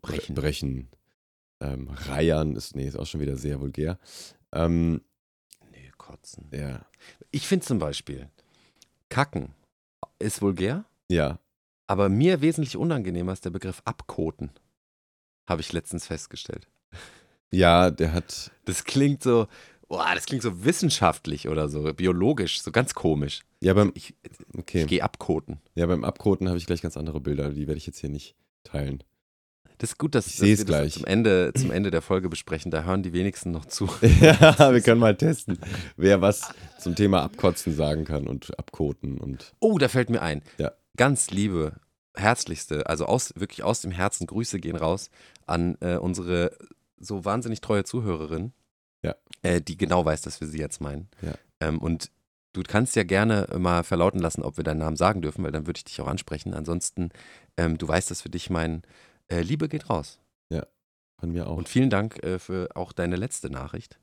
[0.00, 0.34] Brechen.
[0.34, 0.88] brechen.
[1.60, 3.98] Ähm, reiern ist, nee, ist auch schon wieder sehr vulgär.
[4.52, 5.02] Ähm,
[5.70, 6.48] Nee, kotzen.
[6.52, 6.84] ja,
[7.30, 8.28] Ich finde zum Beispiel,
[9.08, 9.54] Kacken
[10.18, 11.38] ist vulgär, ja,
[11.86, 14.50] aber mir wesentlich unangenehmer ist der Begriff abkoten.
[15.48, 16.68] Habe ich letztens festgestellt.
[17.52, 18.50] Ja, der hat.
[18.64, 19.46] Das klingt so,
[19.88, 23.42] boah, das klingt so wissenschaftlich oder so, biologisch, so ganz komisch.
[23.60, 24.14] Ja, beim, Ich,
[24.56, 24.82] okay.
[24.82, 25.60] ich gehe abkoten.
[25.74, 28.34] Ja, beim Abkoten habe ich gleich ganz andere Bilder, die werde ich jetzt hier nicht
[28.64, 29.04] teilen.
[29.78, 30.94] Das ist gut, dass, Ich dass wir gleich.
[30.94, 32.70] das zum Ende, zum Ende der Folge besprechen.
[32.70, 33.86] Da hören die wenigsten noch zu.
[34.20, 35.58] ja, wir können mal testen,
[35.96, 39.52] wer was zum Thema Abkotzen sagen kann und Abkoten und.
[39.58, 40.42] Oh, da fällt mir ein.
[40.58, 40.72] Ja.
[40.96, 41.74] Ganz liebe,
[42.14, 45.10] herzlichste, also aus, wirklich aus dem Herzen Grüße gehen raus
[45.46, 46.56] an äh, unsere
[47.02, 48.52] so wahnsinnig treue Zuhörerin,
[49.02, 49.14] Ja.
[49.42, 51.08] äh, die genau weiß, dass wir sie jetzt meinen.
[51.20, 51.34] Ja.
[51.60, 52.10] Ähm, und
[52.54, 55.66] du kannst ja gerne mal verlauten lassen, ob wir deinen Namen sagen dürfen, weil dann
[55.66, 56.54] würde ich dich auch ansprechen.
[56.54, 57.10] Ansonsten,
[57.56, 58.82] ähm, du weißt, dass für dich mein
[59.28, 60.18] äh, Liebe geht raus.
[61.20, 61.56] Von mir auch.
[61.56, 64.00] Und vielen Dank äh, für auch deine letzte Nachricht,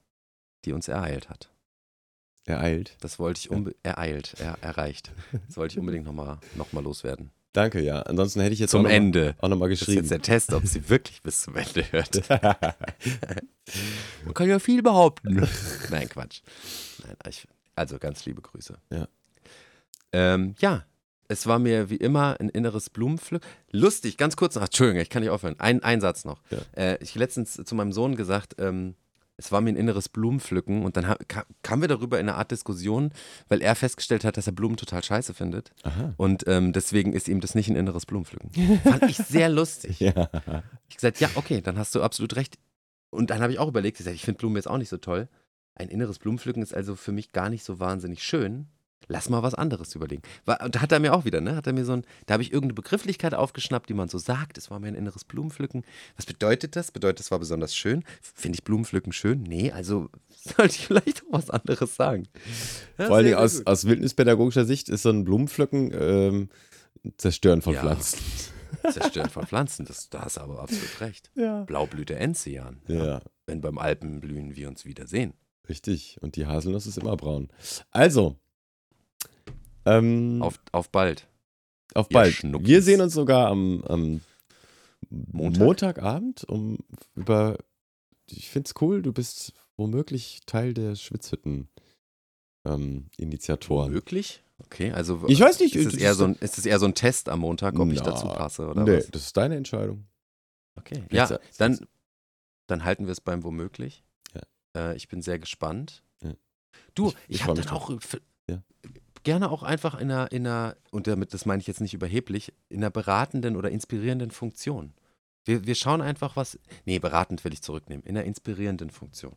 [0.63, 1.51] die uns ereilt hat.
[2.45, 2.95] Ereilt.
[3.01, 3.61] Das wollte ich Ja.
[3.83, 5.11] ereilt, er, erreicht.
[5.47, 7.31] Das wollte ich unbedingt nochmal noch mal loswerden.
[7.53, 8.01] Danke, ja.
[8.03, 9.35] Ansonsten hätte ich jetzt Zum auch noch mal- Ende.
[9.39, 10.03] auch nochmal Das ist geschrieben.
[10.03, 12.21] jetzt der Test, ob sie wirklich bis zum Ende hört.
[14.25, 15.47] Man kann ja viel behaupten.
[15.89, 16.41] Nein, Quatsch.
[17.05, 18.77] Nein, ich, also ganz liebe Grüße.
[18.91, 19.07] Ja.
[20.11, 20.85] Ähm, ja,
[21.27, 23.43] es war mir wie immer ein inneres Blumenpflück.
[23.71, 25.59] Lustig, ganz kurz noch, Entschuldigung, ich kann nicht aufhören.
[25.59, 26.41] Ein, ein Satz noch.
[26.49, 26.57] Ja.
[26.75, 28.95] Äh, ich hab letztens zu meinem Sohn gesagt, ähm,
[29.39, 31.17] es war mir ein inneres Blumenpflücken und dann ha
[31.63, 33.11] kamen wir darüber in eine Art Diskussion,
[33.47, 35.71] weil er festgestellt hat, dass er Blumen total scheiße findet.
[35.83, 36.13] Aha.
[36.17, 38.51] Und ähm, deswegen ist ihm das nicht ein inneres Blumenpflücken.
[38.83, 39.99] Fand ich sehr lustig.
[39.99, 40.29] Ja.
[40.89, 42.59] Ich gesagt, ja, okay, dann hast du absolut recht.
[43.09, 45.29] Und dann habe ich auch überlegt, ich, ich finde Blumen jetzt auch nicht so toll.
[45.73, 48.67] Ein inneres Blumenpflücken ist also für mich gar nicht so wahnsinnig schön.
[49.07, 50.21] Lass mal was anderes überlegen.
[50.45, 51.55] War, und da hat er mir auch wieder, ne?
[51.55, 54.57] Hat er mir so ein, da habe ich irgendeine Begrifflichkeit aufgeschnappt, die man so sagt.
[54.59, 55.83] Es war mir ein inneres Blumenpflücken.
[56.15, 56.91] Was bedeutet das?
[56.91, 58.03] Bedeutet, es war besonders schön?
[58.21, 59.41] Finde ich Blumenpflücken schön?
[59.43, 62.27] Nee, also sollte ich vielleicht auch was anderes sagen.
[62.99, 66.49] Ja, Vor allen Dingen aus, aus wildnispädagogischer Sicht ist so ein Blumenpflücken ähm,
[67.17, 67.81] Zerstören von Ja.
[67.81, 68.19] Pflanzen.
[68.91, 71.31] Zerstören von Pflanzen, das, da hast du aber absolut recht.
[71.35, 71.63] Ja.
[71.63, 72.81] Blaublüte Enzian.
[72.87, 75.33] Ja, Wenn beim Alpenblühen wir uns wiedersehen.
[75.67, 76.17] richtig.
[76.21, 77.49] Und die Haselnuss ist immer braun.
[77.89, 78.35] Also,
[79.97, 81.27] ähm, auf, Auf, auf bald.
[81.95, 82.43] ihr bald.
[82.65, 84.21] Wir sehen uns sogar am, am
[85.09, 85.63] Montag?
[85.63, 86.77] Montagabend um
[87.15, 87.57] über.
[88.31, 91.67] Ich finde es cool, du bist womöglich Teil der Schwitzhütten.
[92.65, 93.91] Ähm, Initiatoren.
[93.91, 94.43] Möglich?
[94.59, 96.85] Okay, also Ich weiß nicht, ist es, eher ist so ein, ist es eher so
[96.85, 99.07] ein Test am Montag, ob ich Na, dazu passe oder nee, was?
[99.09, 100.05] das ist deine Entscheidung.
[100.75, 101.03] Okay.
[101.07, 101.79] Vielleicht Ja, dann,
[102.67, 104.03] dann halten wir es beim Womöglich.
[104.35, 104.91] Ja.
[104.91, 106.03] Äh, ich bin sehr gespannt.
[106.21, 106.33] Ja.
[106.93, 108.61] Du, Ich- ich, ich habe dann auch f- Ja.
[109.23, 112.53] Gerne auch einfach in einer, in einer, und damit, das meine ich jetzt nicht überheblich,
[112.69, 114.93] in einer beratenden oder inspirierenden Funktion.
[115.45, 116.59] Wir, wir schauen einfach, was.
[116.85, 118.05] Nee, beratend will ich zurücknehmen.
[118.05, 119.33] In einer inspirierenden Funktion.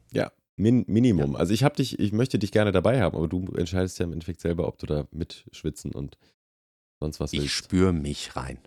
[0.57, 1.35] Min Minimum.
[1.35, 4.13] Also ich habe dich, ich möchte dich gerne dabei haben, aber du entscheidest ja im
[4.13, 6.19] Endeffekt selber, ob du da mitschwitzen und
[7.01, 7.55] sonst was Ich willst.
[7.55, 8.59] spüre mich rein.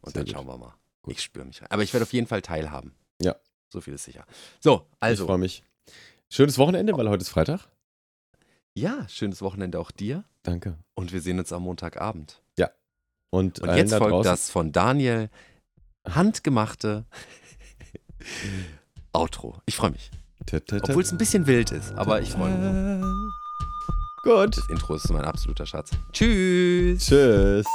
[0.00, 0.32] Und Sehr dann gut.
[0.34, 0.74] schauen wir mal.
[1.02, 1.14] Gut.
[1.14, 1.70] Ich spüre mich rein.
[1.70, 2.94] Aber ich werde auf jeden Fall teilhaben.
[3.20, 3.36] Ja.
[3.68, 4.24] So viel ist sicher.
[4.60, 5.26] So, ich also.
[5.26, 5.62] freue mich.
[6.30, 7.68] Schönes Wochenende, weil heute ist Freitag.
[8.74, 10.24] Ja, schönes Wochenende auch dir.
[10.42, 10.76] Danke.
[10.94, 12.40] Und wir sehen uns am Montagabend.
[13.34, 15.28] Und, Und allen jetzt da folgt draußen, das von Daniel
[16.08, 17.04] handgemachte
[19.12, 19.60] Outro.
[19.66, 20.12] Ich freue mich.
[20.70, 23.04] Obwohl es ein bisschen wild ist, aber ich freue mich.
[24.22, 24.56] Gut.
[24.56, 25.90] Das Intro ist mein absoluter Schatz.
[26.12, 27.06] Tschüss.
[27.06, 27.66] Tschüss.